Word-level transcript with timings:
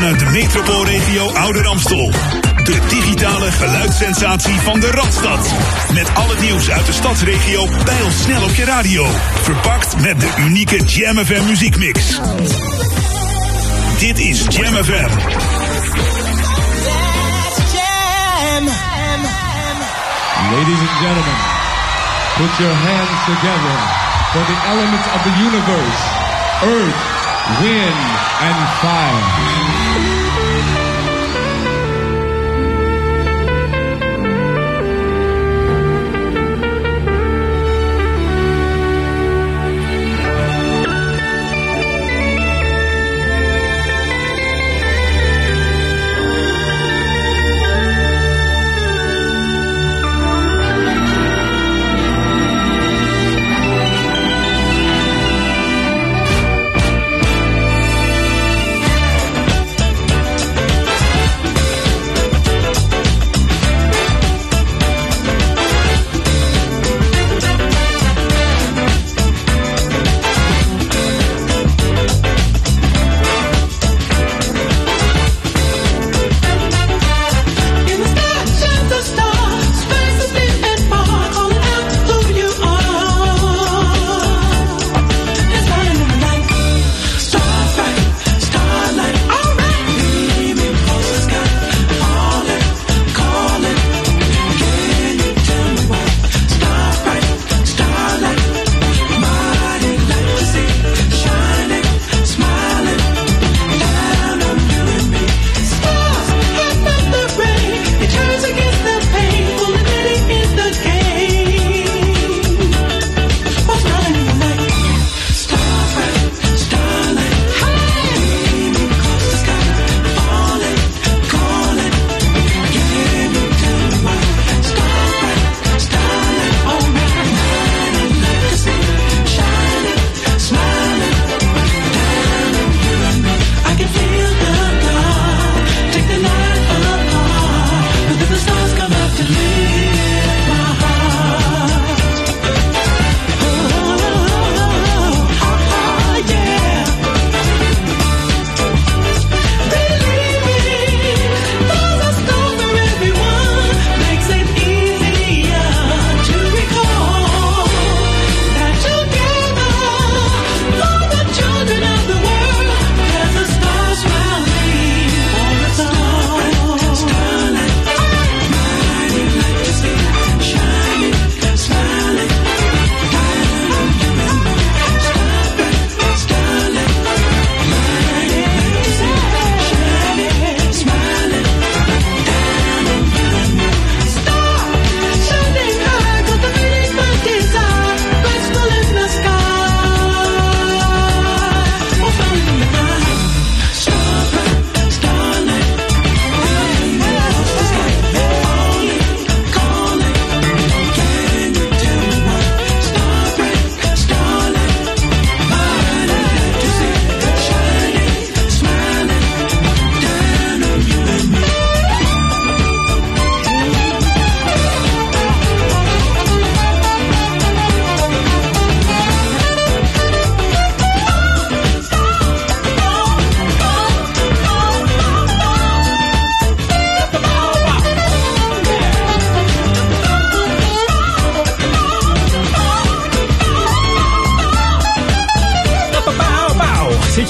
vanuit 0.00 0.18
de 0.18 0.26
metropoolregio 0.26 1.30
Ouder 1.32 1.66
Amstel. 1.66 2.10
De 2.62 2.78
digitale 2.88 3.52
geluidssensatie 3.52 4.60
van 4.60 4.80
de 4.80 4.90
Radstad. 4.90 5.54
Met 5.92 6.14
al 6.14 6.28
het 6.28 6.40
nieuws 6.40 6.70
uit 6.70 6.86
de 6.86 6.92
stadsregio 6.92 7.68
bij 7.84 8.02
ons 8.02 8.22
snel 8.22 8.42
op 8.42 8.54
je 8.54 8.64
radio. 8.64 9.06
Verpakt 9.42 10.00
met 10.00 10.20
de 10.20 10.34
unieke 10.38 10.84
Jam 10.84 11.24
FM 11.24 11.44
muziekmix. 11.46 12.20
Dit 13.98 14.18
is 14.18 14.44
Jam 14.48 14.84
FM. 14.84 15.10
Ladies 20.52 20.80
and 20.86 20.96
gentlemen, 21.04 21.38
put 22.36 22.52
your 22.58 22.74
hands 22.86 23.24
together 23.24 23.76
for 24.32 24.44
the 24.44 24.56
elements 24.72 25.06
of 25.14 25.22
the 25.22 25.34
universe 25.48 26.02
earth, 26.62 27.00
wind, 27.60 28.00
and 28.40 28.58
fire. 28.80 29.65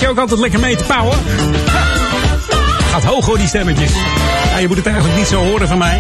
Altijd 0.05 0.41
lekker 0.41 0.61
mee 0.61 0.77
te 0.77 0.84
pauwen. 0.84 1.19
Gaat 2.91 3.05
hoog 3.05 3.27
hoor, 3.27 3.39
die 3.39 3.47
stemmetjes. 3.47 3.93
Ja, 4.51 4.59
je 4.59 4.67
moet 4.67 4.77
het 4.77 4.87
eigenlijk 4.87 5.17
niet 5.17 5.27
zo 5.27 5.45
horen 5.45 5.69
van 5.69 5.79
mij. 5.79 5.99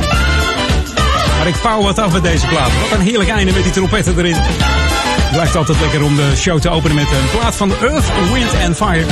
Maar 1.38 1.46
ik 1.46 1.60
pauw 1.62 1.82
wat 1.82 1.98
af 1.98 2.12
met 2.12 2.22
deze 2.22 2.46
plaat. 2.46 2.70
Wat 2.80 2.98
een 2.98 3.04
heerlijk 3.04 3.30
einde 3.30 3.52
met 3.52 3.62
die 3.62 3.72
trompetten 3.72 4.18
erin. 4.18 4.34
Het 4.36 5.30
blijft 5.32 5.56
altijd 5.56 5.80
lekker 5.80 6.02
om 6.02 6.16
de 6.16 6.32
show 6.36 6.58
te 6.60 6.68
openen 6.68 6.96
met 6.96 7.06
een 7.10 7.38
plaat 7.38 7.56
van 7.56 7.72
Earth, 7.80 8.32
Wind 8.32 8.50
and 8.64 8.76
Fire. 8.76 9.04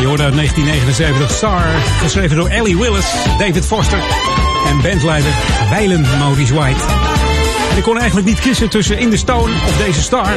Je 0.00 0.06
hoorde 0.06 0.22
uit 0.22 0.34
1979 0.34 1.30
Star, 1.30 1.64
geschreven 2.02 2.36
door 2.36 2.48
Ellie 2.48 2.78
Willis, 2.78 3.06
David 3.38 3.66
Foster 3.66 3.98
en 4.66 4.82
bandleider 4.82 5.32
Weilen 5.70 6.06
Maurice 6.18 6.54
White. 6.54 7.15
Ik 7.76 7.82
kon 7.82 7.98
eigenlijk 7.98 8.26
niet 8.26 8.40
kiezen 8.40 8.68
tussen 8.68 8.98
In 8.98 9.10
the 9.10 9.16
Stone 9.16 9.52
of 9.66 9.76
deze 9.76 10.02
Star. 10.02 10.36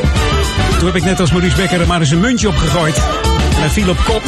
Toen 0.78 0.86
heb 0.86 0.96
ik 0.96 1.04
net 1.04 1.20
als 1.20 1.32
Maurice 1.32 1.56
Becker 1.56 1.82
er 1.82 1.88
maar 1.88 2.00
eens 2.00 2.12
een 2.12 2.20
muntje 2.20 2.48
op 2.48 2.56
gegooid. 2.56 2.96
En 2.96 3.60
hij 3.60 3.70
viel 3.70 3.90
op 3.90 3.98
kop. 4.06 4.24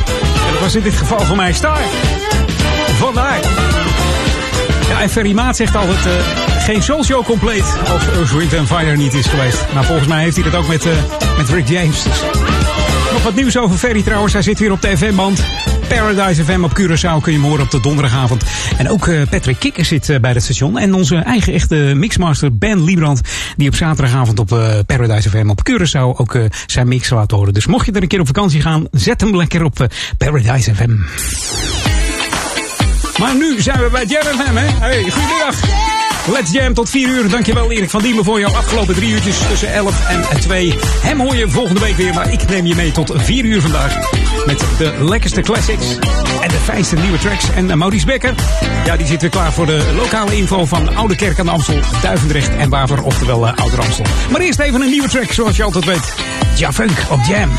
En 0.45 0.51
dat 0.51 0.59
was 0.59 0.75
in 0.75 0.81
dit 0.81 0.93
geval 0.93 1.19
voor 1.19 1.35
mij 1.35 1.53
Star. 1.53 1.81
Vandaar. 2.97 3.39
Ja, 4.89 5.01
en 5.01 5.09
Ferry 5.09 5.33
Maat 5.33 5.55
zegt 5.55 5.75
altijd... 5.75 6.05
Uh, 6.05 6.11
geen 6.59 6.83
soul 6.83 7.23
compleet 7.23 7.63
als 7.93 8.07
Earth, 8.07 8.51
Wind 8.51 8.67
Fire 8.67 8.95
niet 8.95 9.13
is 9.13 9.25
geweest. 9.25 9.65
Nou, 9.73 9.85
volgens 9.85 10.07
mij 10.07 10.23
heeft 10.23 10.35
hij 10.35 10.49
dat 10.49 10.55
ook 10.55 10.67
met, 10.67 10.85
uh, 10.85 10.91
met 11.37 11.49
Rick 11.49 11.67
James. 11.67 12.03
Dus 12.03 12.21
Nog 13.11 13.23
wat 13.23 13.35
nieuws 13.35 13.57
over 13.57 13.77
Ferry 13.77 14.03
trouwens. 14.03 14.33
Hij 14.33 14.41
zit 14.41 14.59
weer 14.59 14.71
op 14.71 14.81
de 14.81 14.97
FM-band. 14.97 15.39
Paradise 15.95 16.43
FM 16.43 16.63
op 16.63 16.79
Curaçao 16.79 17.21
kun 17.21 17.31
je 17.31 17.39
hem 17.39 17.47
horen 17.47 17.63
op 17.63 17.71
de 17.71 17.79
donderdagavond. 17.79 18.43
En 18.77 18.89
ook 18.89 19.07
uh, 19.07 19.21
Patrick 19.29 19.59
Kikker 19.59 19.85
zit 19.85 20.09
uh, 20.09 20.19
bij 20.19 20.31
het 20.31 20.43
station. 20.43 20.77
En 20.77 20.93
onze 20.93 21.15
eigen 21.15 21.53
echte 21.53 21.75
mixmaster 21.75 22.57
Ben 22.57 22.83
Liebrand. 22.83 23.21
Die 23.57 23.67
op 23.67 23.75
zaterdagavond 23.75 24.39
op 24.39 24.51
uh, 24.51 24.73
Paradise 24.85 25.29
FM 25.29 25.49
op 25.49 25.69
Curaçao 25.69 26.19
ook 26.19 26.39
zijn 26.65 26.87
mix 26.87 27.09
laat 27.09 27.31
horen. 27.31 27.53
Dus 27.53 27.65
mocht 27.65 27.85
je 27.85 27.91
er 27.91 28.01
een 28.01 28.07
keer 28.07 28.19
op 28.19 28.25
vakantie 28.25 28.61
gaan, 28.61 28.87
zet 28.91 29.21
hem 29.21 29.35
lekker 29.35 29.63
op 29.63 29.87
Paradise 30.17 30.75
FM. 30.75 30.95
Maar 33.19 33.35
nu 33.35 33.61
zijn 33.61 33.79
we 33.79 33.89
bij 33.91 34.05
Jam 34.05 34.23
FM, 34.23 34.55
hè? 34.55 34.67
Hey, 34.67 35.11
goedemiddag. 35.11 35.55
Let's 36.31 36.51
Jam 36.51 36.73
tot 36.73 36.89
4 36.89 37.07
uur. 37.07 37.29
Dankjewel 37.29 37.71
Erik 37.71 37.89
van 37.89 38.01
Diemen 38.01 38.23
voor 38.23 38.39
jouw 38.39 38.53
afgelopen 38.53 38.95
drie 38.95 39.11
uurtjes 39.11 39.37
tussen 39.49 39.73
11 39.73 40.07
en 40.07 40.39
2. 40.39 40.73
Hem 41.01 41.19
hoor 41.19 41.35
je 41.35 41.49
volgende 41.49 41.79
week 41.79 41.95
weer, 41.95 42.13
maar 42.13 42.31
ik 42.31 42.49
neem 42.49 42.65
je 42.65 42.75
mee 42.75 42.91
tot 42.91 43.13
4 43.15 43.45
uur 43.45 43.61
vandaag. 43.61 44.20
Met 44.45 44.65
de 44.77 44.93
lekkerste 44.99 45.41
classics 45.41 45.95
en 46.41 46.47
de 46.47 46.59
fijnste 46.63 46.95
nieuwe 46.95 47.17
tracks. 47.17 47.49
En 47.55 47.77
Maurice 47.77 48.05
Becker, 48.05 48.33
ja, 48.85 48.97
die 48.97 49.07
zit 49.07 49.21
weer 49.21 49.29
klaar 49.29 49.53
voor 49.53 49.65
de 49.65 49.91
lokale 49.95 50.37
info 50.37 50.65
van 50.65 50.95
Oude 50.95 51.15
Kerk 51.15 51.39
aan 51.39 51.45
de 51.45 51.51
Amstel, 51.51 51.79
Duivendrecht 52.01 52.55
en 52.55 52.69
Waver, 52.69 53.03
oftewel 53.03 53.47
uh, 53.47 53.53
Oude 53.55 53.77
Amstel. 53.77 54.05
Maar 54.31 54.41
eerst 54.41 54.59
even 54.59 54.81
een 54.81 54.89
nieuwe 54.89 55.07
track, 55.07 55.31
zoals 55.31 55.55
je 55.55 55.63
altijd 55.63 55.85
weet. 55.85 56.13
Javunk 56.55 56.97
op 57.09 57.19
Jam. 57.27 57.49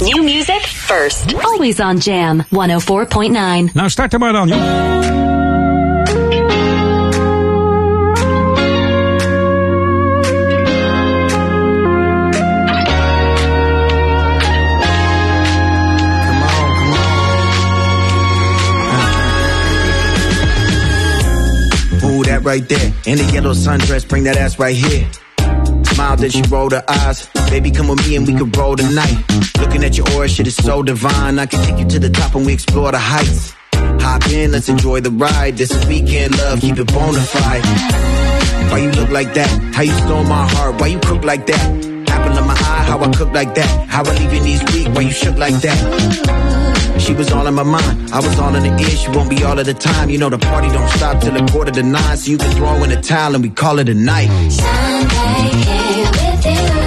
New 0.00 0.22
music 0.22 0.60
first. 0.60 1.24
Always 1.42 1.80
on 1.80 1.96
Jam 1.96 2.44
104.9. 2.44 3.72
Nou, 3.72 3.90
start 3.90 4.12
er 4.12 4.18
maar 4.18 4.32
dan, 4.32 4.48
joh. 4.48 4.97
Right 22.44 22.66
there. 22.68 22.92
In 23.06 23.18
a 23.18 23.32
yellow 23.32 23.52
sundress, 23.52 24.08
bring 24.08 24.24
that 24.24 24.36
ass 24.36 24.58
right 24.58 24.76
here. 24.76 25.08
Smile, 25.84 26.16
then 26.16 26.30
she 26.30 26.42
rolled 26.42 26.72
her 26.72 26.84
eyes. 26.88 27.28
Baby, 27.50 27.70
come 27.70 27.88
with 27.88 28.06
me 28.06 28.16
and 28.16 28.26
we 28.26 28.34
can 28.34 28.50
roll 28.52 28.76
tonight. 28.76 29.16
Looking 29.58 29.84
at 29.84 29.96
your 29.96 30.08
aura, 30.12 30.28
shit 30.28 30.46
is 30.46 30.56
so 30.56 30.82
divine. 30.82 31.38
I 31.38 31.46
can 31.46 31.64
take 31.66 31.78
you 31.78 31.88
to 31.88 31.98
the 31.98 32.10
top 32.10 32.34
and 32.34 32.46
we 32.46 32.52
explore 32.52 32.92
the 32.92 32.98
heights. 32.98 33.54
Hop 33.72 34.26
in, 34.30 34.52
let's 34.52 34.68
enjoy 34.68 35.00
the 35.00 35.10
ride. 35.10 35.56
This 35.56 35.70
is 35.70 35.86
weekend 35.86 36.36
love, 36.38 36.60
keep 36.60 36.78
it 36.78 36.86
bona 36.92 37.20
fide. 37.20 37.64
Why 38.70 38.78
you 38.78 38.90
look 38.92 39.10
like 39.10 39.34
that? 39.34 39.48
How 39.74 39.82
you 39.82 39.92
stole 39.92 40.24
my 40.24 40.46
heart? 40.48 40.80
Why 40.80 40.88
you 40.88 40.98
cook 41.00 41.24
like 41.24 41.46
that? 41.46 41.97
Apple 42.18 42.44
my 42.44 42.54
eye, 42.54 42.84
how 42.88 42.98
I 42.98 43.10
cook 43.12 43.32
like 43.32 43.54
that? 43.54 43.88
How 43.88 44.02
I 44.04 44.12
leave 44.18 44.32
your 44.32 44.42
knees 44.42 44.62
weak? 44.72 44.88
Why 44.94 45.02
you 45.02 45.10
shook 45.12 45.36
like 45.36 45.54
that? 45.62 45.78
She 46.98 47.14
was 47.14 47.30
all 47.32 47.46
in 47.46 47.54
my 47.54 47.62
mind, 47.62 48.10
I 48.12 48.18
was 48.20 48.38
all 48.38 48.54
in 48.54 48.62
the 48.64 48.82
ear. 48.82 48.90
She 48.90 49.08
won't 49.10 49.30
be 49.30 49.42
all 49.44 49.58
of 49.58 49.66
the 49.66 49.74
time. 49.74 50.10
You 50.10 50.18
know 50.18 50.28
the 50.30 50.38
party 50.38 50.68
don't 50.68 50.88
stop 50.90 51.20
till 51.22 51.36
a 51.36 51.46
quarter 51.48 51.70
to 51.72 51.82
nine, 51.82 52.16
so 52.16 52.30
you 52.30 52.38
can 52.38 52.50
throw 52.56 52.82
in 52.84 52.90
a 52.90 53.00
towel 53.00 53.34
and 53.34 53.42
we 53.42 53.50
call 53.50 53.78
it 53.78 53.88
a 53.88 53.94
night. 53.94 54.28
Sunday, 54.50 56.04
with 56.10 56.46
you 56.46 56.77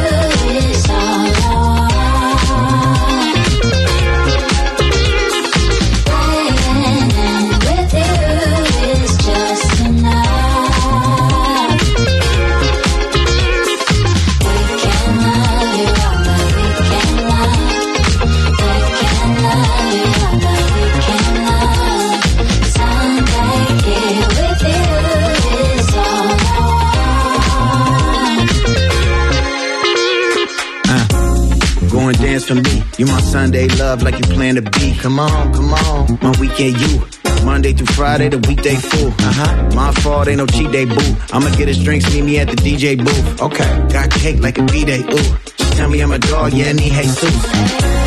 for 32.56 32.62
me. 32.62 32.84
You 32.98 33.06
my 33.06 33.22
Sunday 33.22 33.68
love 33.68 34.04
like 34.04 34.18
you 34.18 34.26
plan 34.34 34.56
to 34.56 34.62
be. 34.62 34.96
Come 34.96 35.20
on, 35.20 35.54
come 35.54 35.74
on, 35.74 36.20
my 36.22 36.38
weekend 36.40 36.80
you. 36.82 37.04
Monday 37.46 37.74
through 37.74 37.88
Friday, 37.88 38.30
the 38.30 38.38
weekday 38.48 38.76
fool. 38.76 39.08
Uh 39.20 39.34
huh. 39.34 39.70
My 39.74 39.92
fault, 40.02 40.28
ain't 40.28 40.38
no 40.38 40.46
cheat 40.46 40.72
day, 40.72 40.86
boo. 40.86 41.16
I'ma 41.32 41.50
get 41.56 41.68
his 41.68 41.84
drinks, 41.84 42.12
meet 42.14 42.24
me 42.24 42.40
at 42.40 42.48
the 42.48 42.56
DJ 42.56 42.98
booth. 42.98 43.42
Okay. 43.42 43.88
Got 43.92 44.12
cake 44.12 44.40
like 44.42 44.58
a 44.58 44.64
B 44.64 44.86
day, 44.86 45.00
ooh. 45.02 45.38
She 45.58 45.66
tell 45.76 45.90
me 45.90 46.02
I'm 46.02 46.12
a 46.12 46.20
dog, 46.20 46.54
yeah, 46.54 46.72
need 46.74 46.92
Jesus. 46.92 48.01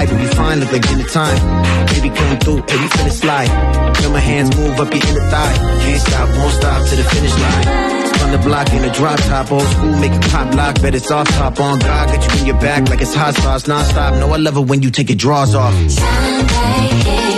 A 0.00 0.06
vibe, 0.06 0.20
we 0.20 0.26
fine, 0.34 0.60
look 0.60 0.72
like 0.72 0.88
dinner 0.88 1.04
time. 1.04 1.86
Baby, 1.86 2.08
come 2.14 2.38
through, 2.38 2.62
baby, 2.62 2.86
finna 2.94 3.12
slide. 3.12 3.96
Feel 3.98 4.10
my 4.10 4.20
hands 4.20 4.56
move 4.56 4.80
up 4.80 4.92
your 4.92 5.04
inner 5.06 5.30
thigh. 5.30 5.54
Can't 5.82 6.00
stop, 6.00 6.28
won't 6.38 6.52
stop 6.54 6.88
to 6.88 6.96
the 6.96 7.04
finish 7.04 7.38
line 7.38 8.00
on 8.22 8.32
the 8.32 8.38
block 8.38 8.72
in 8.72 8.84
a 8.84 8.92
drop 8.92 9.18
top, 9.20 9.50
old 9.50 9.62
school, 9.62 9.96
make 9.98 10.12
it 10.12 10.22
pop 10.30 10.54
lock, 10.54 10.80
bet 10.82 10.94
it's 10.94 11.10
off 11.10 11.26
top 11.28 11.58
on 11.58 11.78
God, 11.78 12.08
got 12.08 12.34
you 12.34 12.40
in 12.40 12.46
your 12.46 12.60
back 12.60 12.88
like 12.88 13.00
it's 13.00 13.14
hot 13.14 13.34
sauce, 13.34 13.66
non-stop. 13.66 14.14
No, 14.14 14.32
I 14.32 14.36
love 14.36 14.56
it 14.56 14.66
when 14.66 14.82
you 14.82 14.90
take 14.90 15.08
your 15.08 15.16
drawers 15.16 15.54
off. 15.54 15.74
Sunday, 15.90 16.42
with 16.42 17.29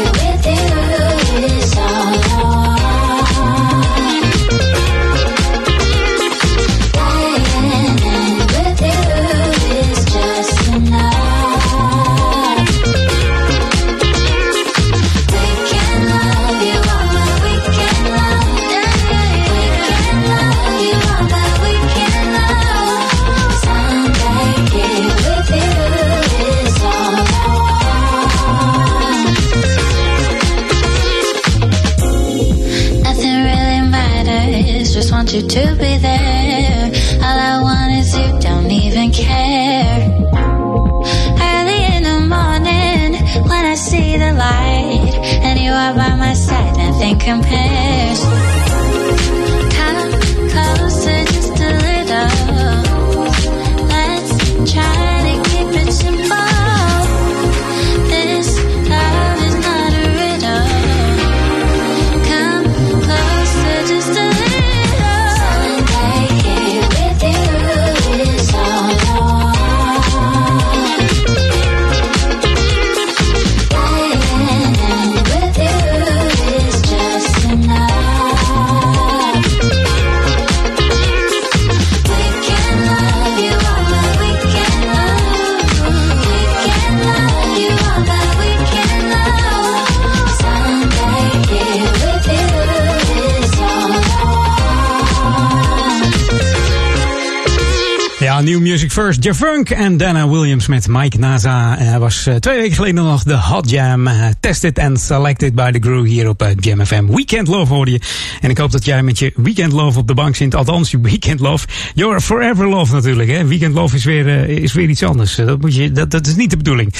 First, 98.93 99.25
Javunk 99.25 99.71
en 99.71 99.97
Dana 99.97 100.29
Williams 100.29 100.67
met 100.67 100.89
Mike 100.89 101.19
Naza. 101.19 101.77
Hij 101.79 101.99
was 101.99 102.27
uh, 102.27 102.35
twee 102.35 102.59
weken 102.59 102.75
geleden 102.75 103.05
nog 103.05 103.23
de 103.23 103.37
Hot 103.37 103.71
Jam. 103.71 104.07
Uh, 104.07 104.27
tested 104.41 104.79
and 104.79 105.01
selected 105.01 105.55
by 105.55 105.71
the 105.71 105.79
crew 105.79 106.07
hier 106.07 106.29
op 106.29 106.43
uh, 106.43 106.49
Jam 106.61 106.87
FM. 106.87 107.07
Weekend 107.07 107.49
Love 107.49 107.73
hoorde 107.73 107.91
je. 107.91 108.01
En 108.41 108.51
ik 108.51 108.59
hoop 108.59 108.71
dat 108.71 108.85
jij 108.85 109.03
met 109.03 109.19
je 109.19 109.33
Weekend 109.37 109.73
Love 109.73 109.99
op 109.99 110.07
de 110.07 110.15
bank 110.15 110.37
zit. 110.37 110.55
Althans, 110.55 110.91
je 110.91 111.01
Weekend 111.01 111.41
Love. 111.41 111.67
Your 111.95 112.21
Forever 112.21 112.69
Love 112.69 112.95
natuurlijk. 112.95 113.31
Hè? 113.31 113.47
Weekend 113.47 113.75
Love 113.75 113.97
is 113.97 114.05
weer, 114.05 114.49
is 114.49 114.73
weer 114.73 114.89
iets 114.89 115.03
anders. 115.03 115.35
dat, 115.35 115.61
moet 115.61 115.75
je, 115.75 115.93
dat, 115.93 116.11
dat 116.11 116.27
is 116.27 116.37
niet 116.37 116.51
de 116.51 116.57
bedoeling. 116.57 116.95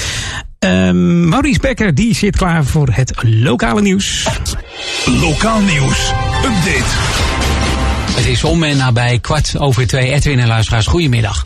Um, 0.59 1.27
Maurice 1.27 1.59
Becker, 1.59 1.95
die 1.95 2.15
zit 2.15 2.37
klaar 2.37 2.65
voor 2.65 2.87
het 2.91 3.13
lokale 3.21 3.81
nieuws. 3.81 4.27
Lokaal 5.05 5.61
nieuws. 5.61 6.11
Update. 6.35 6.91
Het 8.15 8.25
is 8.25 8.43
om 8.43 8.63
en 8.63 8.77
nabij 8.77 9.19
kwart 9.19 9.57
over 9.57 9.87
twee. 9.87 10.11
Edwin 10.11 10.39
en 10.39 10.47
luisteraars, 10.47 10.87
goedemiddag. 10.87 11.43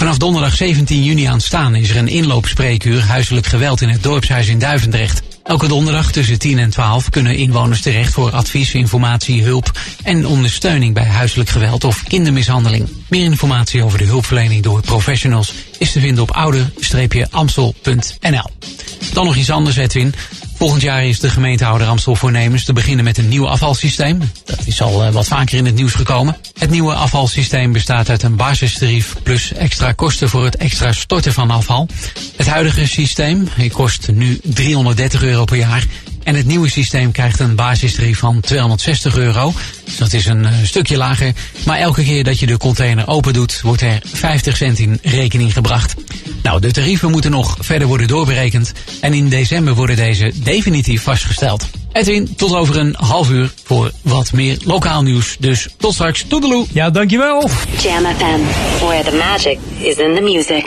Vanaf 0.00 0.18
donderdag 0.18 0.56
17 0.56 1.04
juni 1.04 1.24
aanstaan 1.24 1.74
is 1.74 1.90
er 1.90 1.96
een 1.96 2.08
inloopspreekuur 2.08 3.02
huiselijk 3.02 3.46
geweld 3.46 3.80
in 3.80 3.88
het 3.88 4.02
dorpshuis 4.02 4.48
in 4.48 4.58
Duivendrecht. 4.58 5.22
Elke 5.42 5.68
donderdag 5.68 6.12
tussen 6.12 6.38
10 6.38 6.58
en 6.58 6.70
12 6.70 7.10
kunnen 7.10 7.36
inwoners 7.36 7.80
terecht 7.80 8.12
voor 8.12 8.30
advies, 8.30 8.74
informatie, 8.74 9.42
hulp 9.42 9.78
en 10.02 10.26
ondersteuning 10.26 10.94
bij 10.94 11.04
huiselijk 11.04 11.48
geweld 11.48 11.84
of 11.84 12.02
kindermishandeling. 12.02 12.88
Meer 13.08 13.24
informatie 13.24 13.84
over 13.84 13.98
de 13.98 14.04
hulpverlening 14.04 14.62
door 14.62 14.80
professionals 14.80 15.52
is 15.78 15.92
te 15.92 16.00
vinden 16.00 16.22
op 16.22 16.30
ouder-amstel.nl. 16.30 18.50
Dan 19.12 19.24
nog 19.24 19.36
iets 19.36 19.50
anders, 19.50 19.76
Edwin. 19.76 20.14
Volgend 20.60 20.82
jaar 20.82 21.04
is 21.04 21.20
de 21.20 21.30
gemeentehouder 21.30 21.86
Amstel 21.86 22.14
voornemens 22.14 22.64
te 22.64 22.72
beginnen 22.72 23.04
met 23.04 23.18
een 23.18 23.28
nieuw 23.28 23.48
afvalsysteem. 23.48 24.30
Dat 24.44 24.60
is 24.64 24.82
al 24.82 25.06
uh, 25.06 25.12
wat 25.12 25.26
vaker 25.26 25.58
in 25.58 25.66
het 25.66 25.74
nieuws 25.74 25.92
gekomen. 25.92 26.36
Het 26.58 26.70
nieuwe 26.70 26.94
afvalsysteem 26.94 27.72
bestaat 27.72 28.08
uit 28.08 28.22
een 28.22 28.36
basistarief 28.36 29.16
plus 29.22 29.52
extra 29.52 29.92
kosten 29.92 30.28
voor 30.28 30.44
het 30.44 30.56
extra 30.56 30.92
storten 30.92 31.32
van 31.32 31.50
afval. 31.50 31.88
Het 32.36 32.46
huidige 32.46 32.86
systeem 32.86 33.48
kost 33.72 34.08
nu 34.12 34.40
330 34.42 35.22
euro 35.22 35.44
per 35.44 35.56
jaar 35.56 35.84
en 36.22 36.34
het 36.34 36.46
nieuwe 36.46 36.70
systeem 36.70 37.12
krijgt 37.12 37.40
een 37.40 37.54
basistarief 37.54 38.18
van 38.18 38.40
260 38.40 39.16
euro. 39.16 39.52
Dus 39.84 39.96
dat 39.96 40.12
is 40.12 40.26
een 40.26 40.42
uh, 40.42 40.52
stukje 40.62 40.96
lager. 40.96 41.32
Maar 41.66 41.78
elke 41.78 42.02
keer 42.02 42.24
dat 42.24 42.38
je 42.38 42.46
de 42.46 42.56
container 42.56 43.08
open 43.08 43.32
doet, 43.32 43.60
wordt 43.60 43.82
er 43.82 44.02
50 44.04 44.56
cent 44.56 44.78
in 44.78 44.98
rekening 45.02 45.52
gebracht. 45.52 45.94
Nou, 46.42 46.60
de 46.60 46.70
tarieven 46.70 47.10
moeten 47.10 47.30
nog 47.30 47.56
verder 47.60 47.88
worden 47.88 48.06
doorberekend. 48.06 48.72
En 49.00 49.14
in 49.14 49.28
december 49.28 49.74
worden 49.74 49.96
deze 49.96 50.32
definitief 50.34 51.02
vastgesteld. 51.02 51.68
Edwin, 51.92 52.34
tot 52.36 52.54
over 52.54 52.76
een 52.76 52.94
half 52.98 53.30
uur 53.30 53.52
voor 53.64 53.90
wat 54.02 54.32
meer 54.32 54.58
lokaal 54.64 55.02
nieuws. 55.02 55.36
Dus 55.38 55.68
tot 55.76 55.92
straks. 55.92 56.24
Toedeloe. 56.28 56.66
Ja, 56.72 56.90
dankjewel. 56.90 57.48
Jam 57.82 58.04
FM, 58.04 58.40
where 58.84 59.10
the 59.10 59.16
magic 59.16 59.58
is 59.78 59.96
in 59.96 60.14
the 60.14 60.20
music. 60.20 60.64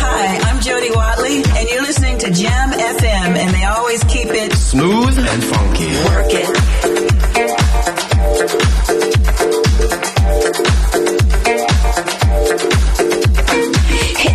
Hi, 0.00 0.38
I'm 0.50 0.58
Jody 0.62 0.90
Watley, 0.94 1.42
and 1.58 1.68
you're 1.68 1.86
listening 1.86 2.18
to 2.18 2.30
Jam 2.30 2.70
FM, 2.72 3.36
and 3.36 3.54
they 3.54 3.66
always 3.76 4.04
keep 4.04 4.32
it 4.32 4.52
smooth 4.52 5.18
and 5.28 5.44
funky. 5.44 5.88
Work 6.04 6.32
it. 6.32 6.48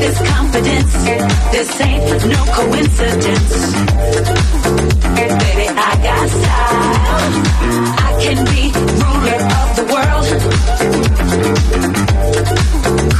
This 0.00 0.18
confidence. 0.32 0.92
This 1.52 1.80
ain't 1.80 2.26
no 2.26 2.40
coincidence. 2.58 3.52
Baby, 5.14 5.66
I 5.68 5.92
got 6.06 6.28
style. 6.38 7.32
I 7.98 8.10
can 8.22 8.38
be 8.50 8.62
ruler 9.00 9.40
of 9.60 9.68
the 9.78 9.84
world. 9.92 10.26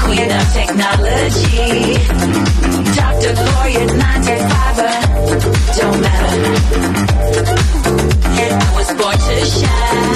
Queen 0.02 0.30
of 0.38 0.46
technology. 0.58 1.68
Doctor, 2.96 3.32
lawyer, 3.48 3.86
nine 3.96 4.22
to 4.22 4.36
fiver. 4.50 4.94
Don't 5.78 5.98
matter. 6.00 6.34
I 8.52 8.72
was 8.74 8.88
born 8.98 9.18
to 9.18 9.36
shine. 9.44 10.09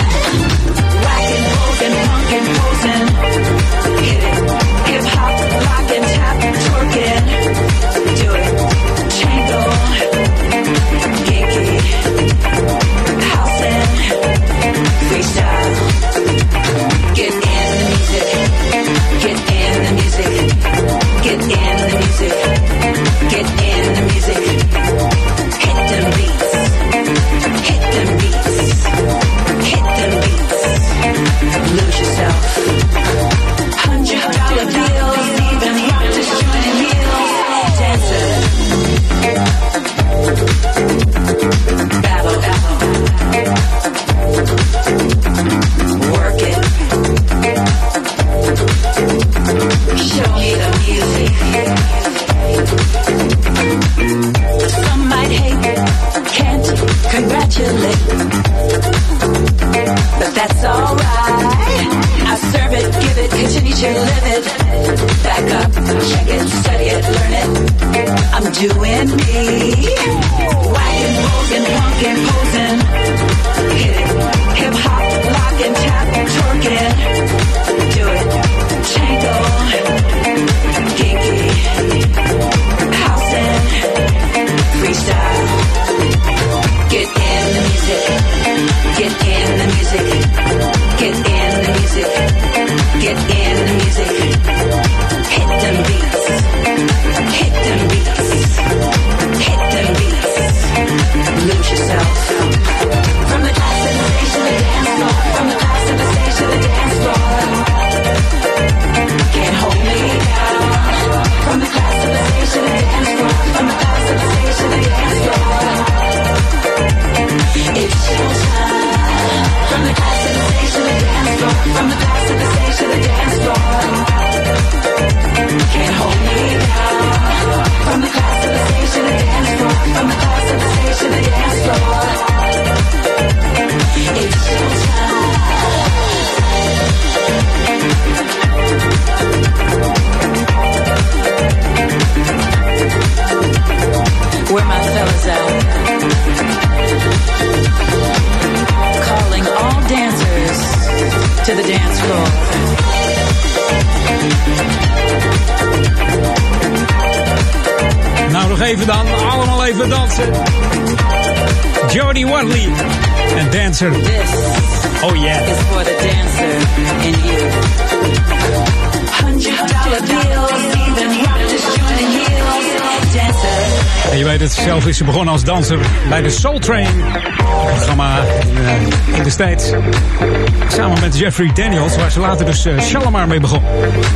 Uh, 182.67 182.81
Shalimar 182.81 183.29
mee 183.29 183.41
begon. 183.41 183.63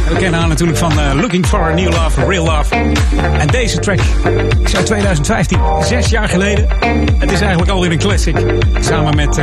We 0.09 0.17
kennen 0.19 0.41
haar 0.41 0.49
natuurlijk 0.49 0.79
van 0.79 0.93
uh, 0.93 1.13
Looking 1.15 1.47
for 1.47 1.61
a 1.61 1.75
New 1.75 1.93
Love, 1.93 2.27
Real 2.27 2.45
Love. 2.45 2.75
En 3.39 3.47
deze 3.47 3.79
track 3.79 4.01
is 4.65 4.77
uit 4.77 4.87
2015, 4.87 5.59
zes 5.83 6.09
jaar 6.09 6.29
geleden. 6.29 6.69
Het 7.19 7.33
is 7.33 7.41
eigenlijk 7.41 7.71
alweer 7.71 7.91
een 7.91 7.99
classic. 7.99 8.37
Samen 8.81 9.17
met 9.17 9.41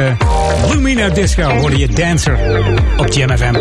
Lumina 0.70 1.10
Disco 1.10 1.50
hoorde 1.50 1.78
je 1.78 1.88
Dancer 1.88 2.40
op 2.98 3.10
GMFM. 3.10 3.54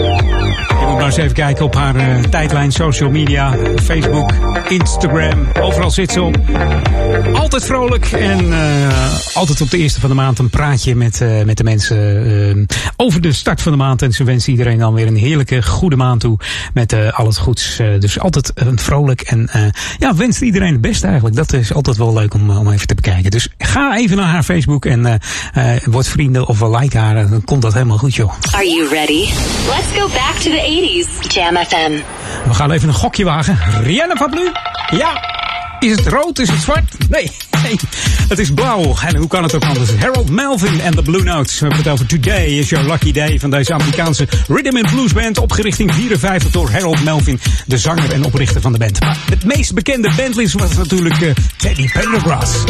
Je 0.80 0.86
moet 0.86 0.96
maar 0.96 1.04
eens 1.04 1.16
even 1.16 1.34
kijken 1.34 1.64
op 1.64 1.74
haar 1.74 2.20
tijdlijn, 2.30 2.72
social 2.72 3.10
media, 3.10 3.56
Facebook, 3.82 4.32
Instagram. 4.68 5.48
Overal 5.60 5.90
zit 5.90 6.12
ze 6.12 6.22
op. 6.22 6.38
Altijd 7.32 7.64
vrolijk 7.64 8.12
en 8.12 8.44
uh, 8.44 9.34
altijd 9.34 9.60
op 9.60 9.70
de 9.70 9.78
eerste 9.78 10.00
van 10.00 10.08
de 10.08 10.14
maand 10.14 10.38
een 10.38 10.50
praatje 10.50 10.94
met, 10.94 11.20
uh, 11.20 11.42
met 11.42 11.56
de 11.56 11.64
mensen 11.64 12.26
uh, 12.26 12.64
over 12.96 13.20
de 13.20 13.32
start 13.32 13.62
van 13.62 13.72
de 13.72 13.78
maand. 13.78 14.02
En 14.02 14.12
ze 14.12 14.24
wensen 14.24 14.50
iedereen 14.50 14.78
dan 14.78 14.94
weer 14.94 15.06
een 15.06 15.16
heerlijke 15.16 15.62
goede 15.62 15.96
maand 15.96 16.20
toe 16.20 16.38
met 16.74 17.12
al 17.12 17.26
het 17.26 17.38
goeds. 17.38 17.76
dus 17.76 18.18
altijd 18.18 18.52
een 18.54 18.78
vrolijk 18.78 19.20
en 19.20 19.48
ja, 19.98 20.14
wenst 20.14 20.40
iedereen 20.40 20.72
het 20.72 20.80
beste 20.80 21.06
eigenlijk. 21.06 21.36
Dat 21.36 21.52
is 21.52 21.74
altijd 21.74 21.96
wel 21.96 22.12
leuk 22.12 22.34
om, 22.34 22.50
om 22.50 22.70
even 22.70 22.86
te 22.86 22.94
bekijken. 22.94 23.30
Dus 23.30 23.48
ga 23.58 23.96
even 23.96 24.16
naar 24.16 24.26
haar 24.26 24.42
Facebook 24.42 24.86
en 24.86 25.20
word 25.84 26.08
vrienden 26.08 26.46
of 26.46 26.60
like 26.60 26.98
haar. 26.98 27.28
Dan 27.30 27.44
komt 27.44 27.62
dat 27.62 27.72
helemaal 27.72 27.98
goed 27.98 28.14
joh. 28.14 28.32
Are 28.52 28.68
you 28.68 28.88
ready? 28.88 29.28
Let's 29.68 30.00
go 30.00 30.08
back 30.08 30.34
to 30.34 30.50
the 30.50 31.06
80s. 31.06 31.32
Jam 31.32 31.56
FM. 31.56 31.92
We 32.48 32.54
gaan 32.54 32.70
even 32.70 32.88
een 32.88 32.94
gokje 32.94 33.24
wagen. 33.24 33.58
Rihanna 33.82 34.14
van 34.16 34.30
Blue? 34.30 34.52
Ja. 34.98 35.32
Is 35.78 35.90
het 35.90 36.06
rood? 36.06 36.38
Is 36.38 36.50
het 36.50 36.60
zwart? 36.60 37.08
Nee. 37.08 37.30
Het 38.28 38.38
is 38.38 38.50
blauw. 38.50 38.94
En 39.06 39.16
hoe 39.16 39.28
kan 39.28 39.42
het 39.42 39.54
ook 39.54 39.64
anders? 39.64 39.90
Harold 39.96 40.30
Melvin 40.30 40.80
en 40.80 40.92
de 40.92 41.02
Blue 41.02 41.22
Notes. 41.22 41.58
We 41.58 41.66
hebben 41.66 41.84
het 41.84 41.92
over 41.92 42.06
Today 42.06 42.46
is 42.46 42.68
Your 42.68 42.86
Lucky 42.86 43.12
Day 43.12 43.40
van 43.40 43.50
deze 43.50 43.72
Amerikaanse 43.72 44.26
Rhythm 44.48 44.76
and 44.76 44.90
Blues 44.90 45.12
Band. 45.12 45.38
Opgericht 45.38 45.78
in 45.78 45.92
54 45.92 46.50
door 46.50 46.70
Harold 46.70 47.04
Melvin, 47.04 47.40
de 47.66 47.78
zanger 47.78 48.12
en 48.12 48.24
oprichter 48.24 48.60
van 48.60 48.72
de 48.72 48.78
band. 48.78 48.98
Het 49.30 49.44
meest 49.44 49.74
bekende 49.74 50.10
bandlid 50.16 50.52
was 50.52 50.76
natuurlijk 50.76 51.20
uh, 51.20 51.30
Teddy 51.56 51.88
Pendergrass. 51.92 52.64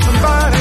Somebody 0.00 0.57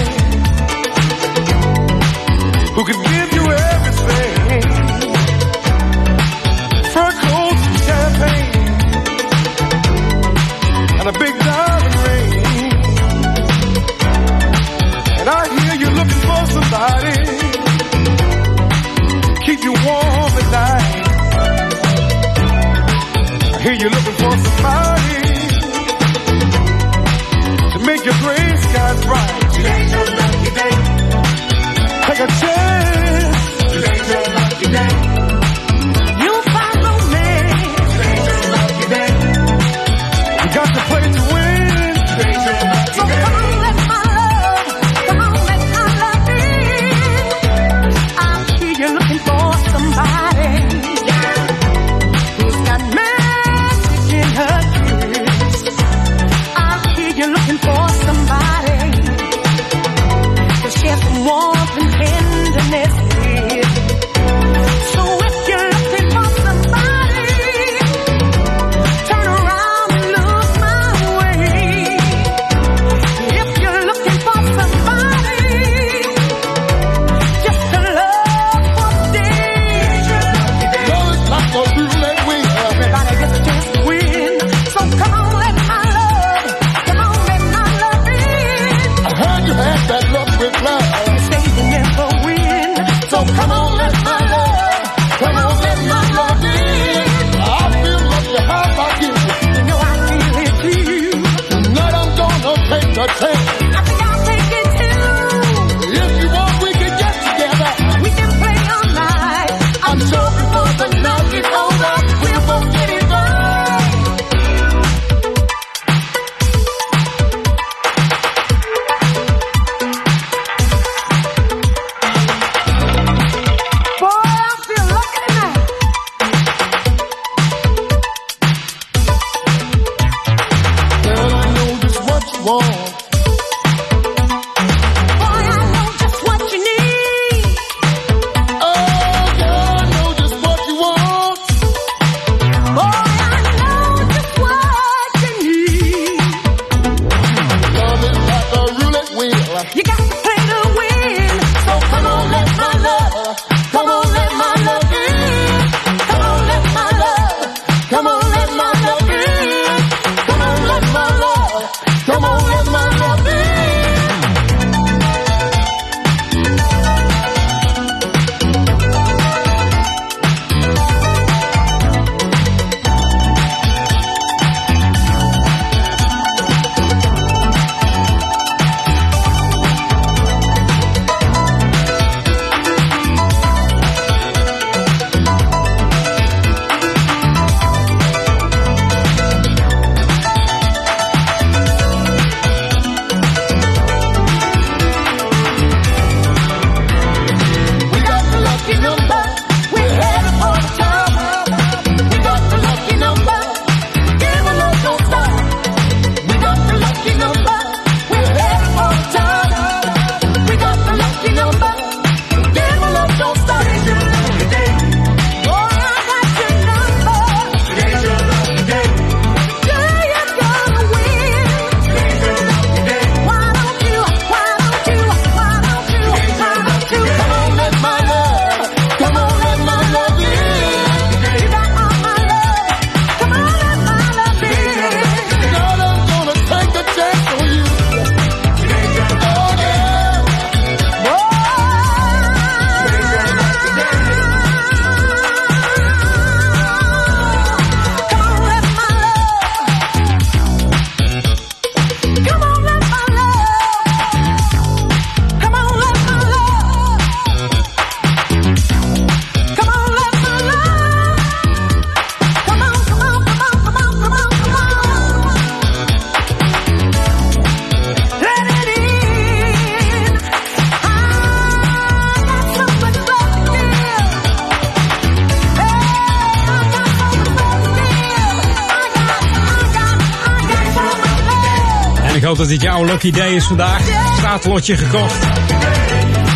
hoop 282.38 282.48
dat 282.50 282.60
dit 282.60 282.68
jouw 282.68 282.84
lucky 282.84 283.12
day 283.12 283.30
is 283.30 283.46
vandaag. 283.46 283.82
Straatlotje 284.16 284.78
gekocht. 284.78 285.26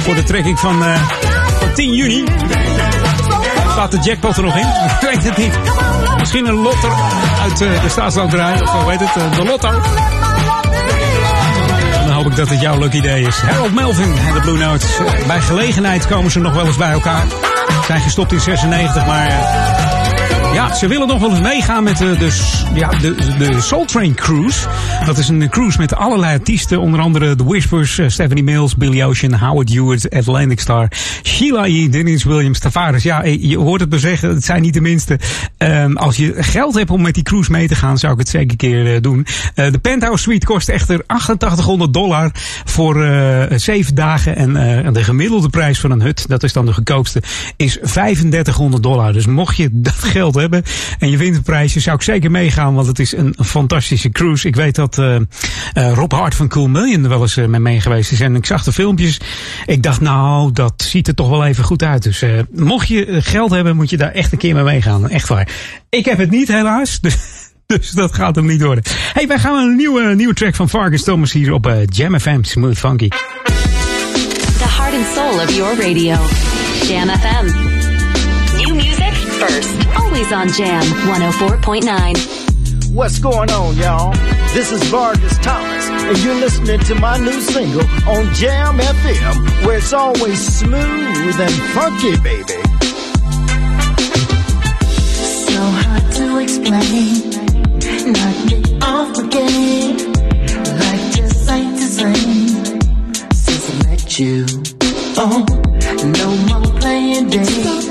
Voor 0.04 0.16
de 0.16 0.24
trekking 0.24 0.60
van, 0.60 0.84
eh, 0.86 1.02
van 1.60 1.74
10 1.74 1.94
juni. 1.94 2.24
Staat 3.72 3.92
de 3.92 4.00
jackpot 4.00 4.38
er 4.38 4.44
nog 4.44 4.56
in? 4.56 4.68
Ik 5.00 5.10
weet 5.12 5.24
het 5.24 5.38
niet. 5.38 5.60
Misschien 6.18 6.48
een 6.48 6.56
lotter 6.56 6.92
uit 7.42 7.62
eh, 7.62 7.82
de 7.82 7.90
staatsloterij. 7.90 8.62
Of 8.62 8.90
heet 8.90 9.00
het? 9.00 9.10
eh, 9.16 9.36
de 9.36 9.44
lotto. 9.44 9.70
En 12.00 12.06
dan 12.08 12.16
hoop 12.16 12.26
ik 12.26 12.36
dat 12.36 12.50
het 12.50 12.62
jouw 12.62 12.80
lucky 12.80 13.02
day 13.02 13.22
is. 13.22 13.38
Harold 13.38 13.74
Melvin 13.74 14.18
en 14.28 14.34
de 14.34 14.40
Blue 14.40 14.58
Notes. 14.58 14.98
Bij 15.28 15.42
gelegenheid 15.42 16.08
komen 16.08 16.32
ze 16.32 16.40
nog 16.40 16.54
wel 16.54 16.66
eens 16.66 16.78
bij 16.78 16.92
elkaar. 16.92 17.26
Zijn 17.88 18.02
gestopt 18.02 18.32
in 18.32 18.40
96, 18.40 19.06
maar... 19.06 19.30
eh, 20.52 20.58
ja, 20.58 20.76
ze 20.76 20.88
willen 20.88 21.08
nog 21.08 21.20
wel 21.20 21.30
eens 21.30 21.42
meegaan 21.42 21.84
met 21.84 21.98
de, 21.98 22.18
de, 22.18 22.30
ja, 22.74 22.90
de, 22.90 23.16
de 23.38 23.62
Soul 23.62 23.86
Train 23.86 24.14
Cruise. 24.14 24.68
Dat 25.06 25.18
is 25.18 25.28
een 25.28 25.50
cruise 25.50 25.78
met 25.78 25.96
allerlei 25.96 26.38
artiesten. 26.38 26.80
Onder 26.80 27.00
andere 27.00 27.36
The 27.36 27.44
Whispers, 27.44 27.98
eh, 27.98 28.08
Stephanie 28.08 28.44
Mills, 28.44 28.76
Billy 28.76 29.04
Ocean, 29.04 29.34
Howard 29.34 29.74
Hewitt, 29.74 30.10
Atlantic 30.10 30.60
Star, 30.60 30.92
Sheila 31.24 31.66
E., 31.66 31.90
Dennis 31.90 32.24
Williams, 32.24 32.60
Tavares. 32.60 33.04
Ja, 33.04 33.24
eh, 33.24 33.44
je 33.44 33.58
hoort 33.58 33.82
het 33.82 33.90
me 33.90 34.00
zeggen, 34.00 34.30
het 34.30 34.46
zijn 34.46 34.62
niet 34.62 34.74
de 34.74 34.82
minste. 34.82 35.20
Ehm, 35.82 35.96
als 35.96 36.17
je 36.17 36.34
geld 36.38 36.76
hebt 36.76 36.89
om 36.89 37.02
met 37.02 37.13
die 37.13 37.24
cruise 37.24 37.52
mee 37.52 37.67
te 37.67 37.76
gaan, 37.76 37.98
zou 37.98 38.13
ik 38.13 38.20
het 38.20 38.30
zeker 38.30 38.52
een 38.52 38.58
keer 38.58 38.96
eh, 38.96 39.02
doen. 39.02 39.26
Eh, 39.56 39.72
de 39.72 39.80
Penthouse 39.80 40.24
Suite 40.24 40.46
kost 40.46 40.70
echter 40.70 41.04
8800 41.06 41.94
dollar 41.94 42.32
voor 42.65 43.04
eh 43.04 43.58
zeven 43.58 43.96
dagen. 43.96 44.36
En 44.36 44.94
de 44.94 45.04
gemiddelde 45.04 45.50
prijs 45.50 45.80
van 45.80 45.91
een 45.91 46.02
hut, 46.02 46.28
dat 46.28 46.44
is 46.44 46.54
dan 46.54 46.65
de 46.65 46.74
goedkoopste, 46.74 47.22
is 47.56 47.78
3500 47.82 48.84
dollar. 48.84 49.13
Dus 49.13 49.26
mocht 49.26 49.58
je 49.58 49.70
dat 49.82 49.94
geld 49.94 50.36
hebben 50.36 50.63
en 51.00 51.10
je 51.10 51.17
wint 51.17 51.36
een 51.36 51.41
prijsje, 51.41 51.80
zou 51.80 51.96
ik 51.96 52.02
zeker 52.02 52.32
meegaan, 52.32 52.74
want 52.74 52.88
het 52.88 53.00
is 53.00 53.17
een 53.17 53.36
fantastische 53.46 54.10
cruise. 54.10 54.48
Ik 54.48 54.56
weet 54.56 54.76
dat 54.76 55.02
Rob 55.74 56.12
Hart 56.12 56.36
van 56.36 56.48
Cool 56.48 56.67
Million 56.67 57.04
er 57.04 57.10
wel 57.10 57.22
eens 57.22 57.36
mee 57.36 57.60
mee 57.60 57.82
geweest 57.82 58.12
is. 58.12 58.20
En 58.20 58.36
ik 58.36 58.46
zag 58.46 58.63
de 58.63 58.72
filmpjes. 58.72 59.20
Ik 59.65 59.84
dacht, 59.84 60.02
nou, 60.02 60.52
dat 60.52 60.74
ziet 60.82 61.08
er 61.08 61.15
toch 61.15 61.30
wel 61.30 61.46
even 61.46 61.63
goed 61.63 61.84
uit. 61.84 62.04
Dus 62.04 62.24
mocht 62.52 62.88
je 62.88 63.22
geld 63.22 63.52
hebben, 63.52 63.76
moet 63.76 63.89
je 63.89 63.98
daar 63.98 64.12
echt 64.12 64.32
een 64.32 64.38
keer 64.38 64.56
mee 64.56 64.63
meegaan. 64.63 65.10
Echt 65.10 65.28
waar. 65.28 65.48
Ik 65.89 66.06
heb 66.06 66.17
het 66.17 66.32
niet, 66.32 66.48
helaas. 66.48 67.00
Dus, 67.72 67.80
dus 67.80 67.91
dat 67.91 68.13
gaat 68.13 68.36
hem 68.36 68.46
niet 68.46 68.62
worden. 68.62 68.84
hey, 69.13 69.28
wij 69.28 69.39
gaan 69.39 69.56
een 69.56 69.76
nieuwe, 69.76 70.15
nieuwe 70.15 70.34
track 70.34 70.56
van 70.56 70.70
Vargas 70.70 71.04
Thomas 71.04 71.32
hier 71.32 71.54
op 71.54 71.67
eh, 71.67 71.86
Jam 71.86 72.20
FM 72.20 72.44
Smooth 72.44 72.78
Funky. 72.78 73.08
The 73.08 73.17
heart 74.78 74.94
and 74.94 75.06
soul 75.15 75.41
of 75.41 75.56
your 75.56 75.76
radio. 75.76 76.15
Jam 76.88 77.10
FM. 77.10 77.46
New 78.58 78.76
music 78.76 79.13
first. 79.13 79.70
Always 79.96 80.32
on 80.32 80.48
Jam 80.48 80.82
104.9. 80.82 82.94
What's 82.94 83.20
going 83.20 83.52
on, 83.52 83.76
y'all? 83.76 84.13
This 84.54 84.72
is 84.72 84.84
Vargas 84.89 85.38
Thomas, 85.39 85.89
and 85.89 86.17
you're 86.24 86.36
listening 86.36 86.80
to 86.80 86.96
my 86.96 87.17
new 87.17 87.39
single 87.39 87.88
on 88.06 88.34
Jam 88.34 88.80
FM, 88.80 89.65
where 89.65 89.78
it's 89.78 89.94
always 89.94 90.58
smooth 90.58 91.39
and 91.39 91.54
funky, 91.74 92.17
baby. 92.22 92.81
Knock 96.72 96.88
me 96.90 98.64
off 98.82 99.12
just 101.12 101.46
since 103.34 103.70
I 103.70 103.90
met 103.90 104.18
you. 104.18 104.46
Oh, 105.18 105.46
no 106.18 106.28
more 106.48 106.80
playing 106.80 107.28
days. 107.28 107.91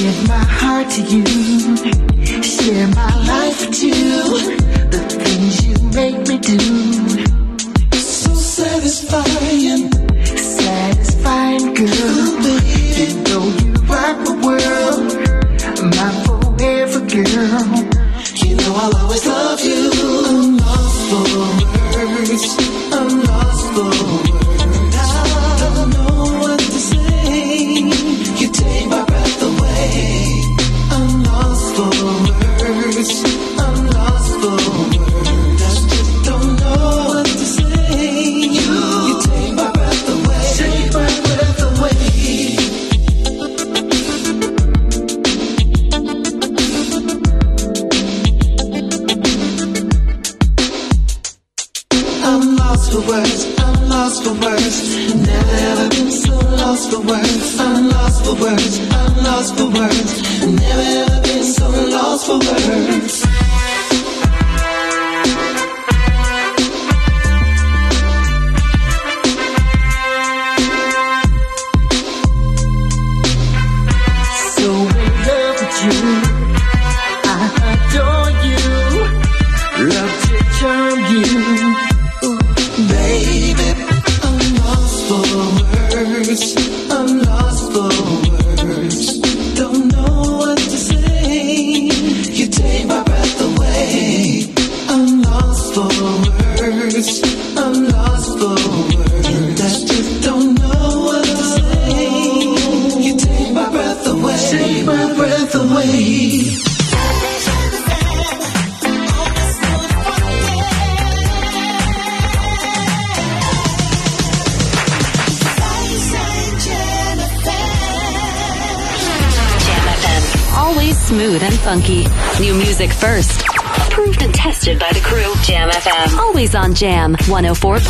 Give 0.00 0.28
my 0.28 0.38
heart 0.38 0.88
to 0.92 1.02
you. 1.02 2.42
Share 2.42 2.88
my 2.88 3.14
life 3.26 3.68
with 3.68 3.82
you. 3.82 3.92
The 4.88 4.98
things 5.10 5.62
you 5.66 5.74
make 5.90 6.26
me 6.26 6.38
do. 6.38 6.58
So 7.98 8.32
satisfying. 8.32 9.92
Satisfying 10.24 11.74
girl. 11.74 12.29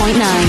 104.9. 0.00 0.39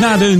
na 0.00 0.16
de 0.16 0.36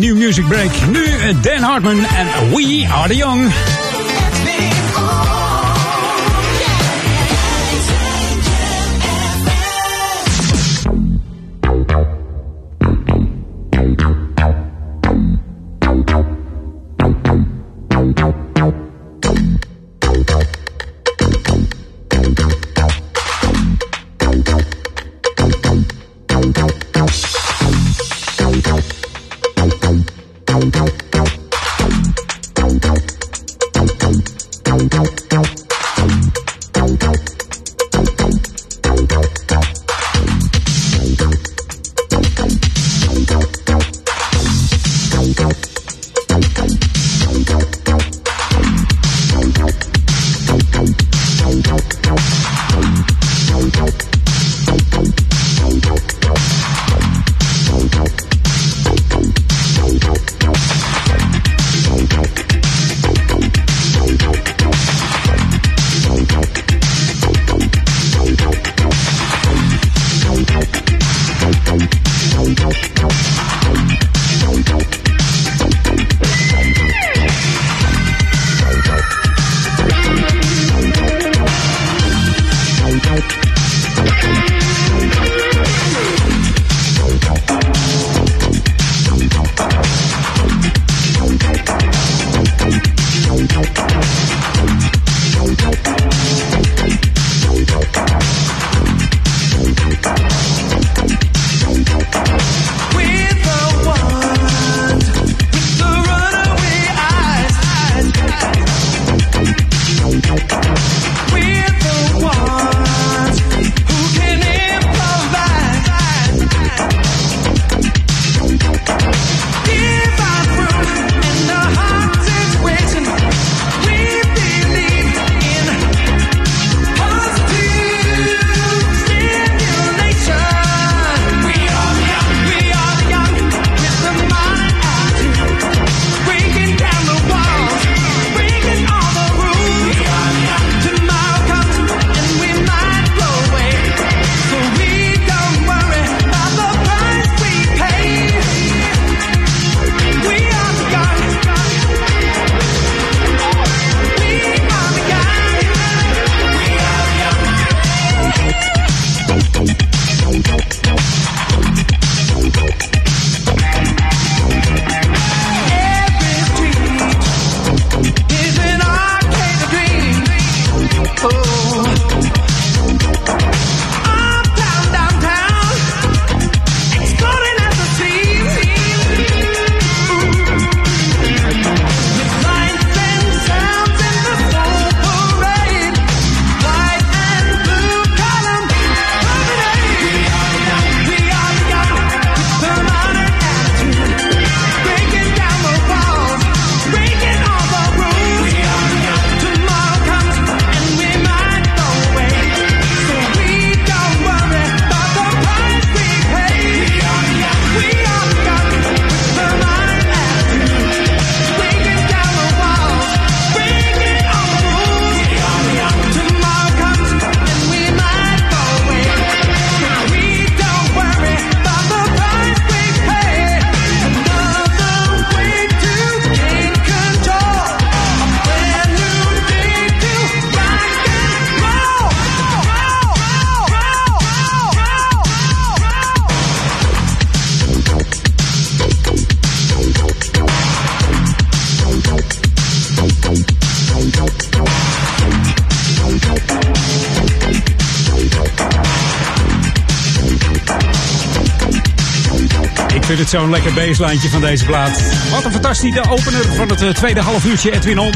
zo'n 253.31 253.51
lekker 253.51 253.73
baselijntje 253.73 254.29
van 254.29 254.41
deze 254.41 254.65
plaat. 254.65 255.03
Wat 255.31 255.45
een 255.45 255.53
fantastische 255.53 256.11
opener 256.11 256.55
van 256.55 256.69
het 256.69 256.83
eh, 256.83 256.89
tweede 256.89 257.21
half 257.21 257.45
uurtje 257.45 257.73
Edwin 257.73 257.99
On. 257.99 258.15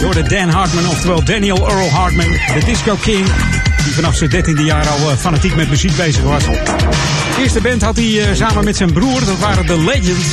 Door 0.00 0.14
de 0.14 0.22
Dan 0.22 0.48
Hartman, 0.48 0.88
oftewel 0.88 1.24
Daniel 1.24 1.68
Earl 1.68 1.90
Hartman, 1.90 2.30
de 2.30 2.62
Disco 2.64 2.94
King. 2.94 3.26
Die 3.84 3.92
vanaf 3.92 4.14
zijn 4.14 4.30
dertiende 4.30 4.64
jaar 4.64 4.88
al 4.88 5.10
eh, 5.10 5.16
fanatiek 5.16 5.54
met 5.56 5.68
muziek 5.68 5.96
bezig 5.96 6.22
was. 6.22 6.44
Eerste 7.38 7.60
band 7.60 7.82
had 7.82 7.96
hij 7.96 8.28
eh, 8.28 8.34
samen 8.34 8.64
met 8.64 8.76
zijn 8.76 8.92
broer, 8.92 9.24
dat 9.24 9.38
waren 9.38 9.66
de 9.66 9.84
Legends. 9.84 10.26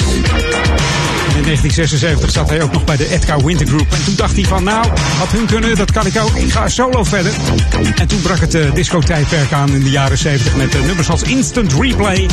En 1.32 1.38
in 1.38 1.44
1976 1.44 2.32
zat 2.32 2.50
hij 2.50 2.62
ook 2.62 2.72
nog 2.72 2.84
bij 2.84 2.98
de 2.98 3.10
Edgar 3.10 3.46
Winter 3.46 3.68
Group. 3.68 3.92
En 3.92 4.04
toen 4.04 4.16
dacht 4.16 4.36
hij 4.36 4.44
van, 4.44 4.64
nou, 4.64 4.88
wat 5.20 5.28
hun 5.32 5.46
kunnen, 5.46 5.76
dat 5.76 5.92
kan 5.92 6.06
ik 6.06 6.18
ook. 6.18 6.36
Ik 6.36 6.52
ga 6.52 6.70
solo 6.70 7.04
verder. 7.04 7.32
En 7.96 8.08
toen 8.08 8.22
brak 8.22 8.40
het 8.40 8.56
uh, 8.56 8.74
disco-tijdperk 8.74 9.52
aan 9.52 9.70
in 9.74 9.84
de 9.84 9.90
jaren 9.90 10.18
70 10.18 10.56
met 10.56 10.86
nummers 10.86 11.10
als 11.10 11.22
Instant 11.22 11.74
Replay 11.74 12.30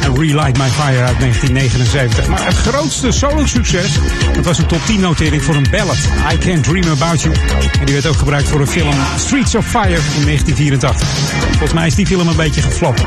en 0.00 0.16
Relight 0.16 0.58
My 0.58 0.68
Fire 0.68 1.04
uit 1.04 1.18
1979. 1.18 2.28
Maar 2.28 2.46
het 2.46 2.56
grootste 2.56 3.10
solo-succes, 3.10 3.98
dat 4.34 4.44
was 4.44 4.58
een 4.58 4.66
top 4.66 4.80
10 4.86 5.00
notering 5.00 5.42
voor 5.42 5.54
een 5.54 5.66
ballad, 5.70 5.98
I 6.32 6.38
Can't 6.38 6.64
Dream 6.64 6.88
About 6.90 7.22
You. 7.22 7.34
En 7.80 7.84
die 7.84 7.94
werd 7.94 8.06
ook 8.06 8.16
gebruikt 8.16 8.48
voor 8.48 8.60
een 8.60 8.66
film 8.66 8.94
Streets 9.16 9.54
of 9.54 9.66
Fire 9.66 9.88
in 9.88 10.24
1984. 10.24 10.61
Volgens 11.48 11.72
mij 11.72 11.86
is 11.86 11.94
die 11.94 12.06
film 12.06 12.28
een 12.28 12.36
beetje 12.36 12.62
geflopt. 12.62 13.02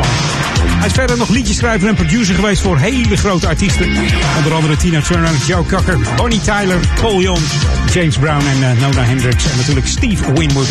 Hij 0.78 0.88
is 0.88 0.94
verder 0.94 1.18
nog 1.18 1.30
liedjeschrijver 1.30 1.88
en 1.88 1.96
producer 1.96 2.36
geweest 2.36 2.62
voor 2.62 2.78
hele 2.78 3.18
grote 3.18 3.48
artiesten. 3.48 3.90
Onder 4.38 4.54
andere 4.54 4.78
Tina 4.78 5.02
Turner, 5.02 5.32
Joe 5.48 5.66
Cocker, 5.66 6.00
Bonnie 6.16 6.42
Tyler, 6.42 6.80
Paul 7.02 7.22
Young, 7.22 7.40
James 7.94 8.18
Brown 8.18 8.48
en 8.48 8.58
uh, 8.60 8.82
Nona 8.82 9.04
Hendrix. 9.04 9.52
En 9.52 9.58
natuurlijk 9.58 9.88
Steve 9.88 10.34
Winwood. 10.34 10.68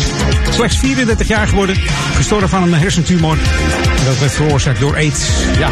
Slechts 0.49 0.77
34 0.77 1.27
jaar 1.27 1.47
geworden, 1.47 1.77
gestorven 2.15 2.49
van 2.49 2.63
een 2.63 2.73
hersentumor. 2.73 3.37
En 3.97 4.05
dat 4.05 4.19
werd 4.19 4.31
veroorzaakt 4.31 4.79
door 4.79 4.95
aids. 4.95 5.29
Ja, 5.57 5.69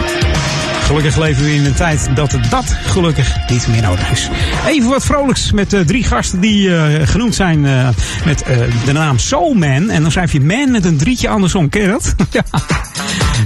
Gelukkig 0.83 1.17
leven 1.17 1.43
we 1.43 1.55
in 1.55 1.65
een 1.65 1.73
tijd 1.73 2.09
dat 2.15 2.37
dat 2.49 2.75
gelukkig 2.85 3.35
niet 3.49 3.67
meer 3.67 3.81
nodig 3.81 4.11
is. 4.11 4.29
Even 4.67 4.89
wat 4.89 5.05
vrolijks 5.05 5.51
met 5.51 5.73
uh, 5.73 5.81
drie 5.81 6.03
gasten 6.03 6.39
die 6.39 6.67
uh, 6.67 6.85
genoemd 7.03 7.35
zijn 7.35 7.63
uh, 7.63 7.89
met 8.25 8.43
de 8.85 8.91
naam 8.91 9.19
Soul 9.19 9.53
Man. 9.53 9.89
En 9.89 10.01
dan 10.01 10.11
schrijf 10.11 10.31
je 10.31 10.41
man 10.41 10.71
met 10.71 10.85
een 10.85 10.97
drietje 10.97 11.29
andersom. 11.29 11.69
Ken 11.69 11.81
je 11.81 11.87
dat? 11.87 12.15
ja. 12.31 12.43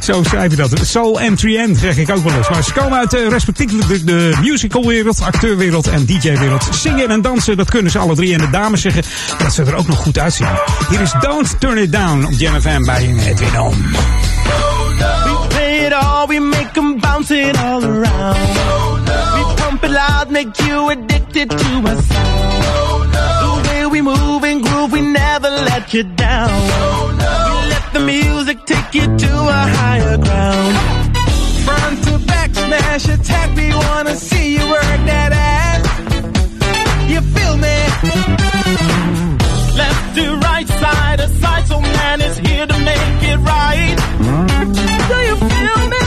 Zo 0.02 0.24
schrijf 0.24 0.52
je 0.52 0.58
dat. 0.58 0.72
Soul 0.82 1.20
M3N 1.22 1.80
zeg 1.80 1.98
ik 1.98 2.10
ook 2.10 2.24
wel 2.24 2.38
eens. 2.38 2.50
Maar 2.50 2.64
ze 2.64 2.74
komen 2.74 2.98
uit 2.98 3.14
respectievelijk 3.14 3.88
de, 3.88 4.04
de 4.04 4.38
musicalwereld, 4.42 5.22
acteurwereld 5.22 5.88
en 5.88 6.06
DJ-wereld. 6.06 6.68
Zingen 6.72 7.10
en 7.10 7.22
dansen, 7.22 7.58
dat 7.58 7.70
kunnen 7.70 7.92
ze 7.92 8.00
alle 8.00 8.16
drie. 8.16 8.34
En 8.34 8.40
de 8.40 8.50
dames 8.50 8.82
zeggen 8.82 9.04
dat 9.38 9.54
ze 9.54 9.64
er 9.64 9.76
ook 9.76 9.88
nog 9.88 9.98
goed 9.98 10.20
uitzien. 10.20 10.48
Hier 10.90 11.02
is 11.02 11.14
Don't 11.20 11.60
Turn 11.60 11.78
It 11.78 11.92
Down 11.92 12.26
op 12.26 12.32
Jam 12.32 12.62
FM 12.62 12.84
bij 12.84 13.16
Edwin 13.26 13.60
Ohm. 13.60 13.76
it 15.88 15.94
all, 15.94 16.28
we 16.28 16.40
make 16.40 16.74
them 16.74 16.97
bounce 17.18 17.32
it 17.32 17.58
all 17.58 17.84
around. 17.84 18.38
We 19.36 19.42
pump 19.62 19.84
it 19.84 19.90
loud, 19.90 20.30
make 20.30 20.60
you 20.60 20.90
addicted 20.90 21.50
to 21.50 21.72
our 21.90 22.02
sound. 22.10 23.14
The 23.44 23.70
way 23.70 23.86
we 23.88 24.02
move 24.02 24.44
and 24.44 24.64
groove, 24.64 24.92
we 24.92 25.02
never 25.02 25.50
let 25.50 25.94
you 25.96 26.04
down. 26.04 26.52
We 27.50 27.70
let 27.74 27.94
the 27.94 28.02
music 28.02 28.66
take 28.66 28.94
you 28.94 29.18
to 29.18 29.32
a 29.60 29.62
higher 29.78 30.18
ground. 30.18 30.74
Front 31.66 32.04
to 32.06 32.20
back, 32.28 32.54
smash 32.54 33.10
attack, 33.10 33.56
we 33.56 33.68
wanna 33.74 34.16
see 34.16 34.54
you 34.58 34.70
work 34.70 35.00
that 35.10 35.32
ass. 35.34 35.84
You 37.12 37.22
feel 37.36 37.56
me? 37.66 37.78
Left 39.82 40.16
to 40.18 40.36
right, 40.48 40.68
side 40.68 41.18
to 41.20 41.28
side, 41.42 41.66
so 41.66 41.82
man 41.82 42.22
is 42.22 42.38
here 42.38 42.68
to 42.68 42.78
make 42.92 43.24
it 43.32 43.40
right. 43.54 43.98
Do 45.10 45.18
you 45.30 45.36
feel 45.50 45.90
me? 45.90 46.07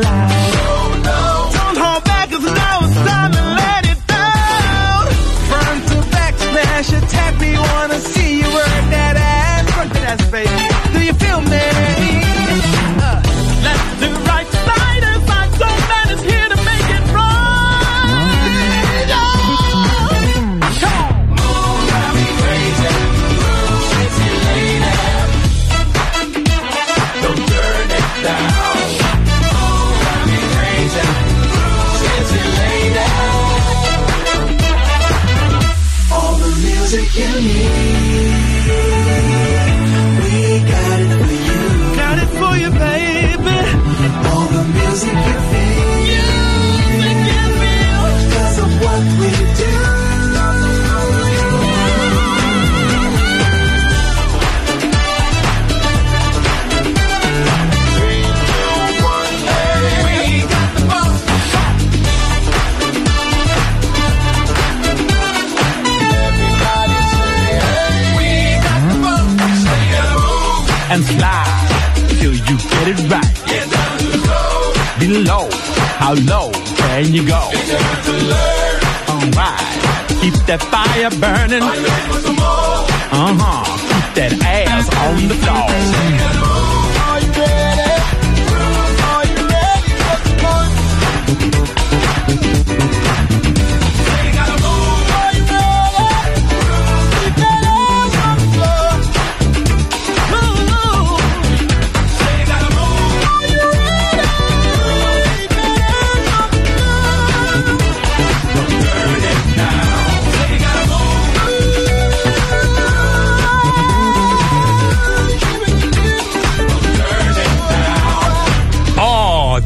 Below, 75.11 75.49
how 75.99 76.13
low 76.13 76.51
can 76.77 77.13
you 77.13 77.27
go? 77.27 77.33
Alright, 79.11 79.59
keep 80.21 80.33
that 80.47 80.61
fire 80.71 81.09
burning. 81.19 81.63
Uh 83.11 83.35
huh, 83.35 83.63
keep 83.91 84.13
that 84.15 84.33
ass 84.41 84.87
on 84.95 85.27
the 85.27 85.35
floor. 85.35 86.30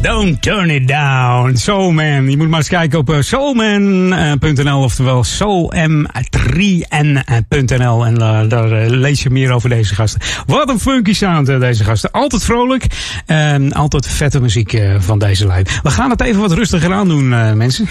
Don't 0.06 0.42
turn 0.42 0.70
it 0.70 0.88
down. 0.88 1.56
Soulman. 1.56 2.30
Je 2.30 2.38
moet 2.38 2.50
maar 2.50 2.60
eens 2.60 2.68
kijken 2.68 3.00
op 3.00 3.10
uh, 3.10 3.22
soulman.nl, 3.22 4.82
oftewel 4.82 5.26
soulm3n.nl. 5.26 8.06
En 8.06 8.22
uh, 8.22 8.40
daar 8.48 8.72
uh, 8.72 8.90
lees 8.90 9.24
je 9.24 9.30
meer 9.30 9.52
over 9.52 9.70
deze 9.70 9.96
gasten. 9.96 10.22
Wat 10.46 10.70
een 10.70 10.80
funky 10.80 11.14
sound, 11.14 11.50
uh, 11.50 11.60
deze 11.60 11.84
gasten. 11.84 12.12
Altijd 12.12 12.44
vrolijk. 12.44 12.86
En 13.26 13.74
altijd 13.74 14.08
vette 14.08 14.42
muziek 14.42 14.82
van 14.98 15.20
deze 15.20 15.48
lijn. 15.48 15.66
We 15.84 15.90
gaan 15.90 16.10
het 16.10 16.22
even 16.22 16.42
wat 16.42 16.52
rustiger 16.52 16.94
aan 16.94 17.08
doen, 17.08 17.30
mensen. 17.58 17.88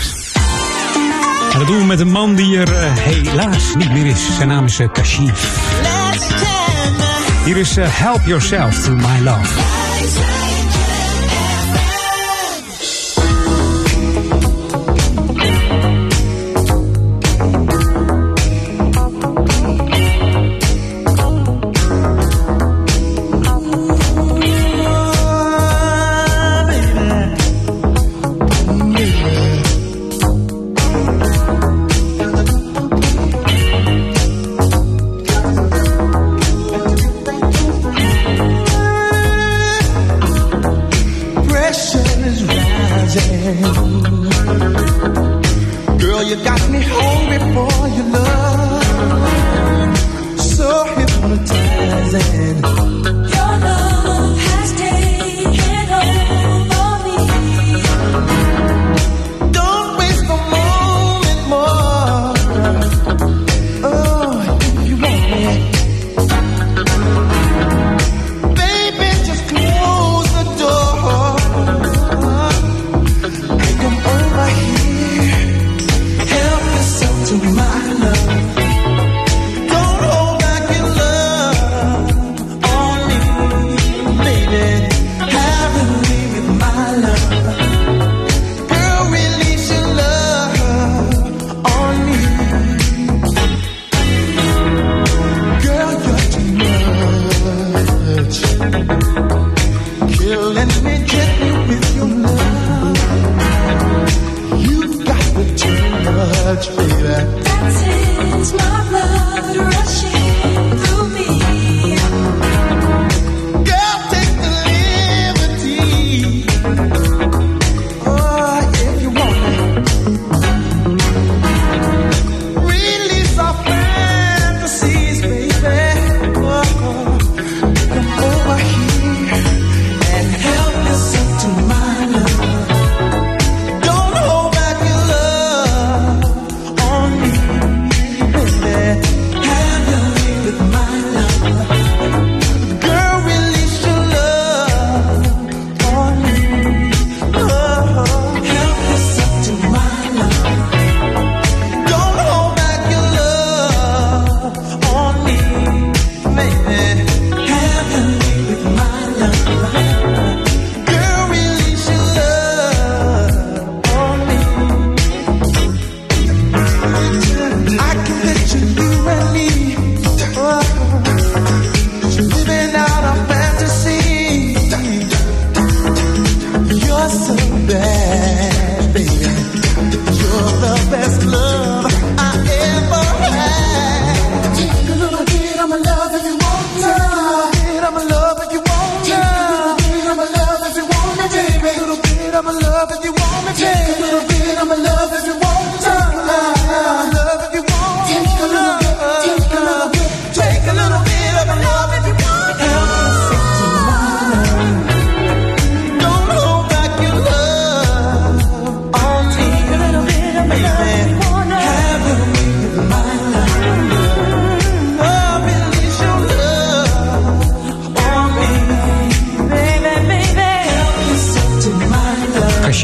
En 1.53 1.59
dat 1.59 1.67
doen 1.67 1.79
we 1.79 1.85
met 1.85 2.01
een 2.01 2.11
man 2.11 2.35
die 2.35 2.59
er 2.59 2.99
helaas 2.99 3.75
niet 3.75 3.93
meer 3.93 4.07
is. 4.07 4.37
Zijn 4.37 4.49
naam 4.49 4.65
is 4.65 4.81
Kashif. 4.93 5.59
Hier 7.45 7.57
is 7.57 7.77
Help 7.81 8.27
Yourself 8.27 8.85
to 8.85 8.93
My 8.93 9.19
Love. 9.23 9.84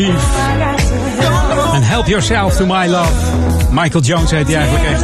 En 0.09 1.83
Help 1.83 2.07
Yourself 2.07 2.57
to 2.57 2.67
My 2.67 2.87
Love. 2.87 3.13
Michael 3.71 4.05
Jones 4.05 4.31
heet 4.31 4.47
hij 4.47 4.57
eigenlijk 4.57 4.91
echt. 4.91 5.03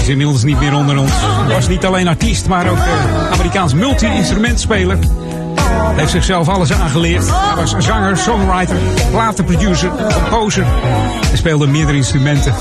Is 0.00 0.08
inmiddels 0.08 0.42
niet 0.42 0.60
meer 0.60 0.74
onder 0.74 0.98
ons. 0.98 1.12
Was 1.48 1.68
niet 1.68 1.84
alleen 1.84 2.08
artiest, 2.08 2.46
maar 2.46 2.70
ook 2.70 2.76
eh, 2.76 3.30
Amerikaans 3.32 3.74
multi-instrumentspeler. 3.74 4.98
Heeft 5.96 6.10
zichzelf 6.10 6.48
alles 6.48 6.72
aangeleerd. 6.72 7.30
Hij 7.30 7.56
was 7.56 7.74
zanger, 7.78 8.16
songwriter, 8.16 8.76
platenproducer, 9.10 9.90
composer. 10.14 10.64
Hij 11.26 11.36
speelde 11.36 11.66
meerdere 11.66 11.96
instrumenten. 11.96 12.54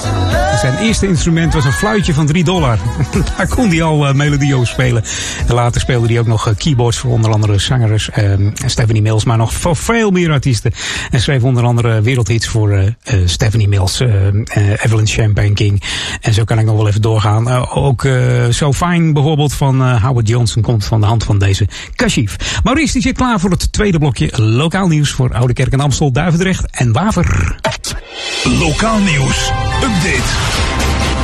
Zijn 0.59 0.77
eerste 0.77 1.07
instrument 1.07 1.53
was 1.53 1.65
een 1.65 1.71
fluitje 1.71 2.13
van 2.13 2.25
3 2.25 2.43
dollar. 2.43 2.77
Daar 3.37 3.47
kon 3.47 3.69
hij 3.69 3.81
al 3.81 4.15
uh, 4.15 4.63
spelen. 4.63 5.03
En 5.47 5.53
later 5.53 5.81
speelde 5.81 6.07
hij 6.07 6.19
ook 6.19 6.27
nog 6.27 6.47
uh, 6.47 6.53
keyboards 6.55 6.97
voor 6.97 7.11
onder 7.11 7.31
andere 7.31 7.57
zangers 7.57 8.09
uh, 8.17 8.33
Stephanie 8.65 9.01
Mills, 9.01 9.23
maar 9.23 9.37
nog 9.37 9.53
voor 9.53 9.75
veel 9.75 10.11
meer 10.11 10.31
artiesten. 10.31 10.71
En 11.09 11.21
schreef 11.21 11.43
onder 11.43 11.63
andere 11.63 12.01
wereldhits 12.01 12.47
voor 12.47 12.71
uh, 12.71 12.87
Stephanie 13.25 13.67
Mills, 13.67 13.99
Evelyn 14.83 15.07
Champagne 15.07 15.53
King. 15.53 15.83
En 16.21 16.33
zo 16.33 16.43
kan 16.43 16.59
ik 16.59 16.65
nog 16.65 16.75
wel 16.75 16.87
even 16.87 17.01
doorgaan. 17.01 17.67
ook 17.69 18.07
So 18.49 18.73
Fine 18.73 19.13
bijvoorbeeld 19.13 19.53
van 19.53 19.97
Howard 19.97 20.27
Johnson 20.27 20.61
komt 20.61 20.85
van 20.85 20.99
de 20.99 21.05
hand 21.05 21.23
van 21.23 21.39
deze 21.39 21.67
Kashif. 21.95 22.59
Maurice 22.63 22.98
die 22.99 23.07
zit 23.07 23.17
klaar 23.17 23.39
voor 23.39 23.51
het 23.51 23.71
tweede 23.71 23.97
blokje 23.97 24.41
lokaal 24.41 24.87
nieuws 24.87 25.09
voor 25.09 25.33
Oude 25.33 25.53
Kerk 25.53 25.73
en 25.73 25.79
Amstel, 25.79 26.11
Duivendrecht 26.11 26.65
en 26.71 26.91
Waver. 26.91 27.55
Lokaal 28.43 28.99
nieuws. 28.99 29.49
Update. 29.83 30.29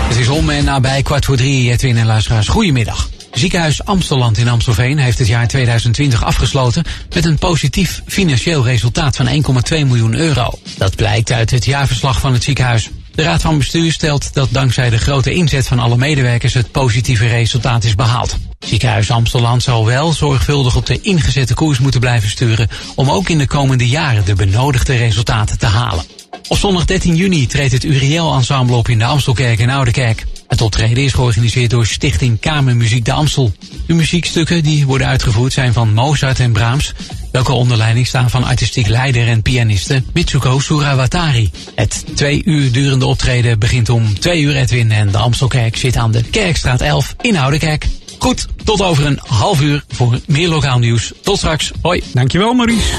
Het 0.08 0.18
is 0.18 0.28
om 0.28 0.50
en 0.50 0.64
nabij 0.64 1.02
kwart 1.02 1.26
voor 1.26 1.38
drie, 1.38 1.72
Edwin 1.72 1.98
en 1.98 2.06
luisteraars. 2.06 2.48
Goedemiddag. 2.48 3.10
Ziekenhuis 3.32 3.86
Amsteland 3.86 4.38
in 4.38 4.48
Amstelveen 4.48 4.98
heeft 4.98 5.20
het 5.20 5.28
jaar 5.28 5.48
2020 5.48 6.24
afgesloten 6.24 6.84
met 7.14 7.26
een 7.26 7.38
positief 7.38 8.02
financieel 8.06 8.66
resultaat 8.66 9.16
van 9.16 9.28
1,2 9.28 9.34
miljoen 9.70 10.16
euro. 10.16 10.60
Dat 10.78 10.96
blijkt 10.96 11.32
uit 11.32 11.52
het 11.52 11.66
jaarverslag 11.66 12.20
van 12.20 12.34
het 12.34 12.44
ziekenhuis. 12.44 12.90
De 13.16 13.24
Raad 13.24 13.42
van 13.42 13.58
Bestuur 13.58 13.92
stelt 13.92 14.34
dat 14.34 14.48
dankzij 14.52 14.90
de 14.90 14.98
grote 14.98 15.34
inzet 15.34 15.68
van 15.68 15.80
alle 15.80 15.98
medewerkers 15.98 16.54
het 16.54 16.72
positieve 16.72 17.28
resultaat 17.28 17.84
is 17.84 17.96
behaald. 17.96 18.38
Ziekenhuis 18.60 19.12
Amsteland 19.12 19.64
zal 19.64 19.86
wel 19.86 20.14
zorgvuldig 20.14 20.76
op 20.76 20.86
de 20.86 21.02
ingezette 21.02 21.54
koers 21.54 21.80
moeten 21.80 22.00
blijven 22.00 22.30
sturen 22.30 22.68
om 22.96 23.10
ook 23.10 23.30
in 23.30 23.38
de 23.38 23.48
komende 23.48 23.88
jaren 23.88 24.26
de 24.26 24.34
benodigde 24.34 24.96
resultaten 24.96 25.58
te 25.58 25.66
halen. 25.66 26.04
Op 26.48 26.58
zondag 26.58 26.86
13 26.86 27.16
juni 27.16 27.48
treedt 27.48 27.74
het 27.74 27.84
Uriel 27.84 28.34
Ensemble 28.34 28.76
op 28.76 28.90
in 28.90 29.00
de 29.00 29.06
Amstelkerk 29.06 29.60
in 29.60 29.70
Oudekerk. 29.70 30.26
Het 30.48 30.62
optreden 30.62 31.04
is 31.04 31.14
georganiseerd 31.14 31.70
door 31.70 31.86
Stichting 31.86 32.40
Kamermuziek 32.40 33.06
de 33.06 33.12
Amstel. 33.12 33.52
De 33.88 33.94
muziekstukken 33.94 34.64
die 34.64 34.86
worden 34.86 35.08
uitgevoerd 35.08 35.54
zijn 35.54 35.74
van 35.74 35.94
Mozart 35.94 36.40
en 36.40 36.52
Brahms, 36.52 36.94
welke 37.32 37.52
onder 37.52 37.78
leiding 37.78 38.08
staan 38.08 38.30
van 38.30 38.44
artistiek 38.44 38.88
leider 38.88 39.28
en 39.28 39.42
pianiste 39.42 40.04
Mitsuko 40.14 40.60
Surawatari. 40.60 41.52
Het 41.76 42.06
twee 42.16 42.42
uur 42.46 42.72
durende 42.72 43.06
optreden 43.06 43.60
begint 43.60 43.90
om 43.90 44.20
twee 44.20 44.42
uur 44.42 44.56
Edwin 44.56 44.92
en 44.92 45.12
de 45.12 45.18
Amstelkerk 45.18 45.78
zit 45.78 45.98
aan 45.98 46.12
de 46.12 46.24
Kerkstraat 46.24 46.82
11 46.82 47.16
in 47.22 47.38
Oudekerk. 47.38 47.88
Goed, 48.20 48.48
tot 48.64 48.82
over 48.82 49.06
een 49.06 49.20
half 49.28 49.62
uur 49.62 49.84
voor 49.88 50.20
meer 50.28 50.50
lokaal 50.50 50.80
nieuws. 50.80 51.12
Tot 51.22 51.38
straks. 51.38 51.72
Hoi. 51.82 52.04
Dankjewel 52.14 52.54
Maurice. 52.54 52.94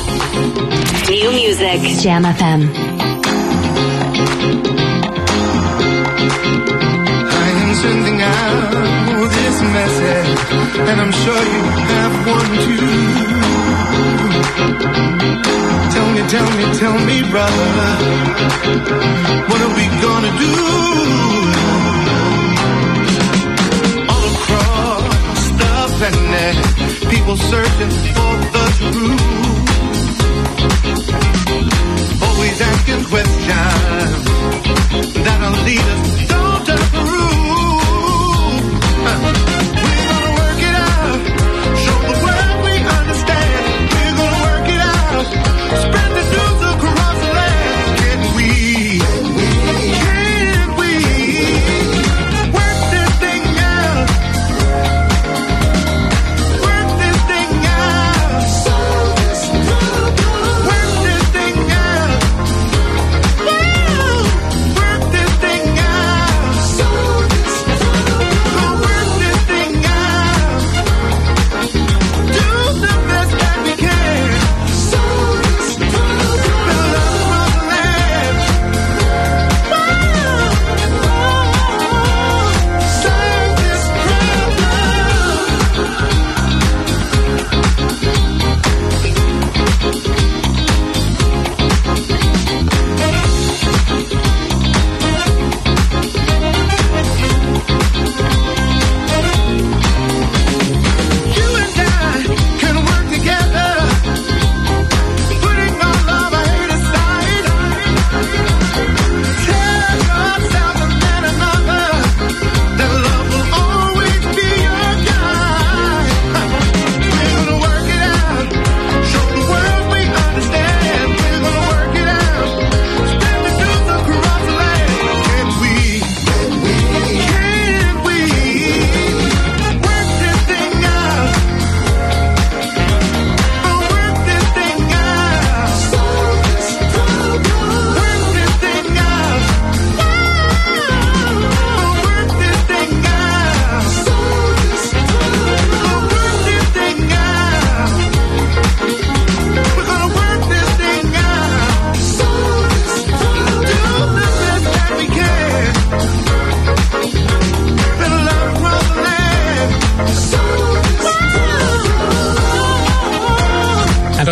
New 1.09 1.33
music. 1.33 2.03
Jam 2.03 2.35
FM. 2.35 2.67
Sending 7.83 8.19
out 8.23 8.71
this 9.37 9.61
message, 9.61 10.31
and 10.89 10.99
I'm 10.99 11.13
sure 11.13 11.43
you 11.55 11.63
have 11.93 12.15
one 12.27 12.51
too. 12.65 13.37
Tell 15.95 16.09
me, 16.15 16.23
tell 16.35 16.51
me, 16.57 16.65
tell 16.83 16.99
me, 17.09 17.17
brother, 17.31 17.69
what 19.49 19.61
are 19.61 19.75
we 19.79 19.87
gonna 20.07 20.33
do? 20.47 20.55
All 24.13 24.25
across 24.35 25.41
the 25.61 25.75
planet, 25.99 26.57
people 27.11 27.37
searching 27.37 27.93
for 28.17 28.35
the 28.57 28.67
truth. 28.91 29.25
Always 32.23 32.57
asking 32.61 33.03
questions 33.13 34.25
that'll 35.25 35.57
lead 35.65 35.87
us 35.95 36.36
Ha. 39.07 39.76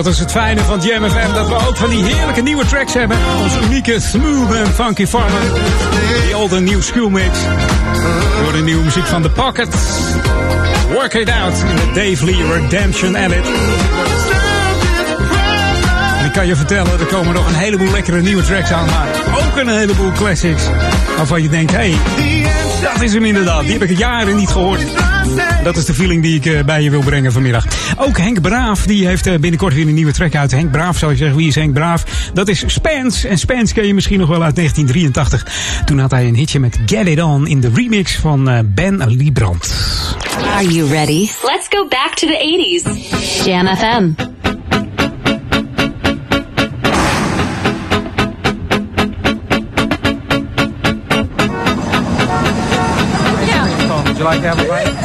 Dat 0.04 0.12
is 0.12 0.18
het 0.18 0.30
fijne 0.30 0.60
van 0.60 0.80
Jam 0.80 1.10
FM, 1.10 1.32
dat 1.34 1.48
we 1.48 1.54
ook 1.54 1.76
van 1.76 1.90
die 1.90 2.04
heerlijke 2.04 2.40
nieuwe 2.40 2.66
tracks 2.66 2.94
hebben. 2.94 3.16
Onze 3.42 3.60
unieke 3.60 4.00
smooth 4.00 4.54
en 4.54 4.66
funky 4.66 5.06
farmer. 5.06 5.40
Die 6.24 6.36
old 6.36 6.52
en 6.52 6.64
nieuw 6.64 6.80
schoolmix. 6.80 7.38
Door 8.42 8.52
de 8.52 8.62
nieuwe 8.62 8.82
muziek 8.82 9.06
van 9.06 9.22
The 9.22 9.30
Pocket. 9.30 9.74
Work 10.92 11.14
It 11.14 11.30
Out 11.30 11.54
in 11.68 11.76
Dave 11.94 12.24
Lee 12.24 12.52
Redemption 12.52 13.14
Edit. 13.14 13.46
En 16.18 16.24
ik 16.24 16.32
kan 16.32 16.46
je 16.46 16.56
vertellen, 16.56 17.00
er 17.00 17.06
komen 17.06 17.34
nog 17.34 17.48
een 17.48 17.54
heleboel 17.54 17.90
lekkere 17.90 18.20
nieuwe 18.20 18.42
tracks 18.42 18.70
aan, 18.70 18.86
maar 18.86 19.08
ook 19.36 19.56
een 19.56 19.68
heleboel 19.68 20.12
classics. 20.12 20.62
Waarvan 21.16 21.42
je 21.42 21.48
denkt, 21.48 21.72
hé, 21.72 21.94
hey, 21.94 22.46
dat 22.82 23.02
is 23.02 23.12
hem 23.12 23.24
inderdaad. 23.24 23.62
Die 23.62 23.72
heb 23.72 23.82
ik 23.82 23.98
jaren 23.98 24.36
niet 24.36 24.50
gehoord. 24.50 24.84
Dat 25.64 25.76
is 25.76 25.84
de 25.84 25.94
feeling 25.94 26.22
die 26.22 26.34
ik 26.36 26.46
eh, 26.46 26.64
bij 26.64 26.82
je 26.82 26.90
wil 26.90 27.00
brengen 27.00 27.32
vanmiddag. 27.32 27.66
Ook 27.96 28.18
Henk 28.18 28.40
Braaf, 28.40 28.86
die 28.86 29.06
heeft 29.06 29.26
eh, 29.26 29.38
binnenkort 29.38 29.74
weer 29.74 29.88
een 29.88 29.94
nieuwe 29.94 30.12
track 30.12 30.34
uit. 30.34 30.50
Henk 30.50 30.70
Braaf, 30.70 30.98
zou 30.98 31.12
je 31.12 31.16
zeggen, 31.16 31.36
wie 31.36 31.48
is 31.48 31.54
Henk 31.54 31.72
Braaf? 31.72 32.04
Dat 32.32 32.48
is 32.48 32.64
Spence. 32.66 33.28
En 33.28 33.38
Spence 33.38 33.74
ken 33.74 33.86
je 33.86 33.94
misschien 33.94 34.18
nog 34.18 34.28
wel 34.28 34.42
uit 34.42 34.56
1983. 34.56 35.82
Toen 35.84 35.98
had 35.98 36.10
hij 36.10 36.26
een 36.26 36.34
hitje 36.34 36.60
met 36.60 36.78
Get 36.86 37.06
It 37.06 37.22
On 37.22 37.46
in 37.46 37.60
de 37.60 37.70
remix 37.74 38.14
van 38.14 38.48
eh, 38.48 38.58
Ben 38.64 39.06
Liebrand. 39.06 39.74
Are 40.54 40.66
you 40.66 40.88
ready? 40.88 41.28
Let's 41.42 41.66
go 41.68 41.88
back 41.88 42.14
to 42.14 42.26
the 42.26 42.82
80s. 42.84 43.44
Jam 43.44 43.76
FM. 43.76 44.32
Like 54.24 54.40
to 54.40 54.48
have 54.48 55.03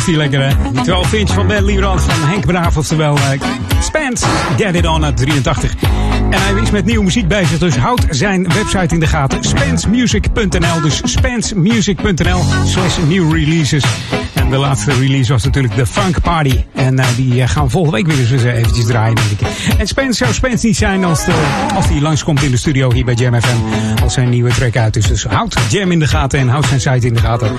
is 0.00 0.06
die 0.06 0.16
lekker, 0.16 0.40
hè? 0.40 0.70
Die 0.72 0.82
12 0.82 1.12
inch 1.12 1.32
van 1.32 1.46
Ben 1.46 1.64
Liebrand 1.64 2.02
van 2.02 2.28
Henk 2.28 2.46
Braaf, 2.46 2.76
oftewel 2.76 3.16
uh, 3.16 3.22
Spence. 3.82 4.26
Get 4.56 4.74
It 4.74 4.86
On 4.86 5.04
uit 5.04 5.16
83. 5.16 5.74
En 6.30 6.42
hij 6.42 6.62
is 6.62 6.70
met 6.70 6.84
nieuwe 6.84 7.04
muziek 7.04 7.28
bezig, 7.28 7.58
dus 7.58 7.76
houd 7.76 8.06
zijn 8.10 8.48
website 8.48 8.94
in 8.94 9.00
de 9.00 9.06
gaten. 9.06 9.44
SpenceMusic.nl, 9.44 10.80
dus 10.82 11.02
SpenceMusic.nl 11.04 12.42
slash 12.64 12.96
new 13.08 13.32
releases. 13.32 13.84
En 14.34 14.50
de 14.50 14.56
laatste 14.56 14.92
release 14.92 15.32
was 15.32 15.44
natuurlijk 15.44 15.76
de 15.76 15.86
Funk 15.86 16.20
Party. 16.20 16.64
En 16.74 16.98
uh, 16.98 17.06
die 17.16 17.34
uh, 17.34 17.48
gaan 17.48 17.70
volgende 17.70 17.96
week 17.96 18.06
weer 18.06 18.32
eens 18.32 18.42
eventjes 18.42 18.86
draaien, 18.86 19.14
denk 19.14 19.30
ik. 19.30 19.46
En 19.78 19.86
Spence 19.86 20.24
zou 20.24 20.32
Spence 20.32 20.66
niet 20.66 20.76
zijn 20.76 21.04
als, 21.04 21.26
als 21.74 21.88
die 21.88 22.00
langskomt 22.00 22.42
in 22.42 22.50
de 22.50 22.56
studio 22.56 22.92
hier 22.92 23.04
bij 23.04 23.14
Jam 23.14 23.40
FM. 23.40 24.02
Als 24.02 24.14
zijn 24.14 24.28
nieuwe 24.28 24.50
track 24.50 24.76
uit 24.76 24.96
is. 24.96 25.06
Dus 25.06 25.24
houd 25.24 25.56
Jam 25.68 25.90
in 25.90 25.98
de 25.98 26.06
gaten 26.06 26.38
en 26.38 26.48
houd 26.48 26.66
zijn 26.66 26.80
site 26.80 27.06
in 27.06 27.14
de 27.14 27.20
gaten. 27.20 27.56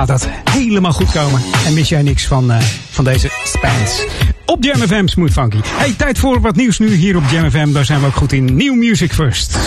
Gaat 0.00 0.08
dat 0.08 0.28
helemaal 0.50 0.92
goed 0.92 1.10
komen. 1.10 1.42
En 1.66 1.74
mis 1.74 1.88
jij 1.88 2.02
niks 2.02 2.26
van, 2.26 2.50
uh, 2.50 2.60
van 2.90 3.04
deze 3.04 3.30
Spence. 3.44 4.08
Op 4.46 4.64
Jam 4.64 4.76
FM 4.76 5.06
Smooth 5.06 5.32
Funky. 5.32 5.58
Hey, 5.64 5.94
tijd 5.96 6.18
voor 6.18 6.40
wat 6.40 6.56
nieuws 6.56 6.78
nu 6.78 6.90
hier 6.94 7.16
op 7.16 7.22
Jam 7.30 7.50
FM. 7.50 7.72
Daar 7.72 7.84
zijn 7.84 8.00
we 8.00 8.06
ook 8.06 8.14
goed 8.14 8.32
in. 8.32 8.56
New 8.56 8.74
Music 8.74 9.12
First. 9.12 9.58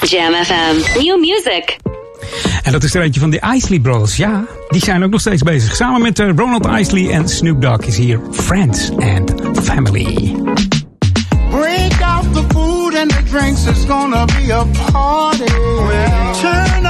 Jam 0.00 0.32
FM. 0.44 0.98
New 0.98 1.20
music. 1.20 1.76
En 2.62 2.72
dat 2.72 2.82
is 2.82 2.94
er 2.94 3.02
eentje 3.02 3.20
van 3.20 3.30
de 3.30 3.42
Isley 3.54 3.78
Brothers. 3.78 4.16
Ja, 4.16 4.44
die 4.68 4.82
zijn 4.84 5.04
ook 5.04 5.10
nog 5.10 5.20
steeds 5.20 5.42
bezig. 5.42 5.76
Samen 5.76 6.02
met 6.02 6.18
uh, 6.18 6.30
Ronald 6.36 6.66
Isley 6.66 7.10
en 7.10 7.28
Snoop 7.28 7.62
Dogg 7.62 7.86
is 7.86 7.96
hier 7.96 8.20
Friends 8.30 8.90
and 8.90 9.34
Family. 9.62 10.34
Break 11.50 12.02
out 12.02 12.34
the 12.34 12.44
food 12.48 12.94
and 12.96 13.10
the 13.10 13.22
drinks, 13.30 13.66
it's 13.66 13.84
gonna 13.84 14.24
be 14.24 14.54
a 14.54 14.64
party. 14.92 15.52
Well, 15.86 16.34
turn 16.40 16.81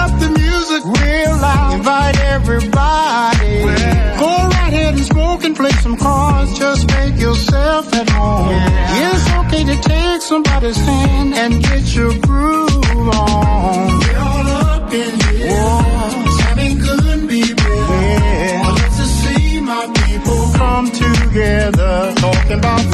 real 0.85 1.37
loud, 1.37 1.75
invite 1.77 2.19
everybody. 2.21 3.65
Well, 3.65 4.19
go 4.19 4.49
right 4.49 4.73
ahead 4.73 4.95
and 4.95 5.05
smoke 5.05 5.45
and 5.45 5.57
play 5.57 5.71
some 5.83 5.97
cards, 5.97 6.59
just 6.59 6.87
make 6.89 7.19
yourself 7.19 7.93
at 7.95 8.09
home. 8.09 8.51
Yeah. 8.51 9.11
It's 9.15 9.31
okay 9.41 9.65
to 9.65 9.77
take 9.89 10.23
somebody's 10.23 10.77
hand 10.77 11.35
and 11.35 11.63
get 11.63 11.95
your 11.95 12.13
groove 12.21 13.09
on. 13.09 13.99
We're 14.01 14.19
all 14.19 14.47
up 14.47 14.93
in 14.93 15.21
here, 15.21 15.51
Whoa. 15.51 16.31
Sammy 16.39 16.75
couldn't 16.77 17.27
be 17.29 17.43
better. 17.55 17.69
Yeah. 17.69 18.63
Well, 18.63 18.75
let's 18.75 18.97
see 19.23 19.61
my 19.61 19.87
people 20.07 20.53
come 20.55 20.91
together, 20.91 22.13
talking 22.17 22.59
about 22.59 22.92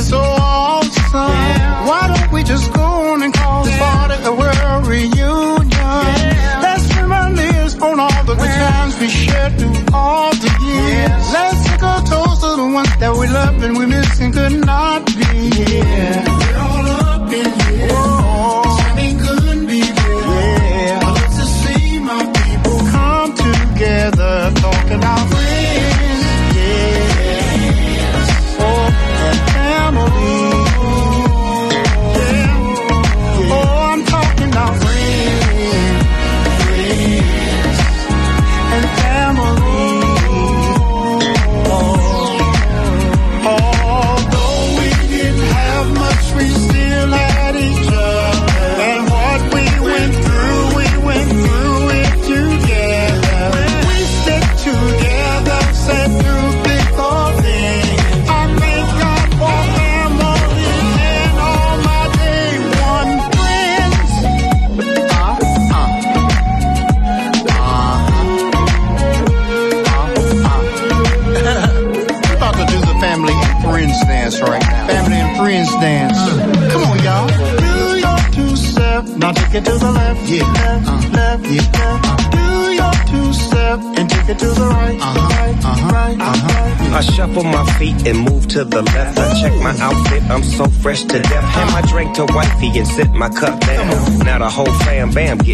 is 0.00 0.08
so 0.08 0.18
awesome. 0.18 1.86
Why 1.88 2.02
don't 2.12 2.32
we 2.32 2.42
just 2.42 2.72
go 2.72 2.82
on 2.82 3.22
and 3.22 3.32
call 3.34 3.64
this 3.64 3.78
party 3.78 4.14
a 4.24 4.32
world 4.32 4.86
reunion? 4.86 5.68
Let's 6.64 6.86
reminisce 6.96 7.74
on 7.80 8.00
all 8.00 8.24
the 8.24 8.34
good 8.34 8.54
times 8.64 8.98
we 9.00 9.08
shared 9.08 9.58
through 9.58 9.76
all 9.92 10.30
the 10.44 10.52
years. 10.68 11.24
Let's 11.36 11.60
take 11.68 11.82
a 11.82 11.96
toast 12.10 12.40
to 12.42 12.50
the 12.62 12.68
ones 12.78 12.96
that 13.02 13.12
we 13.18 13.26
love 13.28 13.62
and 13.62 13.76
we 13.78 13.86
miss 13.86 14.20
and 14.20 14.32
could 14.32 14.64
not 14.64 15.06
be. 15.06 16.29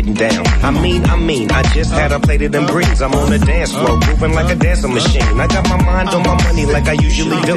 Getting 0.06 0.44
down. 0.44 0.46
I 0.62 0.70
mean, 0.70 1.04
I 1.04 1.16
mean, 1.16 1.50
I 1.50 1.62
just 1.74 1.90
had 1.92 2.12
a 2.12 2.20
plate 2.20 2.42
of 2.42 2.52
them 2.52 2.66
greens. 2.66 3.02
I'm 3.02 3.12
on 3.14 3.30
the 3.30 3.38
dance 3.38 3.72
floor, 3.72 3.98
moving 4.06 4.34
like 4.34 4.50
a 4.50 4.56
dancing 4.56 4.92
machine. 4.94 5.22
I 5.40 5.46
got 5.46 5.68
my 5.68 5.82
mind 5.84 6.08
on 6.10 6.22
my 6.22 6.42
money 6.44 6.66
like 6.66 6.86
I 6.88 6.92
usually 6.92 7.40
do. 7.42 7.56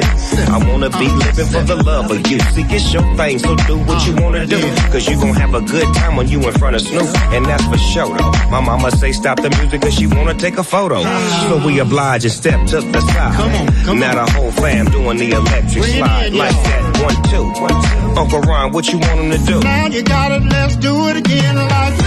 I 0.50 0.58
wanna 0.68 0.90
be 0.90 1.08
living 1.08 1.46
for 1.46 1.62
the 1.62 1.76
love 1.84 2.10
of 2.10 2.26
you. 2.26 2.38
See, 2.54 2.64
it's 2.68 2.92
your 2.92 3.02
thing, 3.16 3.38
so 3.38 3.56
do 3.56 3.78
what 3.78 4.06
you 4.06 4.14
wanna 4.22 4.46
do. 4.46 4.60
Cause 4.92 5.08
you 5.08 5.16
gon' 5.16 5.34
have 5.34 5.54
a 5.54 5.60
good 5.60 5.94
time 5.94 6.16
when 6.16 6.28
you 6.28 6.40
in 6.46 6.52
front 6.54 6.76
of 6.76 6.82
Snoop. 6.82 7.08
And 7.32 7.46
that's 7.46 7.64
for 7.66 7.78
sure 7.78 8.16
though. 8.16 8.32
My 8.50 8.60
mama 8.60 8.90
say 8.90 9.12
stop 9.12 9.40
the 9.40 9.50
music 9.50 9.82
cause 9.82 9.94
she 9.94 10.06
wanna 10.06 10.34
take 10.34 10.58
a 10.58 10.64
photo. 10.64 11.02
So 11.48 11.64
we 11.64 11.78
oblige 11.78 12.24
and 12.24 12.32
step 12.32 12.66
to 12.68 12.80
the 12.80 13.00
side. 13.00 13.96
now 13.98 14.24
the 14.24 14.32
whole 14.32 14.52
fam 14.52 14.86
doing 14.86 15.18
the 15.18 15.30
electric 15.32 15.84
slide 15.84 16.32
like 16.32 16.50
that. 16.52 16.80
One, 17.00 17.16
two, 17.30 17.44
one, 17.60 17.70
two. 17.70 18.20
Uncle 18.20 18.40
Ron, 18.40 18.72
what 18.72 18.92
you 18.92 18.98
want 18.98 19.20
him 19.20 19.30
to 19.30 19.38
do? 19.46 19.60
Now 19.60 19.86
you 19.86 20.02
got 20.02 20.32
it, 20.32 20.42
let's 20.42 20.76
do 20.76 21.08
it 21.08 21.16
again 21.16 21.56
like 21.56 21.99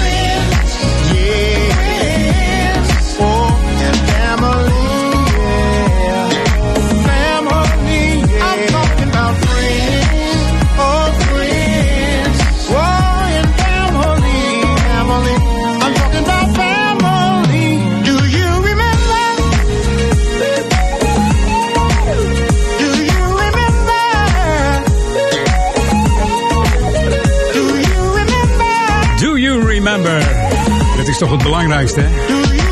toch 31.23 31.31
het 31.31 31.43
belangrijkste, 31.43 31.99
hè? 31.99 32.07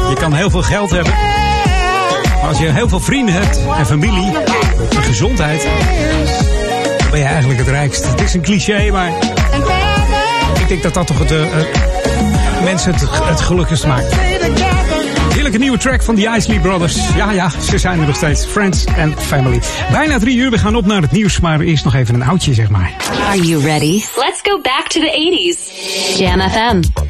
Je 0.09 0.15
kan 0.15 0.33
heel 0.33 0.49
veel 0.49 0.61
geld 0.61 0.89
hebben. 0.89 1.13
Maar 2.23 2.47
als 2.47 2.57
je 2.57 2.71
heel 2.71 2.89
veel 2.89 2.99
vrienden 2.99 3.35
hebt 3.35 3.59
en 3.77 3.85
familie 3.85 4.37
en 4.95 5.03
gezondheid, 5.03 5.67
dan 6.97 7.09
ben 7.09 7.19
je 7.19 7.25
eigenlijk 7.25 7.59
het 7.59 7.67
rijkst. 7.67 8.07
Het 8.07 8.21
is 8.21 8.33
een 8.33 8.41
cliché, 8.41 8.91
maar 8.91 9.11
ik 10.59 10.67
denk 10.67 10.83
dat 10.83 10.93
dat 10.93 11.07
toch 11.07 11.19
het, 11.19 11.31
eh, 11.31 11.59
eh, 11.59 11.65
mensen 12.63 12.93
het, 12.93 13.09
het 13.23 13.41
gelukkigst 13.41 13.85
maakt. 13.85 14.15
Heerlijk 14.15 14.61
heerlijke 15.33 15.57
nieuwe 15.57 15.77
track 15.77 16.03
van 16.03 16.15
de 16.15 16.35
Isley 16.37 16.59
Brothers. 16.59 16.97
Ja, 17.15 17.31
ja, 17.31 17.49
ze 17.49 17.77
zijn 17.77 17.99
er 17.99 18.05
nog 18.05 18.15
steeds. 18.15 18.45
Friends 18.45 18.85
and 18.97 19.23
Family. 19.23 19.61
Bijna 19.91 20.19
drie 20.19 20.37
uur, 20.37 20.49
we 20.49 20.57
gaan 20.57 20.75
op 20.75 20.85
naar 20.85 21.01
het 21.01 21.11
nieuws, 21.11 21.39
maar 21.39 21.59
eerst 21.59 21.83
nog 21.83 21.95
even 21.95 22.15
een 22.15 22.23
oudje, 22.23 22.53
zeg 22.53 22.69
maar. 22.69 22.93
Are 23.27 23.41
you 23.41 23.63
ready? 23.63 24.03
Let's 24.15 24.39
go 24.43 24.59
back 24.61 24.87
to 24.87 24.99
the 24.99 25.11
80s. 25.11 26.17
Jam 26.17 26.49
FM. 26.49 27.00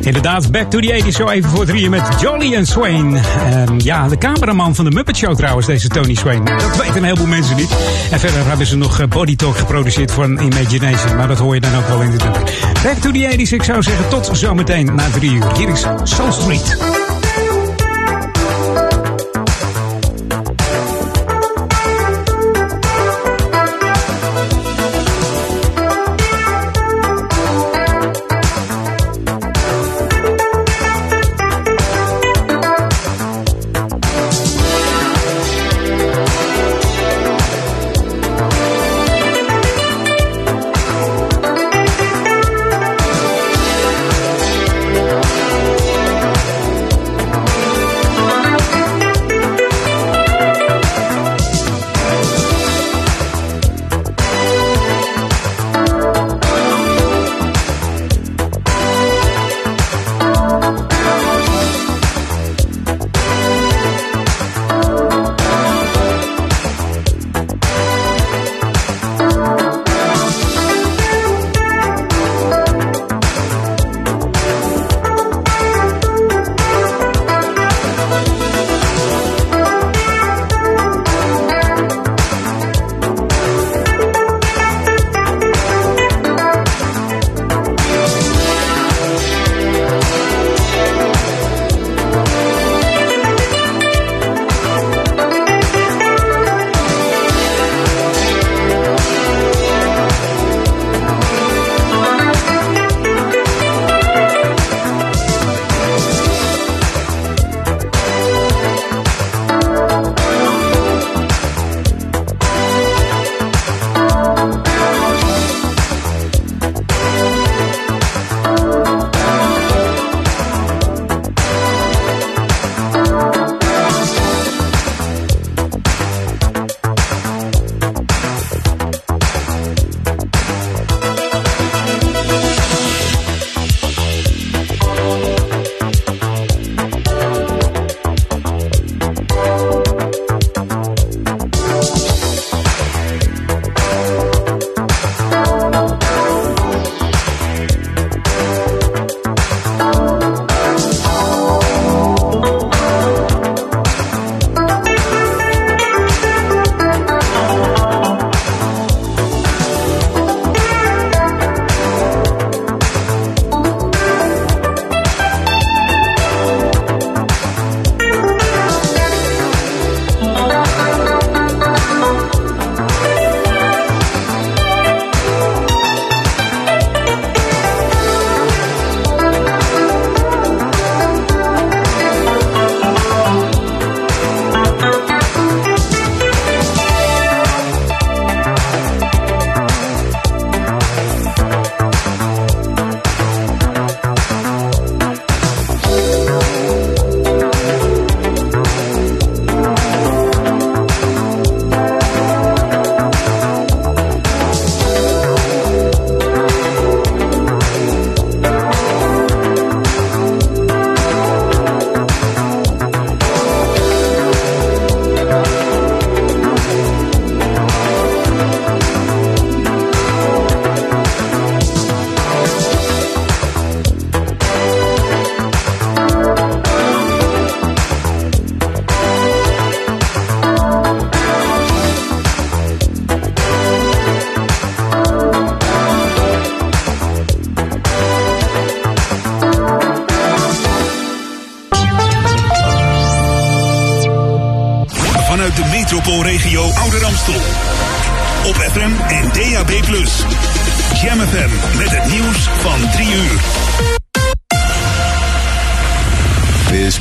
Inderdaad, 0.00 0.50
back 0.50 0.70
to 0.70 0.80
the 0.80 1.02
80s, 1.02 1.16
zo 1.16 1.28
even 1.28 1.50
voor 1.50 1.64
drieën 1.64 1.90
met 1.90 2.20
Jolly 2.20 2.54
en 2.54 2.66
Swain. 2.66 3.16
Ehm, 3.16 3.74
ja, 3.78 4.08
de 4.08 4.18
cameraman 4.18 4.74
van 4.74 4.84
de 4.84 4.90
Muppet 4.90 5.16
Show 5.16 5.36
trouwens, 5.36 5.66
deze 5.66 5.88
Tony 5.88 6.14
Swain. 6.14 6.44
Dat 6.44 6.76
weten 6.76 6.96
een 6.96 7.04
heleboel 7.04 7.26
mensen 7.26 7.56
niet. 7.56 7.70
En 8.10 8.20
verder 8.20 8.46
hebben 8.46 8.66
ze 8.66 8.76
nog 8.76 9.00
eh, 9.00 9.06
Body 9.08 9.36
Talk 9.36 9.56
geproduceerd 9.56 10.12
voor 10.12 10.24
Imagination, 10.24 11.16
maar 11.16 11.28
dat 11.28 11.38
hoor 11.38 11.54
je 11.54 11.60
dan 11.60 11.76
ook 11.76 11.88
wel 11.88 12.00
in 12.00 12.10
de 12.10 12.16
nummer. 12.16 12.40
Back 12.82 12.96
to 12.96 13.10
the 13.10 13.36
80s, 13.36 13.52
ik 13.52 13.62
zou 13.62 13.82
zeggen 13.82 14.08
tot 14.08 14.30
zometeen 14.32 14.94
na 14.94 15.10
drie 15.10 15.32
uur. 15.32 15.56
Hier 15.56 15.68
is 15.68 15.86
Soul 16.02 16.32
Street. 16.32 16.89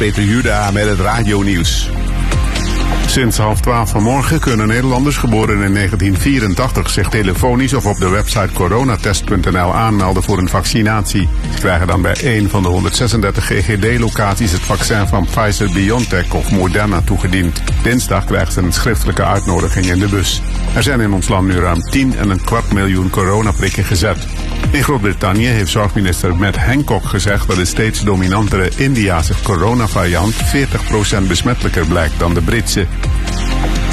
Peter 0.09 0.23
Juda 0.23 0.71
met 0.71 0.87
het 0.87 0.99
radio-nieuws. 0.99 1.89
Sinds 3.05 3.37
half 3.37 3.61
twaalf 3.61 3.89
vanmorgen 3.89 4.39
kunnen 4.39 4.67
Nederlanders 4.67 5.17
geboren 5.17 5.61
in 5.61 5.73
1984 5.73 6.89
zich 6.89 7.09
telefonisch 7.09 7.73
of 7.73 7.85
op 7.85 7.97
de 7.97 8.09
website 8.09 8.53
coronatest.nl 8.53 9.73
aanmelden 9.73 10.23
voor 10.23 10.37
een 10.37 10.49
vaccinatie. 10.49 11.29
Ze 11.53 11.59
krijgen 11.59 11.87
dan 11.87 12.01
bij 12.01 12.15
één 12.23 12.49
van 12.49 12.63
de 12.63 12.69
136 12.69 13.45
GGD-locaties 13.45 14.51
het 14.51 14.61
vaccin 14.61 15.07
van 15.07 15.25
Pfizer-BioNTech 15.25 16.33
of 16.33 16.51
Moderna 16.51 17.01
toegediend. 17.01 17.61
Dinsdag 17.83 18.25
krijgen 18.25 18.53
ze 18.53 18.61
een 18.61 18.73
schriftelijke 18.73 19.25
uitnodiging 19.25 19.85
in 19.85 19.99
de 19.99 20.07
bus. 20.07 20.41
Er 20.75 20.83
zijn 20.83 20.99
in 20.99 21.13
ons 21.13 21.27
land 21.27 21.47
nu 21.47 21.59
ruim 21.59 21.81
10 21.81 22.17
en 22.17 22.29
een 22.29 22.43
kwart 22.43 22.71
miljoen 22.71 23.09
coronaprikken 23.09 23.83
gezet. 23.83 24.27
In 24.71 24.83
Groot-Brittannië 24.83 25.47
heeft 25.47 25.71
zorgminister 25.71 26.35
Matt 26.35 26.57
Hancock 26.57 27.05
gezegd 27.05 27.47
dat 27.47 27.55
de 27.55 27.65
steeds 27.65 28.03
dominantere 28.03 28.69
Indiase 28.75 29.33
coronavariant 29.43 30.33
40% 30.33 31.27
besmettelijker 31.27 31.85
blijkt 31.85 32.19
dan 32.19 32.33
de 32.33 32.41
Britse. 32.41 32.85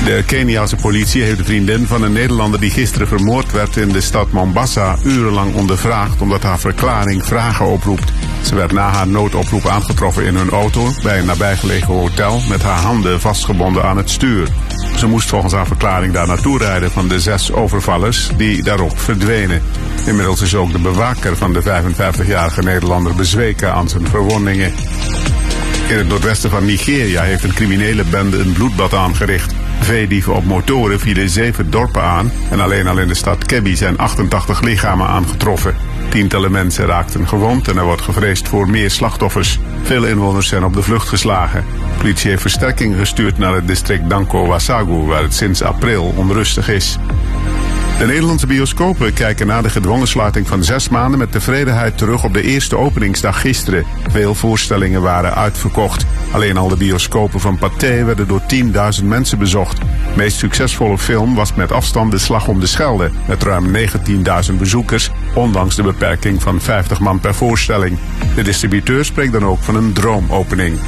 De 0.04 0.22
Keniaanse 0.26 0.76
politie 0.76 1.22
heeft 1.22 1.38
de 1.38 1.44
vriendin 1.44 1.86
van 1.86 2.02
een 2.02 2.12
Nederlander 2.12 2.60
die 2.60 2.70
gisteren 2.70 3.08
vermoord 3.08 3.52
werd 3.52 3.76
in 3.76 3.88
de 3.88 4.00
stad 4.00 4.30
Mombasa 4.30 4.96
urenlang 5.04 5.54
ondervraagd 5.54 6.20
omdat 6.20 6.42
haar 6.42 6.58
verklaring 6.58 7.24
vragen 7.24 7.66
oproept. 7.66 8.12
Ze 8.46 8.54
werd 8.54 8.72
na 8.72 8.90
haar 8.90 9.08
noodoproep 9.08 9.66
aangetroffen 9.66 10.24
in 10.24 10.34
hun 10.34 10.50
auto 10.50 10.88
bij 11.02 11.18
een 11.18 11.26
nabijgelegen 11.26 11.94
hotel 11.94 12.40
met 12.48 12.62
haar 12.62 12.80
handen 12.80 13.20
vastgebonden 13.20 13.84
aan 13.84 13.96
het 13.96 14.10
stuur. 14.10 14.48
Ze 14.96 15.06
moest 15.06 15.28
volgens 15.28 15.52
haar 15.52 15.66
verklaring 15.66 16.12
daar 16.12 16.26
naartoe 16.26 16.58
rijden 16.58 16.90
van 16.90 17.08
de 17.08 17.20
zes 17.20 17.52
overvallers 17.52 18.30
die 18.36 18.62
daarop 18.62 18.98
verdwenen. 18.98 19.62
Inmiddels 20.04 20.40
is 20.40 20.54
ook 20.54 20.72
de 20.72 20.78
bewaker 20.78 21.36
van 21.36 21.52
de 21.52 21.62
55-jarige 21.62 22.62
Nederlander 22.62 23.14
bezweken 23.14 23.72
aan 23.72 23.88
zijn 23.88 24.06
verwondingen. 24.08 24.72
In 25.88 25.98
het 25.98 26.08
noordwesten 26.08 26.50
van 26.50 26.64
Nigeria 26.64 27.22
heeft 27.22 27.44
een 27.44 27.54
criminele 27.54 28.04
bende 28.04 28.38
een 28.38 28.52
bloedbad 28.52 28.94
aangericht. 28.94 29.54
Veedieven 29.80 30.34
op 30.34 30.44
motoren 30.44 31.00
vielen 31.00 31.28
zeven 31.28 31.70
dorpen 31.70 32.02
aan 32.02 32.32
en 32.50 32.60
alleen 32.60 32.86
al 32.86 32.98
in 32.98 33.08
de 33.08 33.14
stad 33.14 33.44
Kebbi 33.44 33.76
zijn 33.76 33.98
88 33.98 34.60
lichamen 34.60 35.06
aangetroffen. 35.06 35.85
Tientallen 36.16 36.52
mensen 36.52 36.86
raakten 36.86 37.28
gewond 37.28 37.68
en 37.68 37.76
er 37.76 37.84
wordt 37.84 38.02
gevreesd 38.02 38.48
voor 38.48 38.70
meer 38.70 38.90
slachtoffers. 38.90 39.58
Veel 39.82 40.04
inwoners 40.04 40.48
zijn 40.48 40.64
op 40.64 40.74
de 40.74 40.82
vlucht 40.82 41.08
geslagen. 41.08 41.64
Politie 41.98 42.30
heeft 42.30 42.40
versterking 42.40 42.96
gestuurd 42.96 43.38
naar 43.38 43.54
het 43.54 43.66
district 43.68 44.10
Danko 44.10 44.46
Wasagu, 44.46 45.06
waar 45.06 45.22
het 45.22 45.34
sinds 45.34 45.62
april 45.62 46.14
onrustig 46.16 46.68
is. 46.68 46.98
De 47.98 48.06
Nederlandse 48.06 48.46
bioscopen 48.46 49.12
kijken 49.12 49.46
na 49.46 49.62
de 49.62 49.70
gedwongen 49.70 50.06
sluiting 50.06 50.48
van 50.48 50.64
zes 50.64 50.88
maanden 50.88 51.18
met 51.18 51.32
tevredenheid 51.32 51.98
terug 51.98 52.24
op 52.24 52.34
de 52.34 52.42
eerste 52.42 52.76
openingsdag 52.76 53.40
gisteren. 53.40 53.84
Veel 54.10 54.34
voorstellingen 54.34 55.02
waren 55.02 55.34
uitverkocht. 55.34 56.06
Alleen 56.30 56.56
al 56.56 56.68
de 56.68 56.76
bioscopen 56.76 57.40
van 57.40 57.58
Pathé 57.58 58.04
werden 58.04 58.28
door 58.28 58.42
10.000 59.00 59.04
mensen 59.04 59.38
bezocht. 59.38 59.78
De 59.78 59.84
meest 60.16 60.36
succesvolle 60.36 60.98
film 60.98 61.34
was 61.34 61.54
met 61.54 61.72
afstand 61.72 62.10
De 62.10 62.18
Slag 62.18 62.48
om 62.48 62.60
de 62.60 62.66
Schelde, 62.66 63.10
met 63.28 63.42
ruim 63.42 63.76
19.000 64.50 64.54
bezoekers, 64.58 65.10
ondanks 65.36 65.76
de 65.76 65.82
beperking 65.82 66.42
van 66.42 66.60
50 66.60 67.00
man 67.00 67.20
per 67.20 67.34
voorstelling. 67.34 67.98
De 68.34 68.42
distributeur 68.42 69.04
spreekt 69.04 69.32
dan 69.32 69.44
ook 69.44 69.62
van 69.62 69.76
een 69.76 69.92
droomopening. 69.92 70.78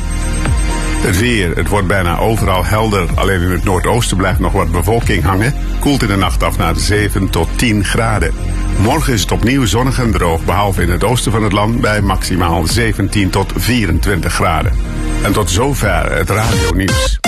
Het 1.00 1.18
weer, 1.18 1.56
het 1.56 1.68
wordt 1.68 1.86
bijna 1.86 2.18
overal 2.18 2.64
helder. 2.64 3.08
Alleen 3.14 3.40
in 3.40 3.50
het 3.50 3.64
noordoosten 3.64 4.16
blijft 4.16 4.38
nog 4.38 4.52
wat 4.52 4.72
bewolking 4.72 5.22
hangen. 5.22 5.54
Koelt 5.80 6.02
in 6.02 6.08
de 6.08 6.16
nacht 6.16 6.42
af 6.42 6.58
naar 6.58 6.76
7 6.76 7.30
tot 7.30 7.48
10 7.56 7.84
graden. 7.84 8.32
Morgen 8.78 9.12
is 9.12 9.20
het 9.20 9.32
opnieuw 9.32 9.64
zonnig 9.64 9.98
en 9.98 10.10
droog, 10.10 10.44
behalve 10.44 10.82
in 10.82 10.90
het 10.90 11.04
oosten 11.04 11.32
van 11.32 11.42
het 11.42 11.52
land 11.52 11.80
bij 11.80 12.00
maximaal 12.00 12.66
17 12.66 13.30
tot 13.30 13.52
24 13.56 14.32
graden. 14.32 14.72
En 15.22 15.32
tot 15.32 15.50
zover 15.50 16.12
het 16.12 16.30
radio 16.30 16.72
nieuws. 16.74 17.18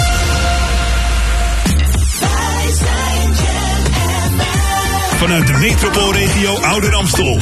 Vanuit 5.20 5.46
de 5.46 5.52
metropoolregio 5.52 6.54
Ouder 6.54 6.94
Amstel. 6.94 7.38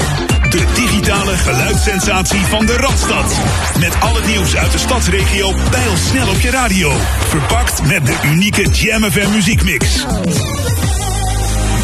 De 0.51 0.65
digitale 0.75 1.37
geluidssensatie 1.37 2.41
van 2.41 2.67
de 2.67 2.77
Radstad. 2.77 3.41
Met 3.79 4.01
al 4.01 4.15
het 4.15 4.27
nieuws 4.27 4.57
uit 4.57 4.73
de 4.73 4.79
stadsregio 4.79 5.55
snel 5.97 6.29
op 6.29 6.41
je 6.41 6.51
radio. 6.51 6.93
Verpakt 7.29 7.83
met 7.83 8.07
de 8.07 8.17
unieke 8.25 8.69
Jam 8.71 9.11
FM 9.11 9.31
muziekmix. 9.31 10.07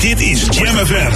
Dit 0.00 0.20
is 0.20 0.46
Jam 0.50 0.86
FM. 0.86 1.12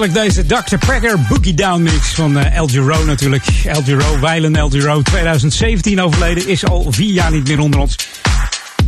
Heerlijk 0.00 0.34
deze 0.34 0.46
Dr. 0.46 0.86
Packer 0.86 1.18
Boogie 1.28 1.54
Down 1.54 1.82
mix 1.82 2.14
van 2.14 2.38
uh, 2.38 2.56
El 2.56 2.68
natuurlijk. 3.04 3.44
El 3.64 3.82
Giro, 3.82 4.20
Weilen 4.20 4.56
El 4.56 4.70
Giro, 4.70 5.02
2017 5.02 6.00
overleden, 6.00 6.48
is 6.48 6.64
al 6.64 6.92
vier 6.92 7.12
jaar 7.12 7.30
niet 7.30 7.48
meer 7.48 7.58
onder 7.58 7.80
ons. 7.80 7.96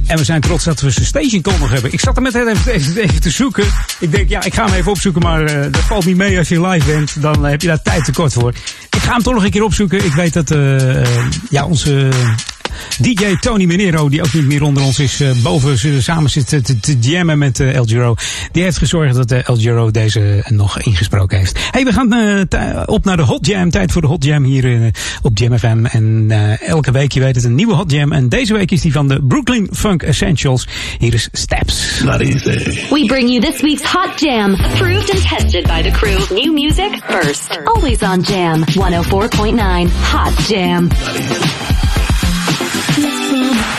En 0.06 0.16
we 0.16 0.24
zijn 0.24 0.40
trots 0.40 0.64
dat 0.64 0.80
we 0.80 0.90
zijn 0.90 1.06
station 1.06 1.42
nog 1.42 1.70
hebben. 1.70 1.92
Ik 1.92 2.00
zat 2.00 2.16
er 2.16 2.22
met 2.22 2.32
het 2.32 2.48
even, 2.66 3.02
even, 3.02 3.20
te 3.20 3.30
zoeken. 3.30 3.64
Ik 3.98 4.10
denk, 4.10 4.28
ja, 4.28 4.42
ik 4.42 4.54
ga 4.54 4.64
hem 4.64 4.74
even 4.74 4.90
opzoeken, 4.90 5.22
maar 5.22 5.42
uh, 5.42 5.62
dat 5.62 5.82
valt 5.82 6.04
niet 6.04 6.16
mee 6.16 6.38
als 6.38 6.48
je 6.48 6.66
live 6.66 6.86
bent. 6.86 7.22
Dan 7.22 7.44
heb 7.44 7.60
je 7.60 7.68
daar 7.68 7.82
tijd 7.82 8.04
tekort 8.04 8.32
voor. 8.32 8.54
Ik 8.90 8.98
ga 8.98 9.12
hem 9.12 9.22
toch 9.22 9.34
nog 9.34 9.44
een 9.44 9.50
keer 9.50 9.64
opzoeken. 9.64 10.04
Ik 10.04 10.12
weet 10.12 10.32
dat 10.32 10.48
ja, 11.50 11.66
onze 11.66 12.08
DJ 13.00 13.36
Tony 13.40 13.64
Menero, 13.64 14.08
die 14.08 14.22
ook 14.22 14.32
niet 14.32 14.46
meer 14.46 14.62
onder 14.62 14.82
ons 14.82 14.98
is, 14.98 15.20
uh, 15.20 15.30
boven 15.42 15.78
ze 15.78 16.02
samen 16.02 16.30
zit 16.30 16.48
te, 16.48 16.80
te 16.80 16.98
jammen 16.98 17.38
met 17.38 17.60
uh, 17.60 17.74
El 17.74 17.84
Giro. 17.84 18.14
Die 18.52 18.62
heeft 18.62 18.78
gezorgd 18.78 19.14
dat 19.14 19.32
uh, 19.32 19.48
El 19.48 19.56
Giro 19.56 19.90
deze 19.90 20.44
nog 20.48 20.80
ingesproken 20.80 21.38
heeft. 21.38 21.58
Hey, 21.70 21.84
we 21.84 21.92
gaan 21.92 22.10
op 22.86 23.04
naar 23.04 23.16
de 23.16 23.22
Hot 23.22 23.46
Jam. 23.46 23.70
Tijd 23.70 23.92
voor 23.92 24.02
de 24.02 24.08
Hot 24.08 24.24
Jam 24.24 24.44
hier 24.44 24.90
op 25.22 25.38
Jam 25.38 25.58
FM. 25.58 25.84
En 25.84 26.30
elke 26.60 26.92
week, 26.92 27.12
je 27.12 27.20
weet 27.20 27.34
het, 27.34 27.44
een 27.44 27.54
nieuwe 27.54 27.74
Hot 27.74 27.90
Jam. 27.90 28.12
En 28.12 28.28
deze 28.28 28.52
week 28.52 28.70
is 28.70 28.80
die 28.80 28.92
van 28.92 29.08
de 29.08 29.22
Brooklyn 29.22 29.68
Funk 29.72 30.02
Essentials. 30.02 30.66
Hier 30.98 31.14
is 31.14 31.28
Steps. 31.32 32.00
We 32.90 33.04
bring 33.06 33.28
you 33.28 33.40
this 33.40 33.60
week's 33.60 33.82
Hot 33.82 34.20
Jam. 34.20 34.54
Approved 34.54 35.10
and 35.10 35.22
tested 35.22 35.66
by 35.66 35.82
the 35.82 35.90
crew. 35.90 36.18
New 36.30 36.52
music 36.52 37.02
first. 37.08 37.58
Always 37.64 38.02
on 38.02 38.20
Jam 38.20 38.64
104.9. 38.64 39.88
Hot 39.88 40.48
Jam. 40.48 40.88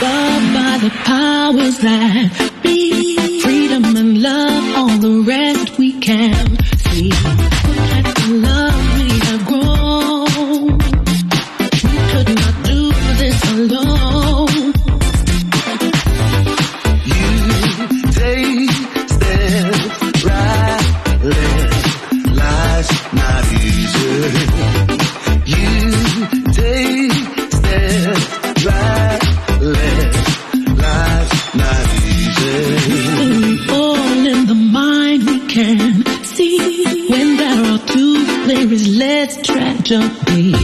Above 0.04 0.54
by 0.54 0.78
the 0.84 0.90
powers 1.06 1.78
that 1.80 2.60
be. 2.62 3.40
Freedom 3.42 3.86
and 3.96 4.22
love, 4.22 4.76
all 4.78 4.98
the 4.98 5.22
rest 5.22 5.78
we 5.78 5.94
can 6.00 6.58
see. 6.78 7.10
Love 8.30 9.13
it's 39.24 39.38
tragedy. 39.38 40.63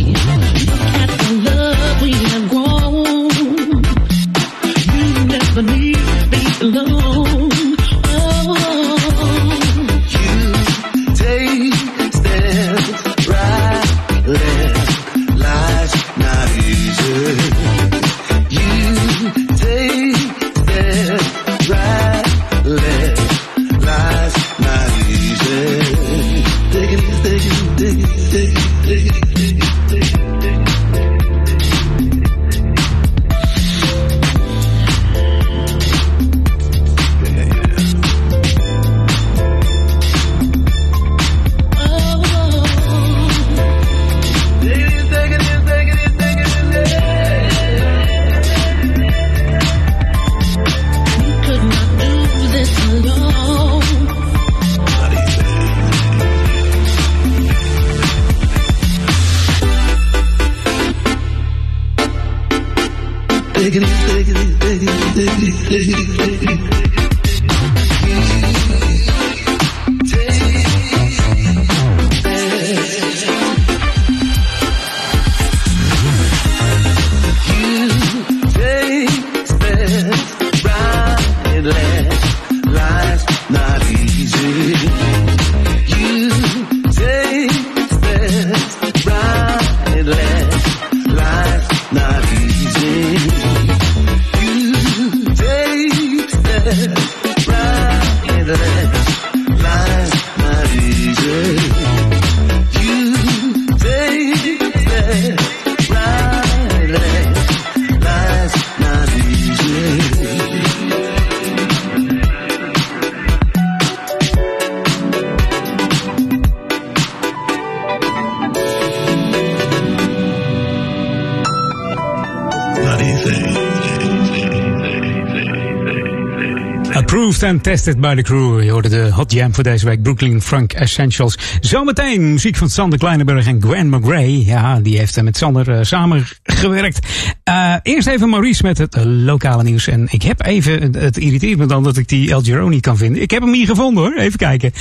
Approved 127.10 127.44
and 127.44 127.64
tested 127.64 127.99
by 127.99 128.15
the 128.15 128.22
crew. 128.22 128.64
Je 128.64 128.72
hoorde 128.72 128.90
de 128.90 129.10
Hot 129.11 129.31
Jam 129.31 129.53
voor 129.53 129.64
deze 129.64 129.86
week. 129.86 130.02
Brooklyn 130.02 130.41
Funk 130.41 130.73
Essentials. 130.73 131.38
Zometeen 131.60 132.31
muziek 132.31 132.56
van 132.56 132.69
Sander 132.69 132.99
Kleinenberg 132.99 133.48
en 133.48 133.61
Gwen 133.61 133.90
McGray. 133.90 134.30
Ja, 134.30 134.80
die 134.80 134.98
heeft 134.98 135.22
met 135.22 135.38
Sander 135.38 135.69
uh, 135.69 135.77
samengewerkt. 135.81 137.07
Uh, 137.49 137.76
eerst 137.84 138.07
even 138.07 138.30
Maurice 138.30 138.64
met 138.64 138.77
het 138.77 138.95
uh, 138.95 139.03
lokale 139.06 139.64
nieuws. 139.64 139.88
En 139.88 140.07
ik 140.10 140.22
heb 140.22 140.45
even, 140.45 140.95
het 140.98 141.18
irriteert 141.18 141.57
me 141.57 141.65
dan 141.65 141.84
dat 141.84 141.98
ik 141.98 142.07
die 142.07 142.31
El 142.31 142.41
Giro 142.41 142.68
niet 142.68 142.81
kan 142.81 142.98
vinden. 142.98 143.22
Ik 143.22 143.31
heb 143.31 143.41
hem 143.41 143.53
hier 143.53 143.68
gevonden 143.68 144.03
hoor. 144.03 144.18
Even 144.18 144.38
kijken. 144.38 144.72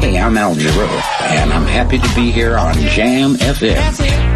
Hey, 0.00 0.26
I'm 0.26 0.36
El 0.36 0.54
Giro. 0.54 0.88
And 1.42 1.52
I'm 1.52 1.66
happy 1.66 1.98
to 1.98 2.08
be 2.14 2.30
here 2.32 2.60
on 2.60 2.80
Jam 2.80 3.36
FM. 3.36 4.31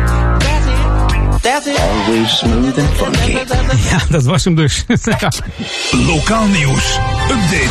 Always 1.47 2.39
smooth 2.39 2.79
and 2.79 2.89
funky. 2.97 3.39
Ja, 3.91 4.01
dat 4.11 4.25
was 4.25 4.45
hem 4.45 4.55
dus. 4.55 4.85
Lokaal 6.07 6.47
nieuws. 6.47 6.99
Update. 7.31 7.71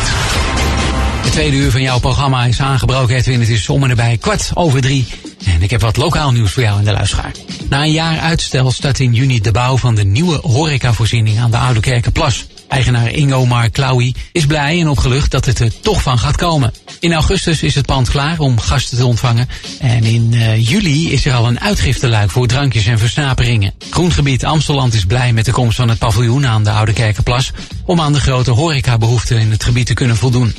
De 1.22 1.30
tweede 1.30 1.56
uur 1.56 1.70
van 1.70 1.82
jouw 1.82 1.98
programma 1.98 2.44
is 2.44 2.60
aangebroken, 2.60 3.16
Edwin. 3.16 3.40
Het 3.40 3.48
is 3.48 3.68
om 3.68 3.84
en 3.84 3.90
erbij 3.90 4.16
kwart 4.16 4.50
over 4.54 4.80
drie. 4.80 5.06
En 5.44 5.62
ik 5.62 5.70
heb 5.70 5.80
wat 5.80 5.96
lokaal 5.96 6.32
nieuws 6.32 6.52
voor 6.52 6.62
jou 6.62 6.78
in 6.78 6.84
de 6.84 6.92
luisteraar. 6.92 7.32
Na 7.68 7.82
een 7.82 7.90
jaar 7.90 8.18
uitstel 8.18 8.70
start 8.70 9.00
in 9.00 9.12
juni 9.12 9.40
de 9.40 9.50
bouw 9.52 9.76
van 9.76 9.94
de 9.94 10.04
nieuwe 10.04 10.38
horecavoorziening 10.42 11.38
aan 11.38 11.50
de 11.50 11.56
Oude 11.56 11.80
Kerkenplas. 11.80 12.46
Eigenaar 12.68 13.10
Ingo 13.10 13.46
Mark 13.46 13.72
Klauwie 13.72 14.14
is 14.32 14.46
blij 14.46 14.80
en 14.80 14.88
opgelucht 14.88 15.30
dat 15.30 15.44
het 15.44 15.58
er 15.58 15.80
toch 15.80 16.02
van 16.02 16.18
gaat 16.18 16.36
komen. 16.36 16.72
In 17.00 17.12
augustus 17.12 17.62
is 17.62 17.74
het 17.74 17.86
pand 17.86 18.08
klaar 18.08 18.38
om 18.38 18.58
gasten 18.58 18.98
te 18.98 19.06
ontvangen. 19.06 19.48
En 19.78 20.04
in 20.04 20.32
uh, 20.32 20.68
juli 20.68 21.12
is 21.12 21.26
er 21.26 21.34
al 21.34 21.46
een 21.46 21.60
uitgifteluik 21.60 22.30
voor 22.30 22.46
drankjes 22.46 22.86
en 22.86 22.98
versnaperingen. 22.98 23.74
Groengebied 23.90 24.44
Amsteland 24.44 24.94
is 24.94 25.04
blij 25.04 25.32
met 25.32 25.44
de 25.44 25.52
komst 25.52 25.76
van 25.76 25.88
het 25.88 25.98
paviljoen 25.98 26.46
aan 26.46 26.64
de 26.64 26.70
Oude 26.70 26.92
Kerkenplas... 26.92 27.52
om 27.84 28.00
aan 28.00 28.12
de 28.12 28.20
grote 28.20 28.50
horecabehoeften 28.50 29.38
in 29.38 29.50
het 29.50 29.64
gebied 29.64 29.86
te 29.86 29.94
kunnen 29.94 30.16
voldoen. 30.16 30.54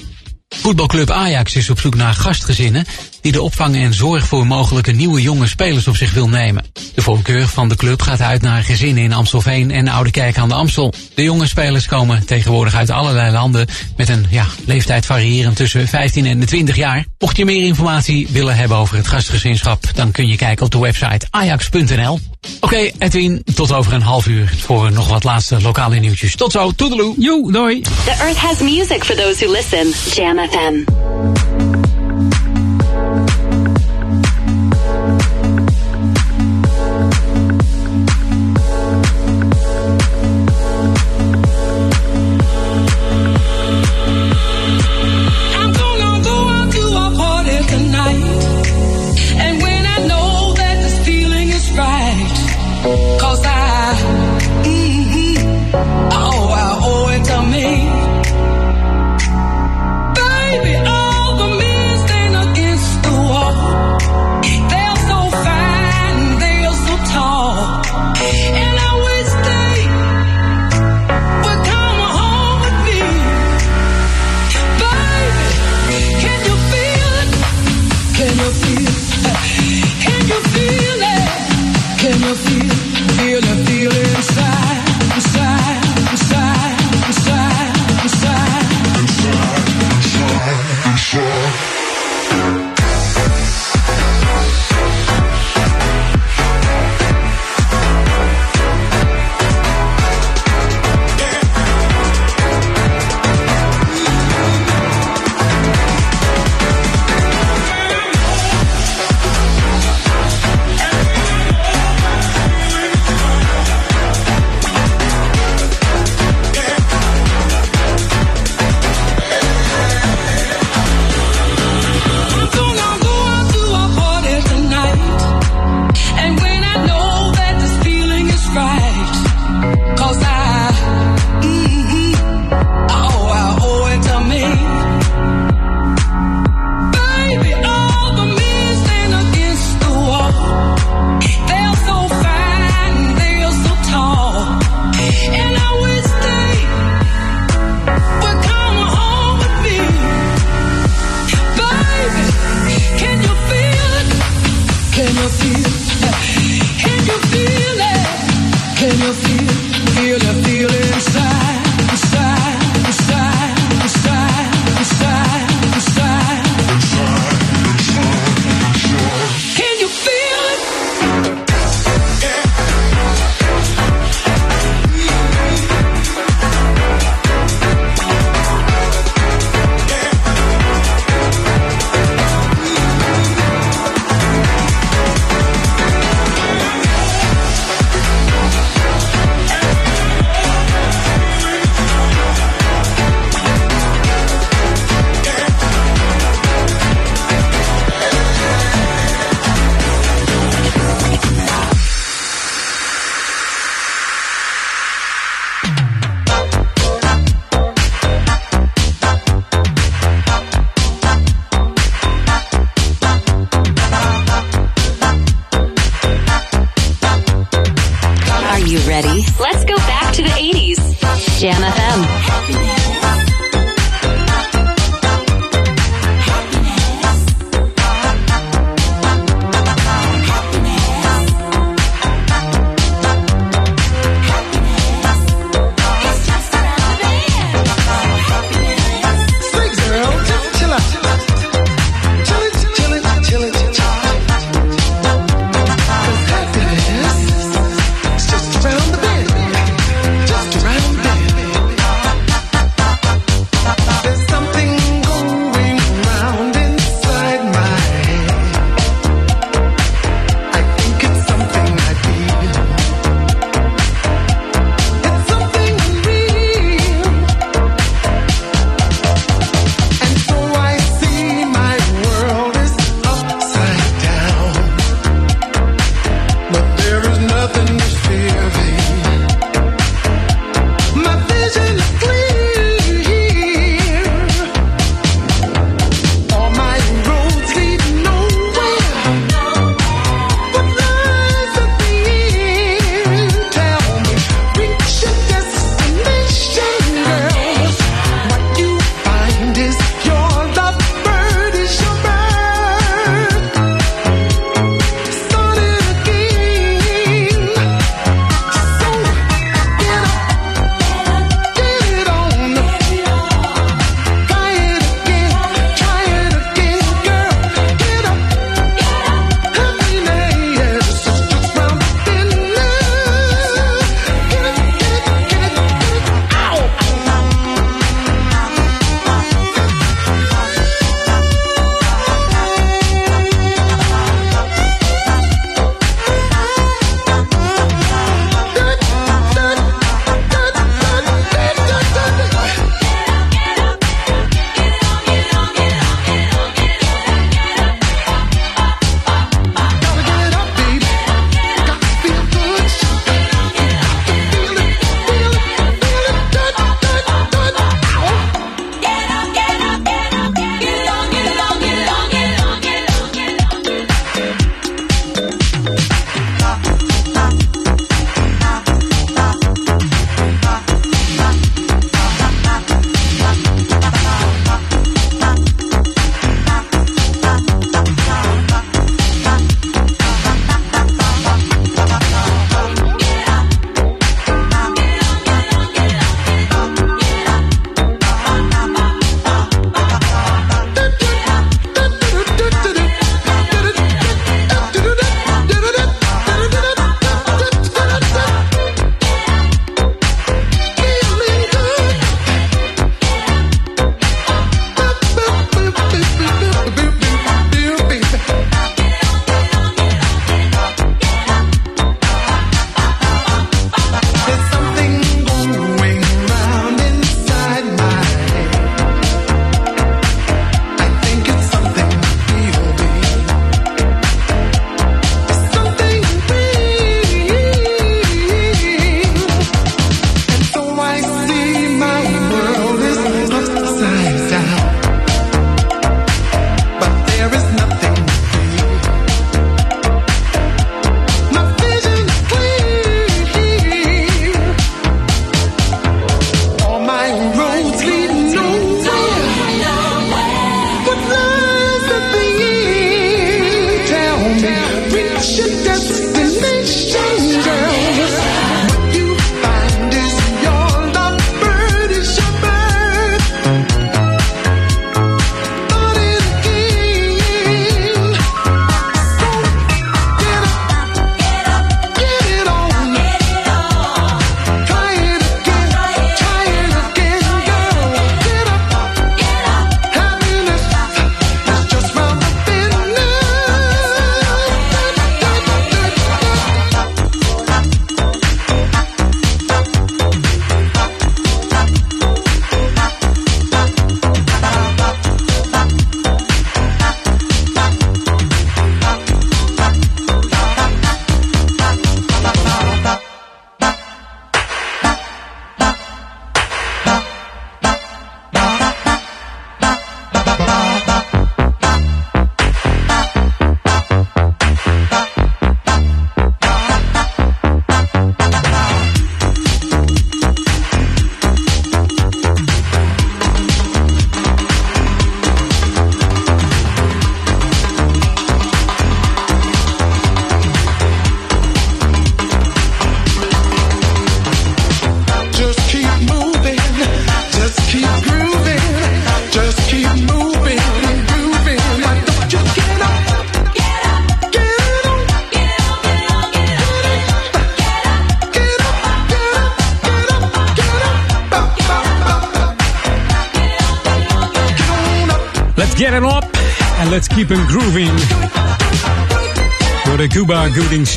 Voetbalclub 0.68 1.10
Ajax 1.10 1.56
is 1.56 1.70
op 1.70 1.80
zoek 1.80 1.96
naar 1.96 2.14
gastgezinnen 2.14 2.86
die 3.22 3.32
de 3.32 3.42
opvang 3.42 3.76
en 3.76 3.94
zorg 3.94 4.28
voor 4.28 4.48
mogelijke 4.48 4.92
nieuwe 4.92 5.22
jonge 5.22 5.48
spelers 5.48 5.88
op 5.88 5.96
zich 5.96 6.14
wil 6.14 6.30
nemen. 6.30 6.66
De 6.96 7.02
voorkeur 7.02 7.48
van 7.48 7.70
de 7.70 7.76
club 7.76 8.02
gaat 8.02 8.22
uit 8.22 8.42
naar 8.42 8.64
gezinnen 8.64 9.04
in 9.04 9.14
Amstelveen 9.14 9.72
en 9.72 9.88
Oudekerk 9.88 10.38
aan 10.38 10.48
de 10.48 10.56
Amstel. 10.56 10.94
De 11.16 11.24
jonge 11.24 11.48
spelers 11.48 11.86
komen 11.86 12.26
tegenwoordig 12.26 12.76
uit 12.76 12.90
allerlei 12.90 13.32
landen 13.32 13.68
met 13.98 14.10
een 14.10 14.26
ja, 14.30 14.46
leeftijd 14.66 15.06
variërend 15.06 15.56
tussen 15.56 15.88
15 15.88 16.26
en 16.26 16.40
de 16.40 16.46
20 16.46 16.76
jaar. 16.76 17.06
Mocht 17.20 17.38
je 17.38 17.46
meer 17.46 17.66
informatie 17.66 18.28
willen 18.32 18.56
hebben 18.56 18.78
over 18.78 18.96
het 18.98 19.08
gastgezinschap, 19.08 19.84
dan 19.94 20.12
kun 20.12 20.28
je 20.28 20.36
kijken 20.36 20.66
op 20.66 20.72
de 20.72 20.80
website 20.80 21.28
ajax.nl. 21.30 22.20
Oké, 22.60 22.90
Edwin, 22.98 23.44
tot 23.56 23.72
over 23.72 23.94
een 23.94 24.02
half 24.02 24.28
uur 24.28 24.54
voor 24.58 24.92
nog 24.92 25.08
wat 25.08 25.24
laatste 25.24 25.62
lokale 25.62 26.00
nieuwtjes. 26.00 26.36
Tot 26.36 26.52
zo, 26.52 26.72
toedeloe. 26.72 27.16
Joe, 27.18 27.52
doei. 27.52 27.82
The 27.82 28.16
Earth 28.20 28.38
has 28.38 28.60
music 28.60 29.04
for 29.04 29.16
those 29.16 29.46
who 29.46 29.52
listen. 29.52 29.94
Jam 30.16 30.37
FM. 30.38 31.67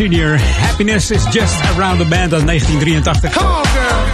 Senior. 0.00 0.38
Happiness 0.38 1.10
is 1.10 1.24
just 1.30 1.62
around 1.76 1.98
the 1.98 2.04
band 2.04 2.32
uit 2.32 2.46
1983. 2.46 3.36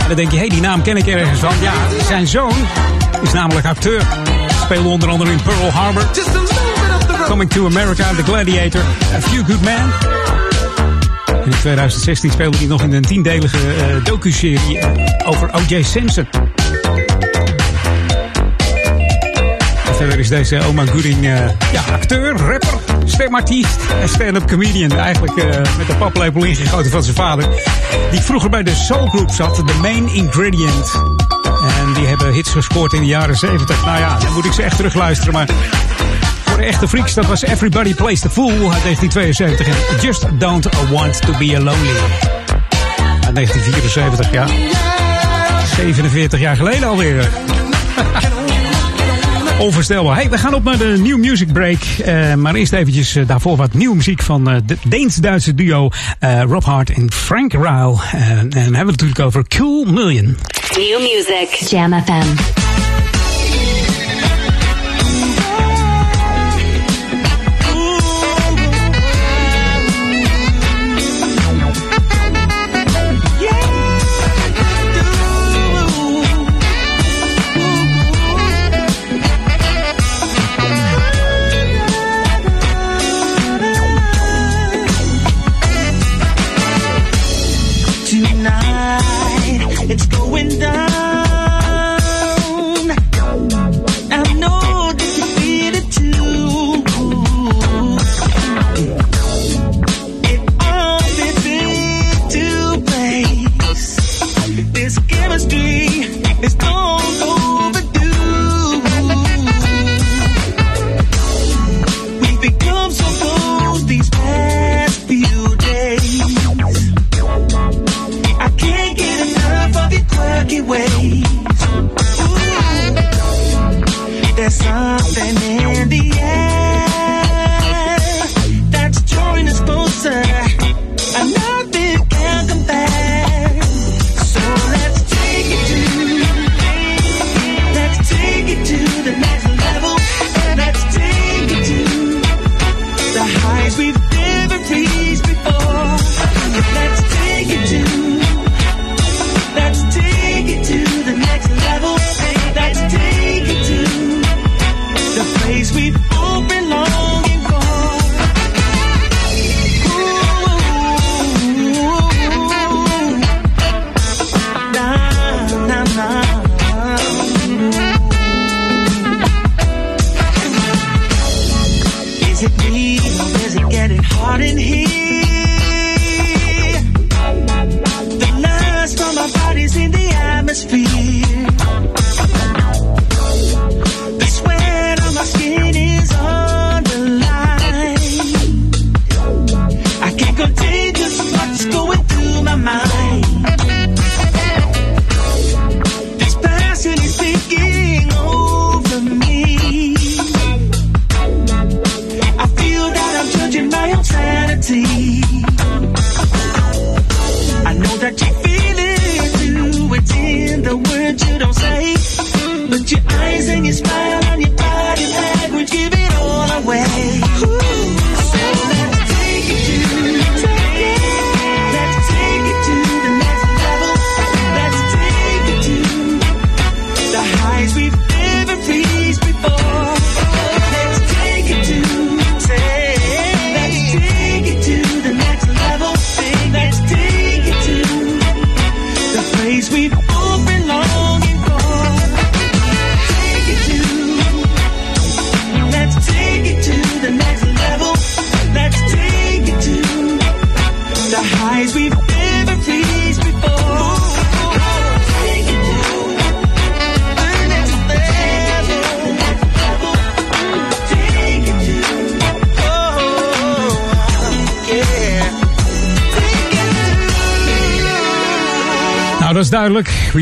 En 0.00 0.06
dan 0.06 0.16
denk 0.16 0.30
je, 0.30 0.36
hé, 0.36 0.42
hey, 0.42 0.48
die 0.48 0.60
naam 0.60 0.82
ken 0.82 0.96
ik 0.96 1.06
ergens 1.06 1.38
van. 1.38 1.52
Ja, 1.60 1.72
zijn 2.06 2.26
zoon 2.26 2.52
is 3.22 3.32
namelijk 3.32 3.66
acteur. 3.66 4.02
Speelde 4.62 4.88
onder 4.88 5.08
andere 5.08 5.30
in 5.30 5.42
Pearl 5.42 5.70
Harbor. 5.70 6.06
Coming 7.26 7.50
to 7.50 7.66
America, 7.66 8.14
The 8.14 8.22
Gladiator, 8.22 8.80
A 9.14 9.20
Few 9.20 9.44
Good 9.44 9.60
Men. 9.60 9.92
En 11.26 11.44
in 11.44 11.58
2016 11.60 12.30
speelde 12.30 12.56
hij 12.56 12.66
nog 12.66 12.82
in 12.82 12.92
een 12.92 13.02
tiendelige 13.02 13.56
uh, 13.56 14.04
docu-serie 14.04 14.80
over 15.24 15.50
O.J. 15.52 15.82
Simpson. 15.82 16.26
En 19.86 19.94
verder 19.96 20.18
is 20.18 20.28
deze 20.28 20.60
Oma 20.64 20.86
Gooding 20.86 21.24
uh, 21.24 21.38
ja, 21.72 21.82
acteur, 21.92 22.36
rapper, 22.36 22.85
stemartiest 23.16 23.80
en 24.00 24.08
stand-up 24.08 24.46
comedian. 24.46 24.92
Eigenlijk 24.92 25.34
met 25.78 25.86
de 25.86 25.94
paplepel 25.98 26.44
ingegoten 26.44 26.90
van 26.90 27.02
zijn 27.02 27.16
vader. 27.16 27.48
Die 28.10 28.20
vroeger 28.20 28.50
bij 28.50 28.62
de 28.62 28.74
Soul 28.74 29.06
Group 29.06 29.30
zat, 29.30 29.56
de 29.56 29.74
Main 29.80 30.08
Ingredient. 30.08 30.92
En 31.80 31.92
die 31.94 32.06
hebben 32.06 32.32
hits 32.32 32.50
gescoord 32.50 32.92
in 32.92 33.00
de 33.00 33.06
jaren 33.06 33.36
70. 33.36 33.84
Nou 33.84 33.98
ja, 33.98 34.18
dan 34.18 34.32
moet 34.32 34.44
ik 34.44 34.52
ze 34.52 34.62
echt 34.62 34.76
terugluisteren, 34.76 35.32
maar 35.32 35.48
voor 36.44 36.56
de 36.56 36.64
echte 36.64 36.88
freaks, 36.88 37.14
dat 37.14 37.26
was 37.26 37.42
Everybody 37.42 37.94
Plays 37.94 38.20
the 38.20 38.30
Fool 38.30 38.50
uit 38.72 38.82
1972. 38.82 39.66
En 39.66 40.00
Just 40.00 40.40
Don't 40.40 40.68
Want 40.90 41.20
to 41.22 41.32
Be 41.38 41.60
Lonely. 41.60 41.96
Uit 43.24 43.34
1974, 43.34 44.32
ja. 44.32 44.46
47 45.76 46.40
jaar 46.40 46.56
geleden 46.56 46.88
alweer. 46.88 47.28
Onvoorstelbaar. 49.58 50.14
Hey, 50.16 50.30
we 50.30 50.38
gaan 50.38 50.54
op 50.54 50.64
naar 50.64 50.78
de 50.78 50.96
New 50.98 51.18
Music 51.18 51.52
Break. 51.52 51.78
Uh, 52.06 52.34
maar 52.34 52.54
eerst 52.54 52.72
eventjes 52.72 53.16
uh, 53.16 53.26
daarvoor 53.26 53.56
wat 53.56 53.72
nieuwe 53.74 53.96
muziek 53.96 54.22
van 54.22 54.50
uh, 54.50 54.56
de 54.66 54.76
Deens-Duitse 54.88 55.54
duo 55.54 55.88
Rob 56.48 56.64
Hart 56.64 56.90
en 56.90 57.12
Frank 57.12 57.52
Ryle. 57.52 57.96
en 58.12 58.50
hebben 58.52 58.70
we 58.70 58.76
het 58.76 58.86
natuurlijk 58.86 59.20
over 59.20 59.44
Cool 59.48 59.84
Million. 59.84 60.36
New 60.76 60.98
music. 60.98 61.68
Jam 61.68 62.02
FM. 62.04 62.55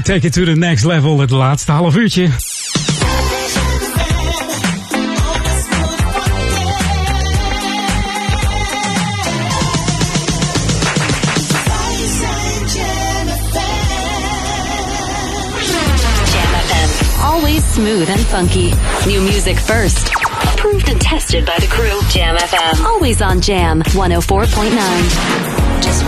take 0.05 0.25
it 0.25 0.35
to 0.35 0.45
the 0.45 0.55
next 0.55 0.85
level, 0.85 1.21
het 1.21 1.31
laatste 1.31 1.73
half 1.73 1.97
uurtje. 1.97 2.31
smooth 17.75 18.09
and 18.09 18.21
funky. 18.21 18.71
New 19.07 19.21
music 19.21 19.59
first. 19.59 20.09
Approved 20.55 20.89
and 20.89 21.01
tested 21.01 21.45
by 21.45 21.59
the 21.59 21.67
crew. 21.67 22.01
Jam 22.09 22.37
FM. 22.37 22.85
Always 22.85 23.21
on 23.21 23.41
Jam 23.41 23.83
104.9. 23.83 25.83
Just 25.83 26.05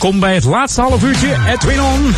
Kom 0.00 0.20
bij 0.20 0.34
het 0.34 0.44
laatste 0.44 0.80
half 0.80 1.02
uurtje, 1.02 1.36
Edwin 1.46 1.80
On. 1.80 2.14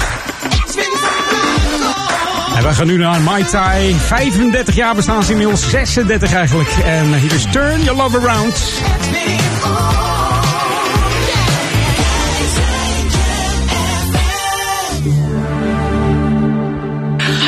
En 2.56 2.62
we 2.62 2.74
gaan 2.74 2.86
nu 2.86 2.96
naar 2.96 3.20
Mai 3.20 3.44
Tai. 3.44 3.94
35 3.94 4.74
jaar 4.74 4.94
bestaan 4.94 5.22
ze 5.22 5.30
inmiddels, 5.30 5.70
36 5.70 6.32
eigenlijk. 6.32 6.68
En 6.84 7.14
hier 7.14 7.32
is 7.32 7.46
Turn 7.50 7.82
Your 7.82 8.02
Love 8.02 8.18
Around. 8.18 8.58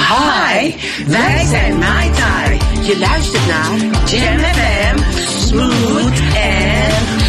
Hi, 0.08 0.74
wij 1.06 1.46
zijn 1.50 1.78
Mai 1.78 2.10
Tai. 2.10 2.58
Je 2.86 2.98
luistert 2.98 3.46
naar 3.46 4.00
Jam 4.04 4.96
Smooth 5.46 6.20
and. 6.34 7.23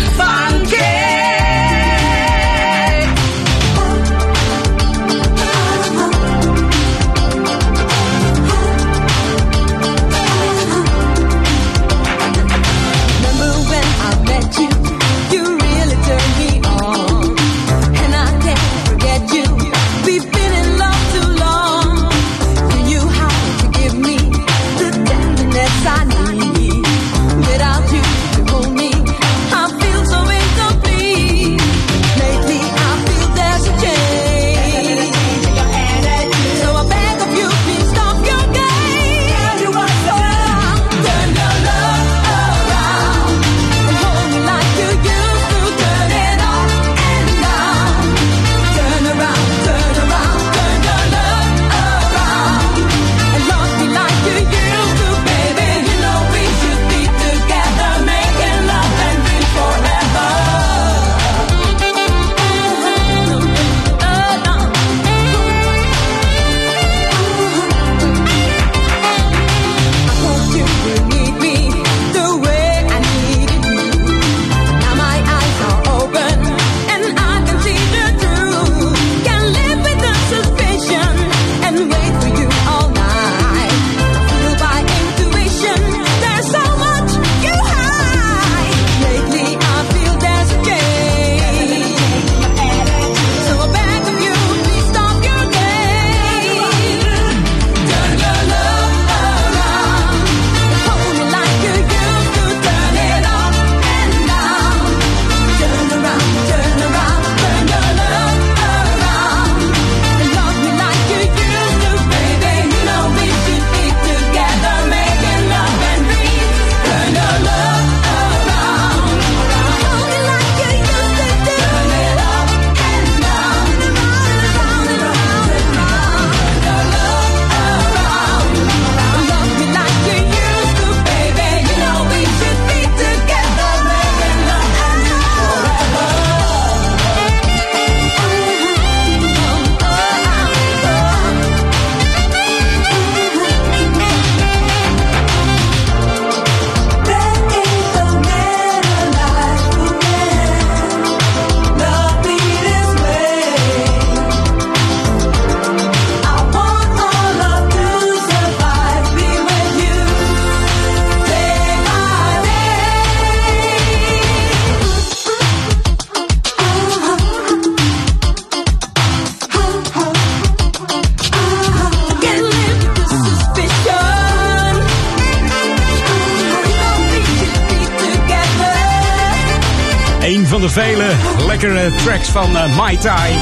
van 180.47 180.61
de 180.61 180.69
vele 180.69 181.05
lekkere 181.47 181.91
tracks 182.03 182.29
van 182.29 182.57
eh, 182.57 182.75
Mai 182.75 182.97
Tai. 182.97 183.33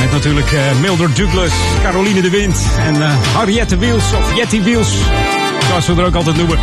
Met 0.00 0.12
natuurlijk 0.12 0.52
eh, 0.52 0.60
Mildred 0.80 1.16
Douglas, 1.16 1.52
Caroline 1.82 2.20
de 2.20 2.30
Wind 2.30 2.56
en 2.86 3.02
eh, 3.02 3.10
Harriette 3.34 3.78
Wiels 3.78 4.12
of 4.12 4.36
Jetty 4.36 4.62
Wiels. 4.62 4.94
Zoals 5.68 5.86
we 5.86 5.94
er 5.96 6.06
ook 6.06 6.14
altijd 6.14 6.36
noemen. 6.36 6.58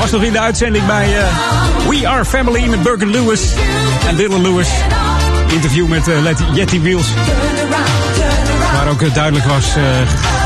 Was 0.00 0.10
nog 0.10 0.22
in 0.22 0.32
de 0.32 0.40
uitzending 0.40 0.86
bij 0.86 1.16
We 1.88 2.08
Are 2.08 2.24
Family 2.24 2.68
met 2.68 2.82
Burger 2.82 3.06
Lewis 3.06 3.54
en 4.08 4.16
Dylan 4.16 4.42
Lewis. 4.42 4.68
Interview 5.52 5.86
met 5.86 6.06
Jetty 6.52 6.80
Wiels. 6.80 7.06
Waar 8.72 8.88
ook 8.88 9.14
duidelijk 9.14 9.44
was 9.44 9.74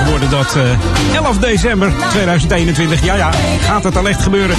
geworden 0.02 0.30
dat 0.30 0.56
uh, 0.56 1.16
11 1.16 1.38
december 1.38 1.92
2021, 2.10 3.04
ja 3.04 3.14
ja, 3.14 3.30
gaat 3.60 3.84
het 3.84 3.96
al 3.96 4.08
echt 4.08 4.22
gebeuren. 4.22 4.56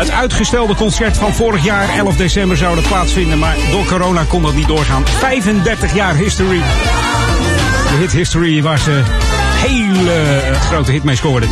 Het 0.00 0.10
uitgestelde 0.10 0.74
concert 0.74 1.16
van 1.16 1.34
vorig 1.34 1.64
jaar, 1.64 1.88
11 1.98 2.16
december, 2.16 2.56
zou 2.56 2.74
dat 2.74 2.88
plaatsvinden. 2.88 3.38
Maar 3.38 3.56
door 3.70 3.84
corona 3.84 4.24
kon 4.28 4.42
dat 4.42 4.54
niet 4.54 4.66
doorgaan. 4.66 5.06
35 5.06 5.94
jaar 5.94 6.14
history. 6.14 6.58
De 7.90 7.96
hit 7.98 8.12
history 8.12 8.62
waar 8.62 8.78
ze 8.78 9.02
hele 9.68 10.54
grote 10.54 10.92
hit 10.92 11.04
mee 11.04 11.16
scoorden. 11.16 11.48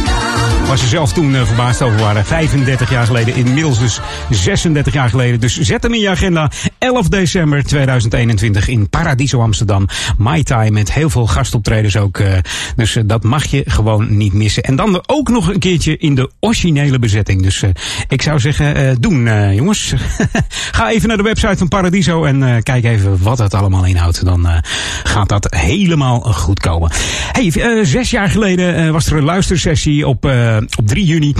Waar 0.67 0.79
ze 0.79 0.87
zelf 0.87 1.13
toen 1.13 1.35
eh, 1.35 1.43
verbaasd 1.47 1.83
over 1.83 1.99
waren. 1.99 2.25
35 2.25 2.91
jaar 2.91 3.07
geleden, 3.07 3.35
inmiddels 3.35 3.79
dus 3.79 4.01
36 4.31 4.93
jaar 4.93 5.09
geleden. 5.09 5.41
Dus 5.41 5.61
zet 5.61 5.83
hem 5.83 5.95
in 5.95 6.01
je 6.01 6.09
agenda. 6.09 6.51
11 6.79 7.09
december 7.09 7.65
2021 7.65 8.69
in 8.69 8.89
Paradiso 8.89 9.41
Amsterdam. 9.41 9.87
Mai 10.17 10.43
Tai 10.43 10.71
met 10.71 10.93
heel 10.93 11.11
veel 11.11 11.27
gastoptredens 11.27 11.97
ook. 11.97 12.19
eh, 12.19 12.33
dus 12.77 12.97
eh, 12.97 13.03
dat 13.07 13.23
mag 13.23 13.45
je 13.45 13.63
gewoon 13.67 14.17
niet 14.17 14.33
missen. 14.33 14.63
En 14.63 14.77
dan 14.77 15.03
ook 15.07 15.29
nog 15.29 15.49
een 15.49 15.59
keertje 15.59 15.97
in 15.97 16.15
de 16.15 16.31
originele 16.41 16.99
bezetting. 16.99 17.43
Dus 17.43 17.63
eh, 17.63 17.71
ik 18.09 18.23
zou 18.23 18.41
zeggen, 18.41 19.01
doen 19.01 19.55
jongens. 19.55 19.95
Ga 20.73 20.91
even 20.91 21.09
naar 21.09 21.17
de 21.17 21.23
website 21.23 21.57
van 21.57 21.69
Paradiso 21.69 22.25
en 22.25 22.63
kijk 22.63 22.85
even 22.85 23.23
wat 23.23 23.39
het 23.39 23.55
allemaal 23.55 23.85
inhoudt. 23.85 24.25
Dan 24.25 24.47
gaat 25.03 25.29
dat 25.29 25.55
helemaal 25.57 26.21
goed 26.21 26.61
komen. 26.61 26.91
Hey, 27.33 27.85
zes 27.85 28.11
jaar 28.11 28.31
geleden 28.31 28.93
was 28.93 29.07
er 29.07 29.17
een 29.17 29.25
luistersessie 29.25 30.07
op, 30.07 30.25
op 30.77 30.87
3 30.87 31.05
juni. 31.05 31.35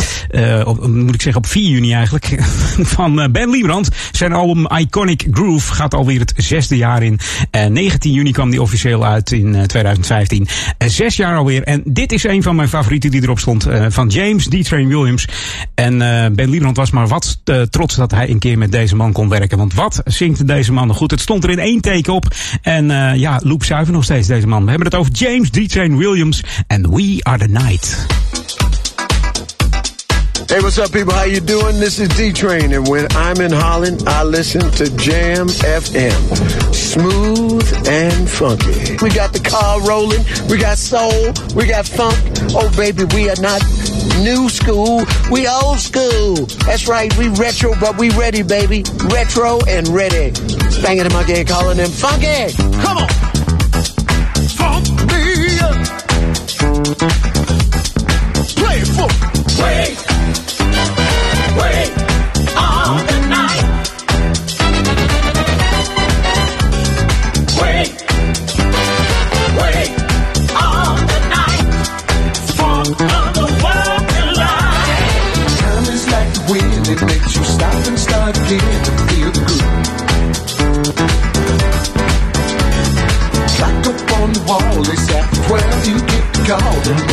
op, 0.65 0.87
moet 0.87 1.15
ik 1.15 1.23
zeggen 1.23 1.43
op 1.43 1.49
4 1.49 1.71
juni 1.71 1.93
eigenlijk. 1.93 2.39
van 2.97 3.33
Ben 3.33 3.51
Liebrand. 3.51 3.89
Zijn 4.13 4.33
album 4.33 4.67
Iconic 4.77 5.28
Groove 5.33 5.75
gaat 5.75 5.95
alweer 5.95 6.21
het 6.21 6.33
zesde 6.37 6.77
jaar 6.77 7.03
in. 7.03 7.19
Eh 7.51 7.67
19 7.67 8.13
juni 8.13 8.31
kwam 8.33 8.51
die 8.51 8.63
officieel 8.63 9.05
uit 9.07 9.33
in 9.33 9.55
eh, 9.55 9.63
2015. 9.63 10.49
Eh, 10.79 10.89
zes 10.89 11.17
jaar 11.17 11.37
alweer. 11.37 11.63
En 11.63 11.83
dit 11.85 12.13
is 12.13 12.25
een 12.25 12.43
van 12.43 12.57
mijn 12.57 12.69
favorieten 12.69 13.11
die 13.11 13.23
erop 13.23 13.39
stond. 13.39 13.67
eh, 13.67 13.87
van 13.89 14.09
James 14.09 14.47
D. 14.49 14.65
Train 14.65 14.89
Williams. 14.89 15.27
En 15.75 16.03
eh, 16.03 16.31
Ben 16.31 16.51
Liebrand 16.51 16.77
was 16.77 16.91
maar 16.91 17.09
wat 17.09 17.41
eh, 17.45 17.63
trots 17.63 17.95
dat 17.97 18.11
hij 18.11 18.31
een 18.31 18.39
keer 18.39 18.59
met 18.59 18.73
deze 18.73 18.97
man 18.97 19.13
kon 19.13 19.29
werken. 19.29 19.59
Want 19.59 19.75
wat 19.75 20.01
zingt 20.05 20.47
deze 20.47 20.73
man 20.73 20.95
goed? 20.95 21.11
Het 21.11 21.21
stond 21.21 21.45
er 21.45 21.51
in 21.51 21.59
één 21.59 21.81
take 21.81 22.13
op. 22.13 22.27
En 22.63 22.91
eh, 22.91 23.15
ja, 23.21 23.41
loop 23.45 23.65
zuiver 23.65 23.93
nog 23.95 24.05
steeds 24.05 24.27
deze 24.29 24.47
man. 24.47 24.63
We 24.65 24.69
hebben 24.71 24.87
het 24.89 24.97
over 24.97 25.13
James 25.13 25.51
D. 25.51 25.69
Train 25.69 25.97
Williams. 25.97 26.43
En 26.67 26.95
We 26.95 27.19
Are 27.23 27.39
The 27.39 27.47
Night. 27.49 28.07
Hey, 30.47 30.61
what's 30.63 30.79
up, 30.79 30.93
people? 30.93 31.13
How 31.13 31.25
you 31.25 31.41
doing? 31.41 31.81
This 31.81 31.99
is 31.99 32.09
D 32.11 32.33
Train, 32.33 32.73
and 32.73 32.87
when 32.87 33.11
I'm 33.13 33.41
in 33.41 33.51
Holland, 33.51 34.05
I 34.07 34.23
listen 34.23 34.61
to 34.61 34.89
Jam 34.97 35.49
FM. 35.49 36.73
Smooth 36.73 37.89
and 37.89 38.31
funky. 38.31 38.97
We 39.03 39.11
got 39.11 39.33
the 39.33 39.41
car 39.41 39.83
rolling. 39.83 40.25
We 40.49 40.57
got 40.57 40.79
soul. 40.79 41.33
We 41.57 41.67
got 41.67 41.87
funk. 41.87 42.17
Oh, 42.55 42.73
baby, 42.77 43.05
we 43.15 43.29
are 43.29 43.41
not 43.41 43.61
new 44.23 44.49
school. 44.49 45.03
We 45.31 45.49
old 45.49 45.81
school. 45.81 46.47
That's 46.65 46.87
right. 46.87 47.15
We 47.19 47.29
retro, 47.29 47.75
but 47.81 47.99
we 47.99 48.11
ready, 48.11 48.43
baby. 48.43 48.85
Retro 49.11 49.59
and 49.67 49.89
ready. 49.89 50.31
Banging 50.83 51.05
the 51.05 51.11
monkey 51.13 51.41
and 51.41 51.49
calling 51.49 51.79
them 51.79 51.91
funky. 51.91 52.55
Come 52.81 52.99
on. 52.99 53.09
Funk 54.55 54.87
me 55.11 55.59
up. 55.61 55.77
Play 58.55 58.79
it 58.79 58.87
for 58.87 59.09
me. 59.99 60.08
Stepping 86.89 87.05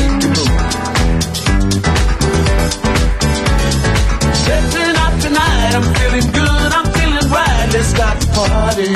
out 5.04 5.16
tonight, 5.20 5.72
I'm 5.76 5.84
feeling 5.96 6.32
good, 6.32 6.72
I'm 6.72 6.86
feeling 6.94 7.30
right. 7.30 7.70
Let's 7.74 7.88
start 7.88 8.18
the 8.22 8.28
party. 8.40 8.92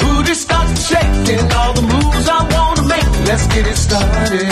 Booty 0.00 0.34
starts 0.34 0.88
shaking, 0.88 1.52
all 1.52 1.72
the 1.74 1.82
moves 1.82 2.28
I 2.28 2.42
wanna 2.52 2.82
make. 2.88 3.10
Let's 3.28 3.46
get 3.46 3.64
it 3.64 3.76
started. 3.76 4.50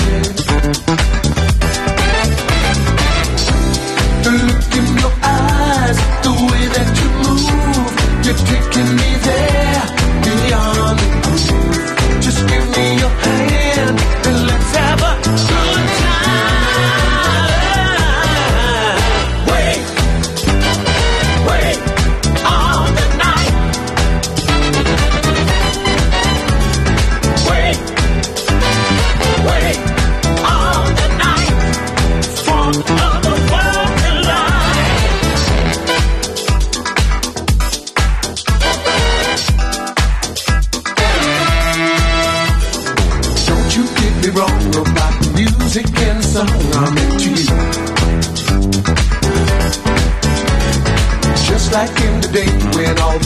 The 4.23 4.31
look 4.47 4.71
in 4.79 4.87
your 5.03 5.15
eyes, 5.25 5.99
the 6.23 6.33
way 6.49 6.63
that 6.77 6.89
you 7.01 7.09
move, 7.27 7.93
you're 8.25 8.41
taking 8.47 8.89
me 8.95 9.11
there 9.27 9.68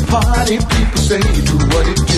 party 0.06 0.56
people 0.58 0.96
say 0.98 1.20
do 1.20 1.56
what 1.72 1.88
it 1.88 1.96
do. 2.06 2.11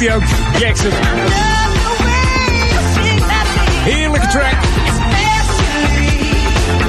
Doet 0.00 0.08
hij 0.08 0.16
ook. 0.16 0.22
Jackson. 0.58 0.90
Heerlijke 3.84 4.26
track. 4.26 4.56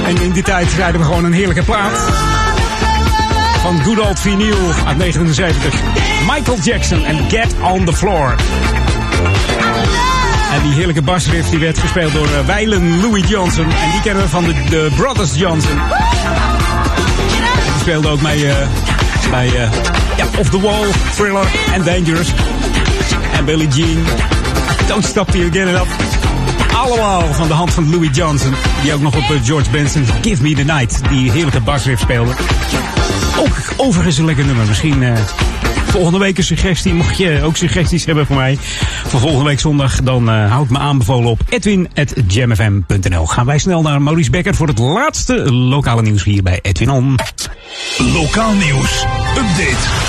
En 0.06 0.22
in 0.22 0.32
die 0.32 0.42
tijd 0.42 0.72
rijden 0.72 1.00
we 1.00 1.06
gewoon 1.06 1.24
een 1.24 1.32
heerlijke 1.32 1.62
plaat. 1.62 1.98
Van 3.60 3.82
Good 3.82 3.98
Old 3.98 4.20
Vinyl 4.20 4.56
uit 4.86 4.98
1979. 4.98 5.80
Michael 6.26 6.58
Jackson 6.62 7.04
en 7.04 7.30
Get 7.30 7.54
on 7.62 7.84
the 7.84 7.92
Floor. 7.92 8.34
En 10.52 10.62
die 10.62 10.72
heerlijke 10.72 11.02
basriff 11.02 11.50
die 11.50 11.58
werd 11.58 11.78
gespeeld 11.78 12.12
door 12.12 12.26
uh, 12.26 12.46
Weilen 12.46 13.00
Louis 13.00 13.28
Johnson. 13.28 13.64
En 13.64 13.90
die 13.90 14.00
kennen 14.00 14.22
we 14.22 14.28
van 14.28 14.44
de, 14.44 14.90
Brothers 14.96 15.34
Johnson. 15.34 15.78
Die 17.64 17.80
speelde 17.80 18.08
ook 18.08 18.20
mee 18.20 18.44
uh, 18.44 18.54
bij 19.30 19.48
ja, 20.16 20.26
Off 20.38 20.50
the 20.50 20.60
Wall, 20.60 20.86
Thriller 21.14 21.46
en 21.72 21.84
Dangerous. 21.84 22.32
En 23.32 23.44
Billie 23.44 23.68
Jean. 23.68 24.04
Don't 24.88 25.04
Stop 25.04 25.30
Till 25.30 25.40
You 25.40 25.52
Get 25.52 25.68
It 25.68 25.74
Up. 25.74 25.86
Allemaal 26.74 27.32
van 27.32 27.48
de 27.48 27.54
hand 27.54 27.70
van 27.70 27.90
Louis 27.90 28.16
Johnson. 28.16 28.54
Die 28.82 28.94
ook 28.94 29.00
nog 29.00 29.16
op 29.16 29.38
George 29.44 29.70
Benson's 29.70 30.08
Give 30.22 30.42
Me 30.42 30.54
The 30.54 30.62
Night. 30.62 31.00
Die 31.08 31.30
heerlijke 31.30 31.60
basriff 31.60 32.02
speelde. 32.02 32.32
Ook 33.38 33.56
overigens 33.76 34.18
een 34.18 34.24
lekker 34.24 34.44
nummer. 34.44 34.66
Misschien 34.66 35.04
volgende 35.92 36.18
week 36.18 36.38
een 36.38 36.44
suggestie. 36.44 36.94
Mocht 36.94 37.16
je 37.16 37.40
ook 37.42 37.56
suggesties 37.56 38.04
hebben 38.04 38.26
voor 38.26 38.36
mij 38.36 38.58
voor 39.12 39.20
volgende 39.20 39.44
week 39.44 39.60
zondag, 39.60 40.02
dan 40.02 40.28
uh, 40.28 40.50
houd 40.50 40.68
me 40.68 40.78
aanbevolen 40.78 41.30
op 41.30 41.40
edwin.jamfm.nl. 41.48 43.26
Gaan 43.26 43.46
wij 43.46 43.58
snel 43.58 43.82
naar 43.82 44.02
Maurice 44.02 44.30
Becker 44.30 44.54
voor 44.54 44.66
het 44.66 44.78
laatste 44.78 45.52
lokale 45.52 46.02
nieuws 46.02 46.24
hier 46.24 46.42
bij 46.42 46.58
Edwin 46.62 46.90
On. 46.90 47.18
Lokaal 47.98 48.52
nieuws. 48.52 49.04
Update. 49.36 50.01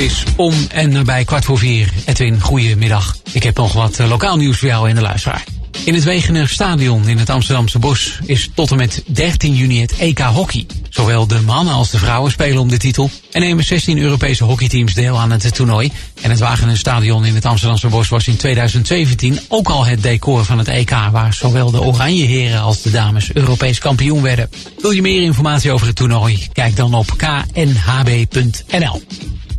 Is 0.00 0.24
om 0.36 0.54
en 0.68 0.90
nabij 0.90 1.24
kwart 1.24 1.44
voor 1.44 1.58
vier. 1.58 1.92
Edwin, 2.06 2.40
goedemiddag. 2.40 3.16
Ik 3.32 3.42
heb 3.42 3.56
nog 3.56 3.72
wat 3.72 3.98
uh, 3.98 4.08
lokaal 4.08 4.36
nieuws 4.36 4.58
voor 4.58 4.68
jou 4.68 4.88
in 4.88 4.94
de 4.94 5.00
luisteraar. 5.00 5.44
In 5.84 5.94
het 5.94 6.04
Wegener 6.04 6.48
Stadion 6.48 7.08
in 7.08 7.18
het 7.18 7.30
Amsterdamse 7.30 7.78
Bos 7.78 8.18
is 8.24 8.50
tot 8.54 8.70
en 8.70 8.76
met 8.76 9.02
13 9.06 9.54
juni 9.54 9.80
het 9.80 9.96
EK 9.98 10.18
Hockey. 10.18 10.66
Zowel 10.88 11.26
de 11.26 11.40
mannen 11.40 11.74
als 11.74 11.90
de 11.90 11.98
vrouwen 11.98 12.30
spelen 12.30 12.60
om 12.60 12.68
de 12.68 12.78
titel 12.78 13.10
en 13.30 13.40
nemen 13.40 13.64
16 13.64 13.98
Europese 13.98 14.44
hockeyteams 14.44 14.94
deel 14.94 15.18
aan 15.18 15.30
het 15.30 15.54
toernooi. 15.54 15.92
En 16.20 16.30
het 16.30 16.38
Wageningen 16.38 16.78
Stadion 16.78 17.24
in 17.24 17.34
het 17.34 17.44
Amsterdamse 17.44 17.88
Bos 17.88 18.08
was 18.08 18.28
in 18.28 18.36
2017 18.36 19.40
ook 19.48 19.68
al 19.68 19.84
het 19.84 20.02
decor 20.02 20.44
van 20.44 20.58
het 20.58 20.68
EK, 20.68 20.90
waar 21.12 21.34
zowel 21.34 21.70
de 21.70 21.82
Oranje 21.82 22.24
Heren 22.24 22.60
als 22.60 22.82
de 22.82 22.90
dames 22.90 23.32
Europees 23.32 23.78
kampioen 23.78 24.22
werden. 24.22 24.50
Wil 24.78 24.90
je 24.90 25.02
meer 25.02 25.22
informatie 25.22 25.72
over 25.72 25.86
het 25.86 25.96
toernooi? 25.96 26.48
Kijk 26.52 26.76
dan 26.76 26.94
op 26.94 27.14
knhb.nl. 27.52 29.02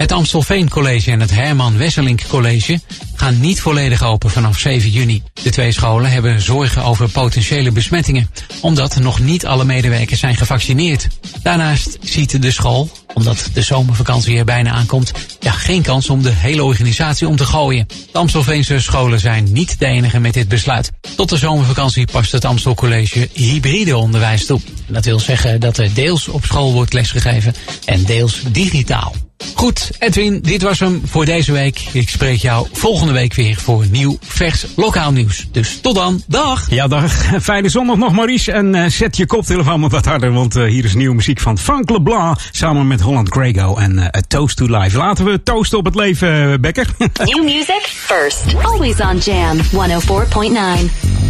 Het 0.02 0.12
Amstelveen 0.12 0.70
College 0.70 1.12
en 1.12 1.20
het 1.20 1.32
Herman 1.32 1.78
Wesselink 1.78 2.22
College 2.28 2.80
gaan 3.16 3.40
niet 3.40 3.62
volledig 3.62 4.04
open 4.04 4.30
vanaf 4.30 4.60
7 4.60 4.90
juni. 4.90 5.24
De 5.44 5.50
twee 5.50 5.72
scholen 5.72 6.12
hebben 6.12 6.42
zorgen 6.42 6.84
over 6.84 7.10
potentiële 7.10 7.72
besmettingen, 7.72 8.30
omdat 8.62 9.00
nog 9.00 9.20
niet 9.20 9.46
alle 9.46 9.66
medewerkers 9.66 10.20
zijn 10.20 10.36
gevaccineerd. 10.36 11.08
Daarnaast 11.44 11.98
ziet 12.02 12.42
de 12.42 12.52
school, 12.52 12.90
omdat 13.14 13.50
de 13.54 13.62
zomervakantie 13.62 14.38
er 14.38 14.46
bijna 14.46 14.72
aankomt, 14.72 15.12
ja, 15.40 15.52
geen 15.52 15.82
kans 15.82 16.10
om 16.10 16.22
de 16.22 16.34
hele 16.34 16.64
organisatie 16.64 17.28
om 17.28 17.36
te 17.36 17.46
gooien. 17.46 17.88
De 18.12 18.18
Amstelveense 18.18 18.80
scholen 18.80 19.20
zijn 19.20 19.52
niet 19.52 19.80
de 19.80 19.86
enige 19.86 20.20
met 20.20 20.34
dit 20.34 20.48
besluit. 20.48 20.92
Tot 21.16 21.30
de 21.30 21.38
zomervakantie 21.38 22.08
past 22.12 22.32
het 22.32 22.46
Amstel 22.46 22.76
College 22.76 23.30
hybride 23.34 23.98
onderwijs 23.98 24.46
toe. 24.46 24.60
Dat 24.88 25.06
wil 25.06 25.20
zeggen 25.20 25.60
dat 25.60 25.78
er 25.78 25.94
deels 25.94 26.28
op 26.28 26.46
school 26.46 26.74
wordt 26.74 26.94
lesgegeven 26.94 27.56
en 27.86 28.04
deels 28.04 28.42
digitaal. 28.52 29.21
Goed, 29.62 29.92
Edwin, 30.00 30.40
dit 30.42 30.62
was 30.62 30.80
hem 30.80 31.02
voor 31.06 31.26
deze 31.26 31.52
week. 31.52 31.86
Ik 31.92 32.10
spreek 32.10 32.40
jou 32.40 32.68
volgende 32.72 33.14
week 33.14 33.34
weer 33.34 33.56
voor 33.56 33.86
nieuw, 33.92 34.18
vers, 34.22 34.66
lokaal 34.76 35.12
nieuws. 35.12 35.48
Dus 35.52 35.80
tot 35.82 35.96
dan, 35.96 36.22
dag! 36.28 36.70
Ja, 36.70 36.88
dag. 36.88 37.14
Fijne 37.42 37.70
zondag 37.70 37.98
nog, 37.98 38.14
Maurice. 38.14 38.52
En 38.52 38.76
uh, 38.76 38.86
zet 38.88 39.18
je 39.18 39.26
koptelefoon 39.26 39.80
maar 39.80 39.90
wat 39.90 40.06
harder, 40.06 40.32
want 40.32 40.56
uh, 40.56 40.70
hier 40.70 40.86
is 40.86 40.94
nieuwe 40.94 41.16
muziek 41.16 41.40
van 41.40 41.58
Frank 41.58 41.90
Leblanc 41.90 42.40
samen 42.52 42.88
met 42.88 43.02
Holland 43.02 43.30
Grego 43.30 43.76
en 43.76 43.98
uh, 43.98 44.04
A 44.04 44.22
Toast 44.28 44.58
to 44.58 44.66
Life. 44.66 44.98
Laten 44.98 45.26
we 45.26 45.44
toosten 45.44 45.78
op 45.78 45.86
het 45.86 45.96
leven, 45.96 46.62
Becker. 46.62 46.88
New 47.24 47.44
music 47.44 47.82
first. 47.82 48.44
Always 48.64 49.00
on 49.00 49.18
Jam 49.18 49.58
104.9. 49.58 51.21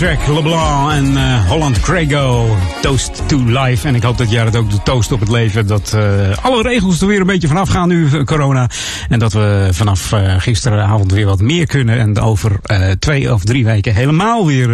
track. 0.00 0.26
LeBlanc 0.26 0.92
en 0.92 1.16
eh, 1.16 1.48
Holland 1.48 1.80
Craigo. 1.80 2.56
Toast 2.82 3.22
to 3.28 3.42
life. 3.44 3.88
En 3.88 3.94
ik 3.94 4.02
hoop 4.02 4.18
dat 4.18 4.30
jij 4.30 4.44
het 4.44 4.56
ook 4.56 4.70
de 4.70 4.82
toast 4.82 5.12
op 5.12 5.20
het 5.20 5.28
leven. 5.28 5.66
Dat 5.66 5.92
eh, 5.92 6.44
alle 6.44 6.62
regels 6.62 7.00
er 7.00 7.06
weer 7.06 7.20
een 7.20 7.26
beetje 7.26 7.48
vanaf 7.48 7.68
gaan 7.68 7.88
nu, 7.88 8.08
eh, 8.12 8.24
corona. 8.24 8.70
En 9.08 9.18
dat 9.18 9.32
we 9.32 9.68
vanaf 9.72 10.12
gisteravond 10.38 11.12
weer 11.12 11.26
wat 11.26 11.40
meer 11.40 11.66
kunnen. 11.66 11.98
En 11.98 12.18
over 12.18 12.60
twee 12.98 13.32
of 13.32 13.44
drie 13.44 13.64
weken 13.64 13.94
helemaal 13.94 14.46
weer 14.46 14.68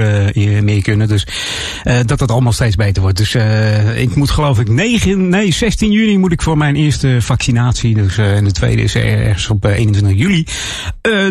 meer 0.65 0.83
kunnen. 0.83 1.09
Dus 1.09 1.27
dat 2.05 2.21
het 2.21 2.31
allemaal 2.31 2.53
steeds 2.53 2.77
beter 2.77 3.03
wordt. 3.03 3.17
Dus 3.17 3.35
ik 3.95 4.15
moet 4.15 4.31
geloof 4.31 4.59
ik 4.59 4.69
9, 4.69 5.29
nee 5.29 5.53
16 5.53 5.91
juni 5.91 6.19
moet 6.19 6.33
ik 6.33 6.43
voor 6.43 6.59
mijn 6.59 6.77
eerste 6.77 7.17
vaccinatie. 7.21 7.95
Dus 7.95 8.19
en 8.19 8.45
de 8.45 8.53
tweede 8.53 8.83
is 8.83 8.95
ergens 8.95 9.49
op 9.49 9.65
eh, 9.65 9.77
21 9.77 10.19
juli. 10.19 10.47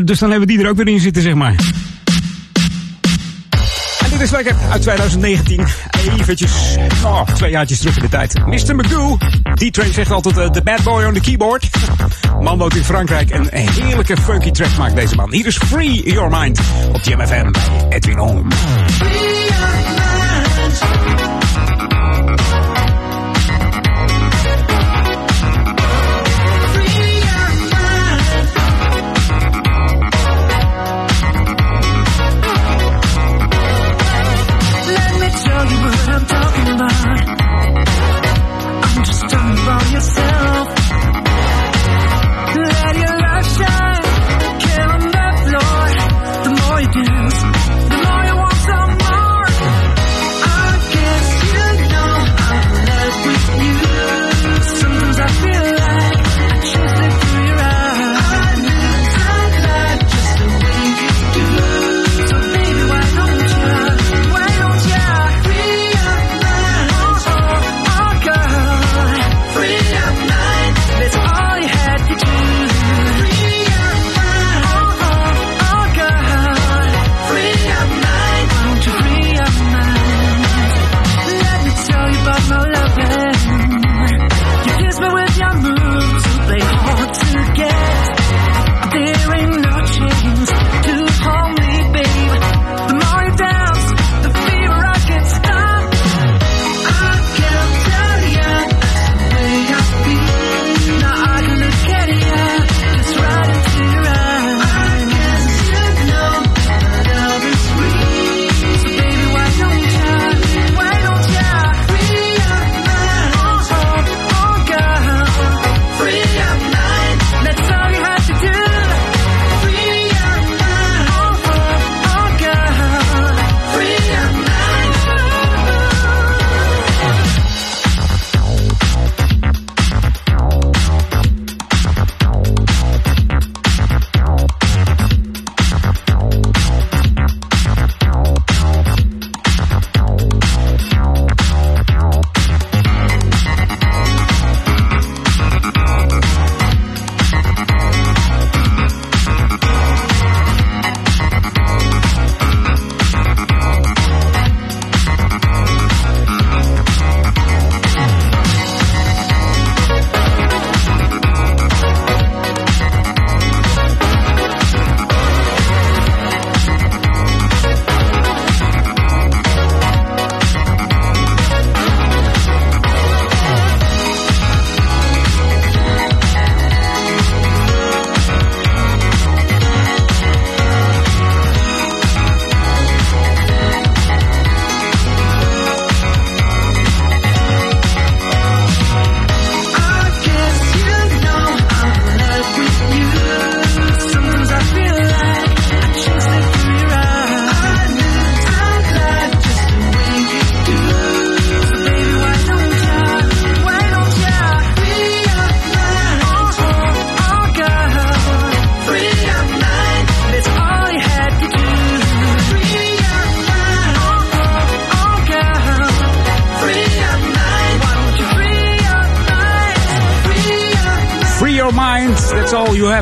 Dus 0.04 0.20
dan 0.20 0.30
hebben 0.30 0.48
we 0.48 0.54
die 0.54 0.64
er 0.64 0.70
ook 0.70 0.78
weer 0.78 0.88
in 0.88 1.00
zitten, 1.00 1.22
zeg 1.22 1.34
maar. 1.34 1.56
Dit 4.16 4.24
is 4.24 4.32
lekker 4.32 4.56
uit 4.72 4.82
2019. 4.82 5.68
Eventjes, 6.20 6.76
oh, 7.04 7.22
twee 7.22 7.52
jaartjes 7.52 7.80
terug 7.80 7.96
in 7.96 8.02
de 8.02 8.10
tijd. 8.10 8.46
Mr. 8.46 8.76
Magoo. 8.76 9.18
D-Train 9.54 9.94
zegt 9.94 10.12
altijd 10.12 10.38
eh, 10.38 10.50
de 10.50 10.62
bad 10.62 10.84
boy 10.84 11.04
on 11.04 11.14
the 11.14 11.20
keyboard. 11.20 11.70
Man 12.42 12.58
woont 12.58 12.76
in 12.76 12.84
Frankrijk 12.84 13.30
en 13.30 13.48
een 13.58 13.70
heerlijke 13.70 14.18
funky 14.18 14.52
track 14.52 14.78
maakt 14.78 14.96
deze 14.96 15.16
man. 15.16 15.32
Hier 15.32 15.46
is 15.46 15.58
Free 15.58 16.12
Your 16.14 16.30
Mind 16.40 16.60
op 16.94 17.02
JMFM 17.02 17.52
bij 17.52 17.86
Edwin 17.90 18.20
On. 18.20 18.48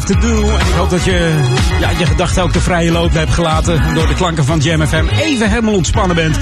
Have 0.08 0.20
to 0.20 0.28
do. 0.28 0.50
En 0.50 0.68
ik 0.68 0.74
hoop 0.74 0.90
dat 0.90 1.04
je 1.04 1.40
ja, 1.80 1.90
je 1.90 2.06
gedachten 2.06 2.44
ook 2.44 2.54
de 2.54 2.62
vrije 2.62 2.92
loop 2.92 3.14
hebt 3.14 3.32
gelaten. 3.32 3.94
Door 3.94 4.08
de 4.08 4.14
klanken 4.14 4.46
van 4.46 4.60
Jam 4.60 4.88
FM 4.88 5.06
even 5.20 5.50
helemaal 5.50 5.74
ontspannen 5.74 6.16
bent. 6.16 6.38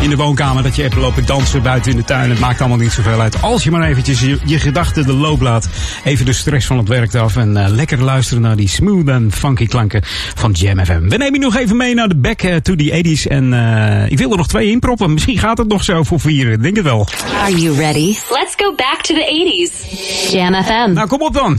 In 0.00 0.10
de 0.10 0.16
woonkamer, 0.16 0.62
dat 0.62 0.76
je 0.76 0.82
hebt 0.82 0.94
lopen 0.94 1.26
dansen 1.26 1.62
buiten 1.62 1.90
in 1.90 1.96
de 1.96 2.04
tuin. 2.04 2.30
Het 2.30 2.38
maakt 2.38 2.60
allemaal 2.60 2.78
niet 2.78 2.92
zoveel 2.92 3.20
uit. 3.20 3.42
Als 3.42 3.64
je 3.64 3.70
maar 3.70 3.82
eventjes 3.82 4.20
je, 4.20 4.38
je 4.44 4.58
gedachten 4.58 5.06
de 5.06 5.12
loop 5.12 5.40
laat. 5.40 5.68
Even 6.04 6.26
de 6.26 6.32
stress 6.32 6.66
van 6.66 6.78
het 6.78 6.88
werk 6.88 7.14
af. 7.14 7.36
En 7.36 7.56
eh, 7.56 7.68
lekker 7.68 8.02
luisteren 8.02 8.42
naar 8.42 8.56
die 8.56 8.68
smooth 8.68 9.08
en 9.08 9.32
funky 9.32 9.66
klanken 9.66 10.02
van 10.34 10.50
Jam 10.52 10.84
FM. 10.84 11.08
We 11.08 11.16
nemen 11.16 11.32
je 11.32 11.38
nog 11.38 11.56
even 11.56 11.76
mee 11.76 11.94
naar 11.94 12.08
de 12.08 12.16
back 12.16 12.42
eh, 12.42 12.56
to 12.56 12.74
the 12.74 13.02
80s. 13.04 13.30
En 13.30 13.52
eh, 13.52 14.10
ik 14.10 14.18
wil 14.18 14.30
er 14.30 14.36
nog 14.36 14.48
twee 14.48 14.70
inproppen. 14.70 15.12
Misschien 15.12 15.38
gaat 15.38 15.58
het 15.58 15.68
nog 15.68 15.84
zo 15.84 16.02
voor 16.02 16.20
vieren. 16.20 16.52
Ik 16.52 16.62
Denk 16.62 16.76
het 16.76 16.84
wel. 16.84 17.08
Are 17.42 17.60
you 17.60 17.76
ready? 17.76 18.16
Let's 18.30 18.54
go 18.56 18.74
back 18.74 19.00
to 19.02 19.14
the 19.14 19.70
80s. 19.70 20.30
Jam 20.30 20.62
FM. 20.62 20.92
Nou, 20.92 21.08
kom 21.08 21.22
op 21.22 21.34
dan. 21.34 21.58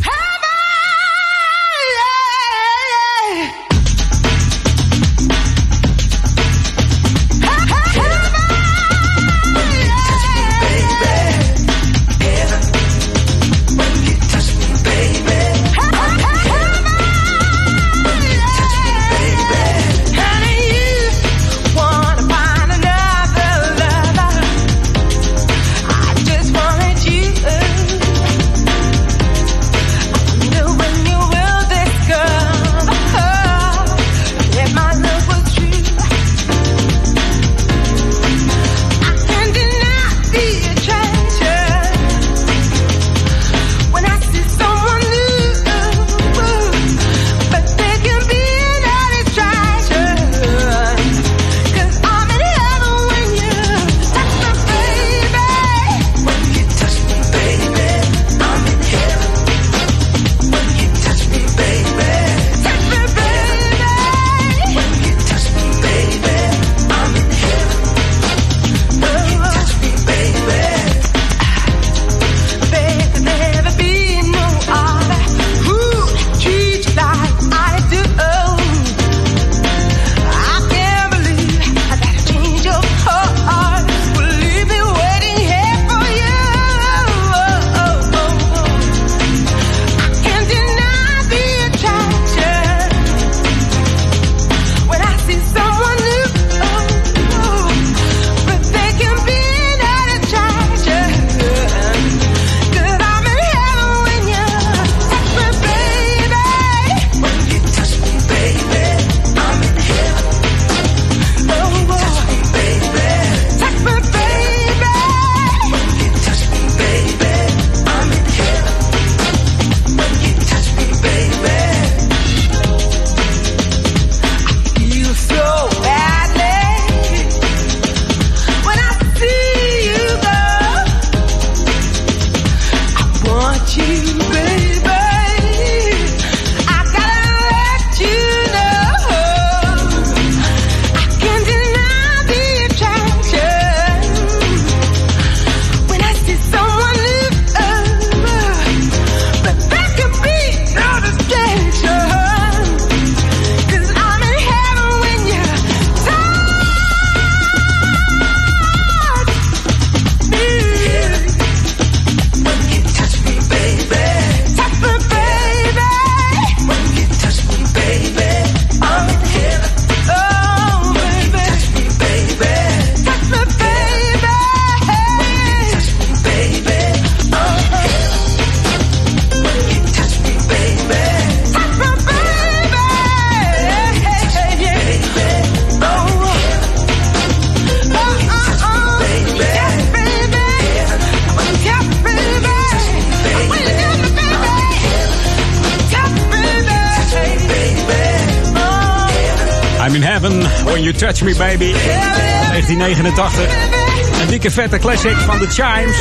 1989. 202.80 204.22
Een 204.22 204.28
dikke 204.28 204.52
vette 204.52 204.78
classic 204.78 205.16
van 205.16 205.40
The 205.40 205.48
Chimes. 205.48 205.98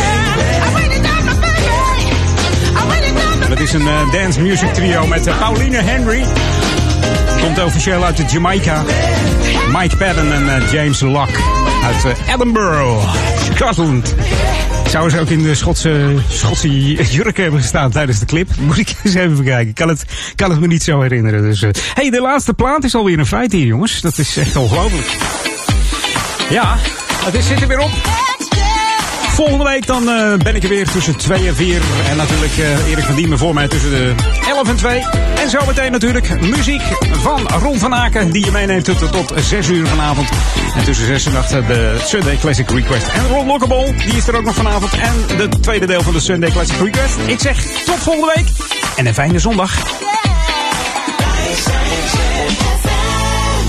Dat 3.48 3.60
is 3.60 3.72
een 3.72 3.88
eh, 3.88 4.12
dance 4.12 4.40
music 4.40 4.74
trio 4.74 5.06
met 5.06 5.26
eh, 5.26 5.38
Pauline 5.38 5.76
Henry. 5.76 6.24
Komt 7.40 7.64
officieel 7.64 8.04
uit 8.04 8.16
de 8.16 8.24
Jamaica. 8.24 8.84
Mike 9.72 9.96
Padden 9.96 10.32
en 10.32 10.56
eh, 10.56 10.72
James 10.72 11.00
Locke 11.00 11.40
uit 11.84 12.16
Edinburgh, 12.34 13.14
Scotland. 13.54 14.14
Zou 14.88 15.10
ze 15.10 15.20
ook 15.20 15.28
in 15.28 15.42
de 15.42 15.54
Schotse, 15.54 16.14
Schotse 16.30 16.92
jurk 16.92 17.36
hebben 17.36 17.60
gestaan 17.60 17.90
tijdens 17.90 18.18
de 18.18 18.26
clip? 18.26 18.50
Moet 18.66 18.78
ik 18.78 18.96
eens 19.04 19.14
even 19.14 19.44
kijken. 19.44 19.74
Kan 19.74 19.88
het, 19.88 20.04
kan 20.34 20.50
het 20.50 20.60
me 20.60 20.66
niet 20.66 20.82
zo 20.82 21.00
herinneren. 21.00 21.42
Dus, 21.42 21.60
hey, 21.94 22.10
de 22.10 22.20
laatste 22.20 22.54
plaat 22.54 22.84
is 22.84 22.94
alweer 22.94 23.18
een 23.18 23.26
feit 23.26 23.52
hier, 23.52 23.66
jongens. 23.66 24.00
Dat 24.00 24.18
is 24.18 24.36
echt 24.36 24.56
ongelooflijk. 24.56 25.37
Ja, 26.50 26.76
het 27.24 27.34
is, 27.34 27.46
zit 27.46 27.60
er 27.60 27.68
weer 27.68 27.78
op. 27.78 27.90
Volgende 29.38 29.64
week 29.64 29.86
dan 29.86 30.08
eh, 30.08 30.34
ben 30.34 30.54
ik 30.54 30.62
er 30.62 30.68
weer 30.68 30.90
tussen 30.90 31.16
2 31.16 31.46
en 31.46 31.54
4. 31.54 31.82
En 32.08 32.16
natuurlijk 32.16 32.58
eh, 32.58 32.90
Erik 32.90 33.04
van 33.04 33.14
Diemen 33.14 33.38
voor 33.38 33.54
mij 33.54 33.68
tussen 33.68 33.90
de 33.90 34.14
11 34.48 34.68
en 34.68 34.76
2. 34.76 35.04
En 35.42 35.50
zometeen 35.50 35.92
natuurlijk 35.92 36.40
muziek 36.40 36.82
van 37.20 37.48
Ron 37.62 37.78
van 37.78 37.94
Aken. 37.94 38.30
Die 38.30 38.44
je 38.44 38.50
meeneemt 38.50 38.84
tot, 38.84 39.12
tot 39.12 39.32
6 39.36 39.68
uur 39.68 39.86
vanavond. 39.86 40.28
En 40.76 40.84
tussen 40.84 41.06
6 41.06 41.26
en 41.26 41.36
8 41.36 41.50
de 41.50 41.96
Sunday 42.04 42.36
Classic 42.36 42.70
Request. 42.70 43.08
En 43.08 43.28
Ron 43.28 43.46
Lockable, 43.46 43.94
die 43.94 44.16
is 44.16 44.28
er 44.28 44.36
ook 44.36 44.44
nog 44.44 44.54
vanavond. 44.54 44.92
En 44.92 45.36
de 45.36 45.48
tweede 45.60 45.86
deel 45.86 46.02
van 46.02 46.12
de 46.12 46.20
Sunday 46.20 46.50
Classic 46.50 46.76
Request. 46.80 47.16
Ik 47.26 47.40
zeg 47.40 47.62
tot 47.84 47.98
volgende 47.98 48.32
week. 48.34 48.46
En 48.96 49.06
een 49.06 49.14
fijne 49.14 49.38
zondag. 49.38 49.76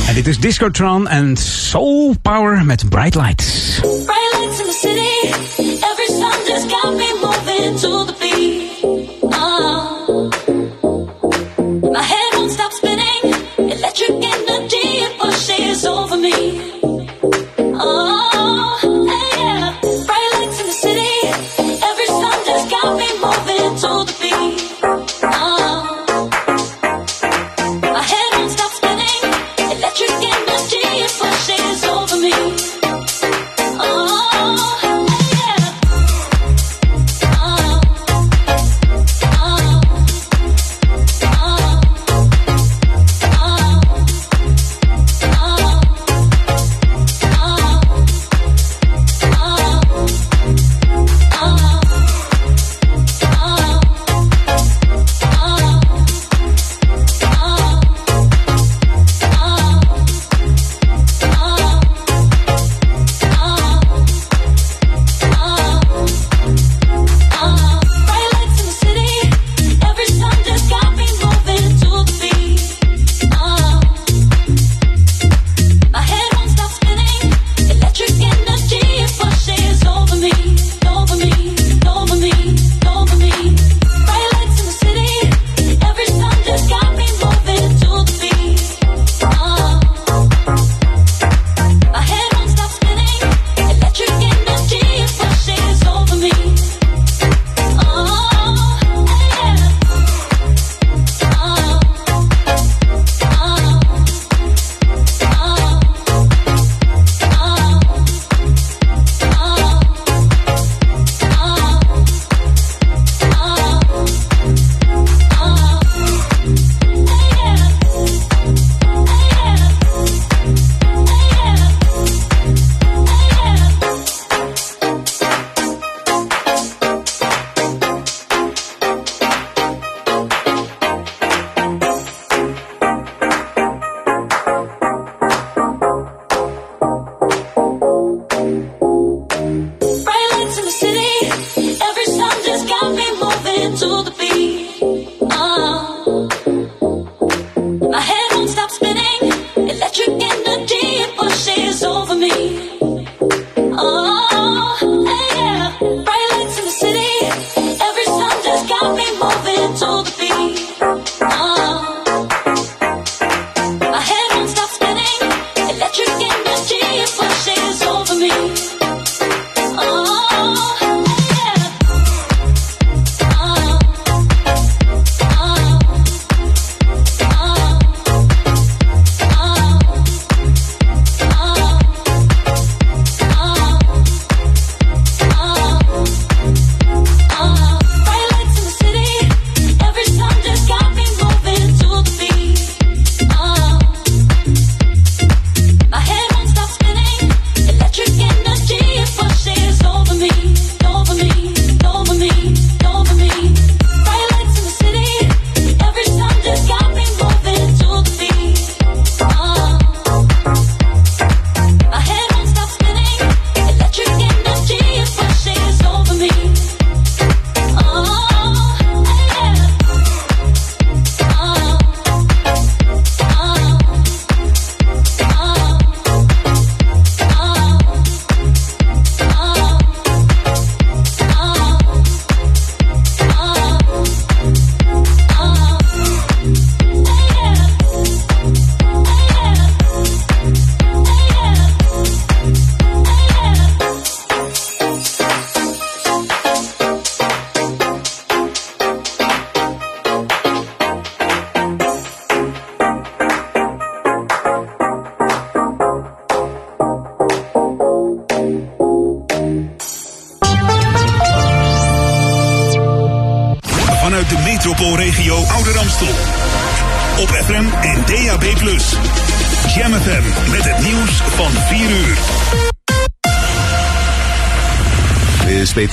En 0.10 0.16
dit 0.16 0.28
is 0.28 0.40
Discotron 0.40 1.08
en 1.08 1.38
Soul 1.38 2.16
Power 2.22 2.66
met 2.66 2.90
Bright 2.90 3.16
Lights. 3.16 3.80
Bright 3.80 4.38
lights 4.40 4.60
in 4.60 4.66
the 4.66 4.78
city. 4.82 5.28
Every 5.92 6.08
sun 6.08 6.46
just 6.48 6.70
got 6.70 6.96
me 6.96 7.14
moving 7.22 7.76
to 7.78 8.06
the 8.06 8.16
beat. 8.20 8.69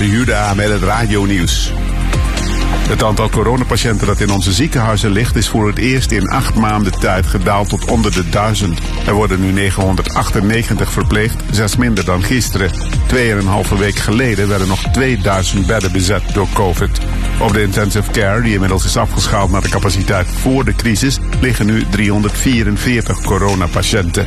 Juda 0.08 0.54
met 0.54 0.68
het 0.68 0.82
radionieuws. 0.82 1.72
Het 2.88 3.02
aantal 3.02 3.28
coronapatiënten 3.28 4.06
dat 4.06 4.20
in 4.20 4.30
onze 4.30 4.52
ziekenhuizen 4.52 5.10
ligt 5.10 5.36
is 5.36 5.48
voor 5.48 5.66
het 5.66 5.78
eerst 5.78 6.10
in 6.10 6.28
acht 6.28 6.54
maanden 6.54 6.98
tijd 6.98 7.26
gedaald 7.26 7.68
tot 7.68 7.84
onder 7.84 8.12
de 8.12 8.28
duizend. 8.28 8.78
Er 9.06 9.14
worden 9.14 9.40
nu 9.40 9.52
998 9.52 10.92
verpleegd, 10.92 11.42
zes 11.50 11.76
minder 11.76 12.04
dan 12.04 12.22
gisteren. 12.22 12.70
Twee 13.06 13.30
en 13.30 13.38
een 13.38 13.46
halve 13.46 13.78
week 13.78 13.96
geleden 13.96 14.48
werden 14.48 14.68
nog 14.68 14.82
2000 14.92 15.66
bedden 15.66 15.92
bezet 15.92 16.22
door 16.32 16.48
COVID. 16.54 17.00
Op 17.40 17.52
de 17.52 17.62
intensive 17.62 18.10
care, 18.10 18.42
die 18.42 18.54
inmiddels 18.54 18.84
is 18.84 18.96
afgeschaald 18.96 19.50
naar 19.50 19.62
de 19.62 19.68
capaciteit 19.68 20.26
voor 20.26 20.64
de 20.64 20.74
crisis, 20.74 21.18
liggen 21.40 21.66
nu 21.66 21.84
344 21.90 23.20
coronapatiënten. 23.20 24.26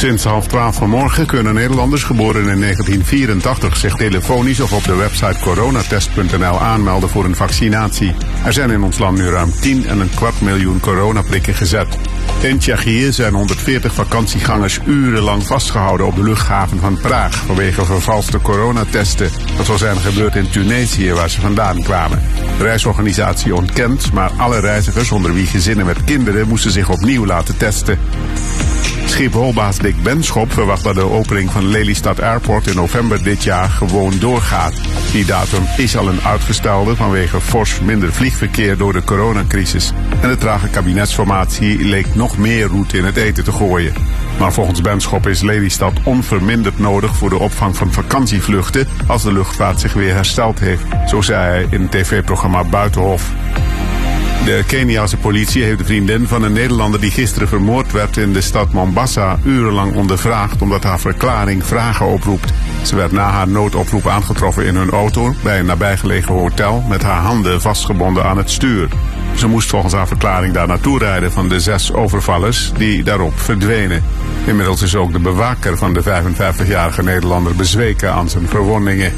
Sinds 0.00 0.24
half 0.24 0.46
twaalf 0.46 0.76
vanmorgen 0.76 1.26
kunnen 1.26 1.54
Nederlanders 1.54 2.02
geboren 2.02 2.48
in 2.48 2.60
1984 2.60 3.76
zich 3.76 3.94
telefonisch 3.94 4.60
of 4.60 4.72
op 4.72 4.84
de 4.84 4.94
website 4.94 5.40
coronatest.nl 5.40 6.60
aanmelden 6.60 7.08
voor 7.08 7.24
een 7.24 7.36
vaccinatie. 7.36 8.14
Er 8.44 8.52
zijn 8.52 8.70
in 8.70 8.82
ons 8.82 8.98
land 8.98 9.18
nu 9.18 9.28
ruim 9.28 9.52
10 9.60 9.86
en 9.86 10.00
een 10.00 10.14
kwart 10.14 10.40
miljoen 10.40 10.80
coronaprikken 10.80 11.54
gezet. 11.54 11.98
In 12.40 12.58
Tsjechië 12.58 13.12
zijn 13.12 13.34
140 13.34 13.94
vakantiegangers 13.94 14.78
urenlang 14.86 15.46
vastgehouden 15.46 16.06
op 16.06 16.14
de 16.14 16.22
luchthaven 16.22 16.78
van 16.78 16.96
Praag 16.96 17.34
vanwege 17.34 17.84
vervalste 17.84 18.40
coronatesten. 18.40 19.30
Dat 19.56 19.66
zou 19.66 19.78
zijn 19.78 19.96
gebeurd 19.96 20.36
in 20.36 20.50
Tunesië 20.50 21.12
waar 21.12 21.30
ze 21.30 21.40
vandaan 21.40 21.82
kwamen. 21.82 22.22
De 22.58 22.64
reisorganisatie 22.64 23.54
ontkent, 23.54 24.12
maar 24.12 24.30
alle 24.36 24.58
reizigers 24.58 25.10
onder 25.12 25.34
wie 25.34 25.46
gezinnen 25.46 25.86
met 25.86 26.04
kinderen 26.04 26.48
moesten 26.48 26.70
zich 26.70 26.90
opnieuw 26.90 27.26
laten 27.26 27.56
testen. 27.56 27.98
Schipholbaas 29.10 29.78
Dick 29.78 30.02
Benschop 30.02 30.52
verwacht 30.52 30.84
dat 30.84 30.94
de 30.94 31.10
opening 31.10 31.50
van 31.50 31.66
Lelystad 31.66 32.20
Airport 32.20 32.66
in 32.66 32.76
november 32.76 33.22
dit 33.22 33.42
jaar 33.42 33.68
gewoon 33.68 34.18
doorgaat. 34.18 34.72
Die 35.12 35.24
datum 35.24 35.62
is 35.76 35.96
al 35.96 36.08
een 36.08 36.20
uitgestelde 36.20 36.96
vanwege 36.96 37.40
fors 37.40 37.80
minder 37.80 38.12
vliegverkeer 38.12 38.76
door 38.76 38.92
de 38.92 39.04
coronacrisis. 39.04 39.92
En 40.20 40.28
de 40.28 40.36
trage 40.36 40.68
kabinetsformatie 40.68 41.84
leek 41.84 42.14
nog 42.14 42.29
meer 42.36 42.66
route 42.66 42.96
in 42.96 43.04
het 43.04 43.16
eten 43.16 43.44
te 43.44 43.52
gooien. 43.52 43.92
Maar 44.38 44.52
volgens 44.52 44.80
Benschop 44.80 45.26
is 45.26 45.40
Lelystad 45.40 45.92
onverminderd 46.04 46.78
nodig 46.78 47.16
voor 47.16 47.30
de 47.30 47.38
opvang 47.38 47.76
van 47.76 47.92
vakantievluchten 47.92 48.88
als 49.06 49.22
de 49.22 49.32
luchtvaart 49.32 49.80
zich 49.80 49.92
weer 49.92 50.14
hersteld 50.14 50.58
heeft. 50.58 50.82
Zo 51.08 51.20
zei 51.20 51.40
hij 51.40 51.66
in 51.70 51.82
het 51.82 51.90
tv-programma 51.90 52.64
Buitenhof. 52.64 53.32
De 54.44 54.64
Keniaanse 54.66 55.16
politie 55.16 55.62
heeft 55.62 55.78
de 55.78 55.84
vriendin 55.84 56.26
van 56.26 56.42
een 56.42 56.52
Nederlander 56.52 57.00
die 57.00 57.10
gisteren 57.10 57.48
vermoord 57.48 57.92
werd 57.92 58.16
in 58.16 58.32
de 58.32 58.40
stad 58.40 58.72
Mombasa 58.72 59.38
urenlang 59.44 59.94
ondervraagd 59.94 60.62
omdat 60.62 60.82
haar 60.82 61.00
verklaring 61.00 61.66
vragen 61.66 62.06
oproept. 62.06 62.52
Ze 62.82 62.96
werd 62.96 63.12
na 63.12 63.30
haar 63.30 63.48
noodoproep 63.48 64.06
aangetroffen 64.06 64.64
in 64.64 64.76
hun 64.76 64.90
auto 64.90 65.34
bij 65.42 65.58
een 65.58 65.66
nabijgelegen 65.66 66.34
hotel 66.34 66.84
met 66.88 67.02
haar 67.02 67.22
handen 67.22 67.60
vastgebonden 67.60 68.24
aan 68.24 68.36
het 68.36 68.50
stuur. 68.50 68.88
Ze 69.34 69.46
moest 69.46 69.68
volgens 69.68 69.92
haar 69.92 70.06
verklaring 70.06 70.54
daar 70.54 70.66
naartoe 70.66 70.98
rijden 70.98 71.32
van 71.32 71.48
de 71.48 71.60
zes 71.60 71.92
overvallers 71.92 72.72
die 72.76 73.02
daarop 73.02 73.40
verdwenen. 73.40 74.02
Inmiddels 74.46 74.82
is 74.82 74.96
ook 74.96 75.12
de 75.12 75.18
bewaker 75.18 75.76
van 75.76 75.94
de 75.94 76.02
55-jarige 76.02 77.02
Nederlander 77.02 77.56
bezweken 77.56 78.12
aan 78.12 78.28
zijn 78.28 78.48
verwondingen. 78.48 79.12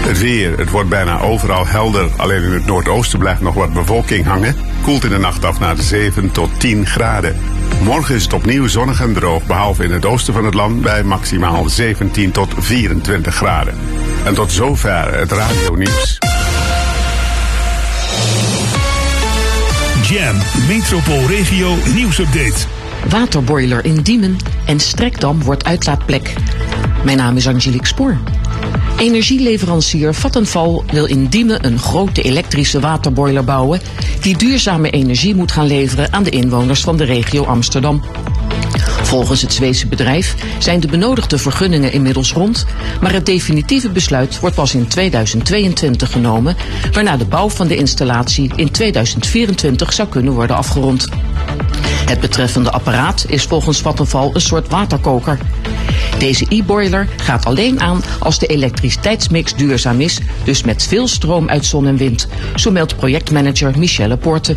Het 0.00 0.18
weer, 0.18 0.58
het 0.58 0.70
wordt 0.70 0.88
bijna 0.88 1.20
overal 1.20 1.66
helder. 1.66 2.08
Alleen 2.16 2.42
in 2.42 2.52
het 2.52 2.66
noordoosten 2.66 3.18
blijft 3.18 3.40
nog 3.40 3.54
wat 3.54 3.72
bewolking 3.72 4.26
hangen. 4.26 4.56
Koelt 4.82 5.04
in 5.04 5.10
de 5.10 5.18
nacht 5.18 5.44
af 5.44 5.58
naar 5.58 5.76
7 5.76 6.30
tot 6.30 6.50
10 6.60 6.86
graden. 6.86 7.36
Morgen 7.82 8.14
is 8.14 8.22
het 8.22 8.32
opnieuw 8.32 8.66
zonnig 8.66 9.00
en 9.00 9.12
droog, 9.12 9.46
behalve 9.46 9.84
in 9.84 9.92
het 9.92 10.04
oosten 10.04 10.34
van 10.34 10.44
het 10.44 10.54
land 10.54 10.82
bij 10.82 11.02
maximaal 11.02 11.68
17 11.68 12.30
tot 12.30 12.54
24 12.58 13.34
graden. 13.34 13.74
En 14.24 14.34
tot 14.34 14.52
zover 14.52 15.18
het 15.18 15.32
radio 15.32 15.74
nieuws. 15.74 16.18
Jam, 20.10 20.36
metropoolregio 20.68 21.76
nieuwsupdate. 21.94 22.66
Waterboiler 23.08 23.84
in 23.84 24.02
Diemen 24.02 24.36
en 24.66 24.80
Strekdam 24.80 25.42
wordt 25.42 25.64
uitlaatplek. 25.64 26.34
Mijn 27.04 27.16
naam 27.16 27.36
is 27.36 27.48
Angelique 27.48 27.86
Spoor. 27.86 28.18
Energieleverancier 28.98 30.14
Vattenfall 30.14 30.82
wil 30.92 31.04
in 31.04 31.26
Diemen 31.26 31.66
een 31.66 31.78
grote 31.78 32.22
elektrische 32.22 32.80
waterboiler 32.80 33.44
bouwen 33.44 33.80
die 34.20 34.36
duurzame 34.36 34.90
energie 34.90 35.34
moet 35.34 35.52
gaan 35.52 35.66
leveren 35.66 36.12
aan 36.12 36.22
de 36.22 36.30
inwoners 36.30 36.80
van 36.80 36.96
de 36.96 37.04
regio 37.04 37.44
Amsterdam. 37.44 38.02
Volgens 39.02 39.42
het 39.42 39.52
Zweedse 39.52 39.86
bedrijf 39.86 40.34
zijn 40.58 40.80
de 40.80 40.88
benodigde 40.88 41.38
vergunningen 41.38 41.92
inmiddels 41.92 42.32
rond, 42.32 42.66
maar 43.00 43.12
het 43.12 43.26
definitieve 43.26 43.88
besluit 43.90 44.40
wordt 44.40 44.56
pas 44.56 44.74
in 44.74 44.86
2022 44.86 46.12
genomen, 46.12 46.56
waarna 46.92 47.16
de 47.16 47.24
bouw 47.24 47.50
van 47.50 47.66
de 47.66 47.76
installatie 47.76 48.52
in 48.56 48.70
2024 48.70 49.92
zou 49.92 50.08
kunnen 50.08 50.32
worden 50.32 50.56
afgerond. 50.56 51.08
Het 52.06 52.20
betreffende 52.20 52.70
apparaat 52.70 53.24
is 53.28 53.44
volgens 53.44 53.80
Vattenfall 53.80 54.30
een 54.32 54.40
soort 54.40 54.68
waterkoker. 54.68 55.38
Deze 56.18 56.46
e-boiler 56.48 57.08
gaat 57.16 57.46
alleen 57.46 57.80
aan 57.80 58.02
als 58.18 58.38
de 58.38 58.46
elektriciteitsmix 58.46 59.54
duurzaam 59.54 60.00
is, 60.00 60.20
dus 60.44 60.62
met 60.62 60.86
veel 60.86 61.08
stroom 61.08 61.48
uit 61.48 61.64
zon 61.64 61.86
en 61.86 61.96
wind, 61.96 62.28
zo 62.54 62.70
meldt 62.70 62.96
projectmanager 62.96 63.78
Michelle 63.78 64.16
Poorten. 64.16 64.56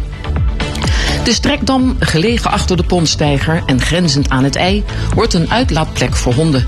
De 1.23 1.33
strekdam, 1.33 1.95
gelegen 1.99 2.51
achter 2.51 2.77
de 2.77 2.83
Pontsteiger 2.83 3.63
en 3.65 3.81
grenzend 3.81 4.29
aan 4.29 4.43
het 4.43 4.55
ei, 4.55 4.83
wordt 5.13 5.33
een 5.33 5.51
uitlaatplek 5.51 6.15
voor 6.15 6.33
honden. 6.33 6.65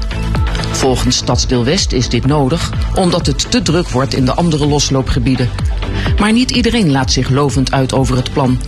Volgens 0.72 1.18
Stadsdeel 1.18 1.64
West 1.64 1.92
is 1.92 2.10
dit 2.10 2.26
nodig 2.26 2.72
omdat 2.94 3.26
het 3.26 3.52
te 3.52 3.62
druk 3.62 3.90
wordt 3.90 4.14
in 4.14 4.26
de 4.26 4.34
andere 4.34 4.66
losloopgebieden. 4.66 5.50
Maar 6.20 6.34
niet 6.34 6.52
iedereen 6.52 6.92
laat 6.92 7.12
zich 7.12 7.30
lovend 7.30 7.72
uit 7.72 7.94
over 7.94 8.16
het 8.16 8.34
plan. 8.34 8.60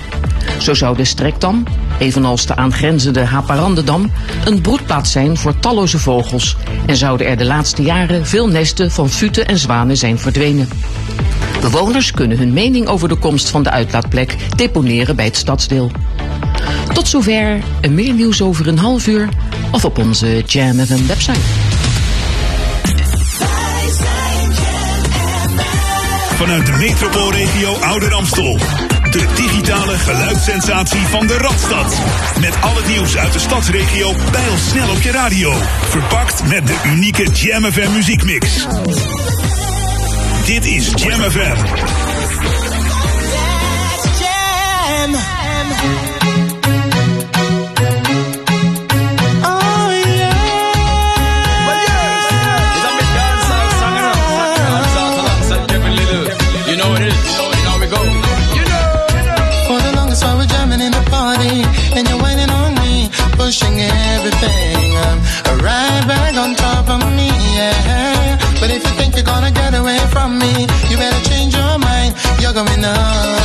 Zo 0.60 0.74
zou 0.74 0.96
de 0.96 1.06
strekdam, 1.06 1.64
evenals 2.00 2.46
de 2.46 2.56
aangrenzende 2.56 3.26
Haparandendam, 3.26 4.12
een 4.46 4.62
broedplaats 4.62 5.12
zijn 5.12 5.38
voor 5.38 5.60
talloze 5.60 6.00
vogels 6.00 6.56
en 6.86 6.96
zouden 6.96 7.28
er 7.28 7.38
de 7.38 7.46
laatste 7.46 7.82
jaren 7.82 8.26
veel 8.26 8.48
nesten 8.48 8.92
van 8.92 9.10
futen 9.10 9.48
en 9.48 9.58
zwanen 9.58 9.98
zijn 9.98 10.20
verdwenen. 10.20 10.70
Bewoners 11.62 12.12
kunnen 12.12 12.38
hun 12.38 12.54
mening 12.54 12.88
over 12.88 13.10
de 13.10 13.16
komst 13.16 13.50
van 13.50 13.64
de 13.64 13.70
uitlaatplek 13.70 14.36
deponeren 14.56 15.16
bij 15.16 15.26
het 15.26 15.36
stadsdeel. 15.36 15.92
Tot 16.94 17.08
zover, 17.08 17.60
en 17.82 17.94
meer 17.94 18.14
nieuws 18.14 18.42
over 18.42 18.68
een 18.68 18.78
half 18.78 19.08
uur 19.08 19.30
of 19.72 19.86
op 19.86 19.98
onze 19.98 20.44
Jam 20.46 20.76
website. 21.08 21.40
Vanuit 26.38 26.66
de 26.66 26.72
metropoolregio 26.72 27.74
Ouder 27.74 28.14
Amstel. 28.14 28.58
De 29.12 29.26
digitale 29.36 29.98
geluidssensatie 29.98 31.00
van 31.00 31.28
de 31.28 31.38
Radstad. 31.38 32.02
Met 32.40 32.62
al 32.62 32.76
het 32.76 32.88
nieuws 32.88 33.18
uit 33.18 33.34
de 33.34 33.40
stadsregio 33.40 34.14
snel 34.58 34.90
op 34.90 35.02
je 35.02 35.12
radio. 35.12 35.54
Verpakt 35.82 36.44
met 36.48 36.68
de 36.68 36.76
unieke 36.86 37.24
Jam 37.32 37.94
muziekmix. 37.94 38.68
Dit 40.48 40.66
is 40.66 40.92
Jam 40.96 41.30
FM. 41.32 41.56
You 46.38 46.47
mind. 72.64 72.84
You're 72.84 73.37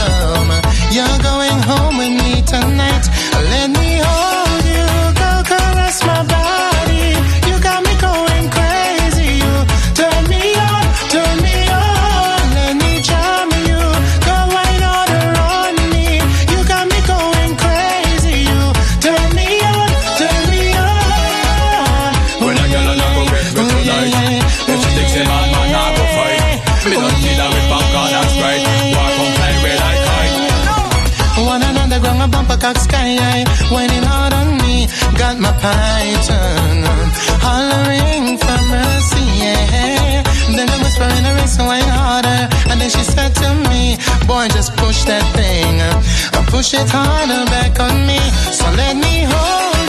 to 43.35 43.49
me. 43.71 43.97
Boy, 44.27 44.49
just 44.49 44.77
push 44.77 45.05
that 45.05 45.25
thing. 45.35 45.81
Push 46.53 46.75
it 46.75 46.89
harder 46.91 47.45
back 47.47 47.81
on 47.81 48.07
me. 48.07 48.19
So 48.53 48.67
let 48.77 48.95
me 48.95 49.25
hold 49.25 49.82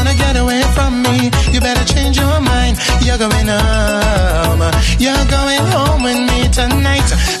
wanna 0.00 0.16
get 0.16 0.36
away 0.36 0.62
from 0.74 1.02
me, 1.02 1.30
you 1.52 1.60
better 1.60 1.84
change 1.84 2.16
your 2.16 2.40
mind. 2.40 2.78
You're 3.02 3.18
going 3.18 3.48
home. 3.48 4.62
You're 4.98 5.26
going 5.26 5.64
home 5.74 6.02
with 6.02 6.20
me 6.30 6.48
tonight. 6.48 7.39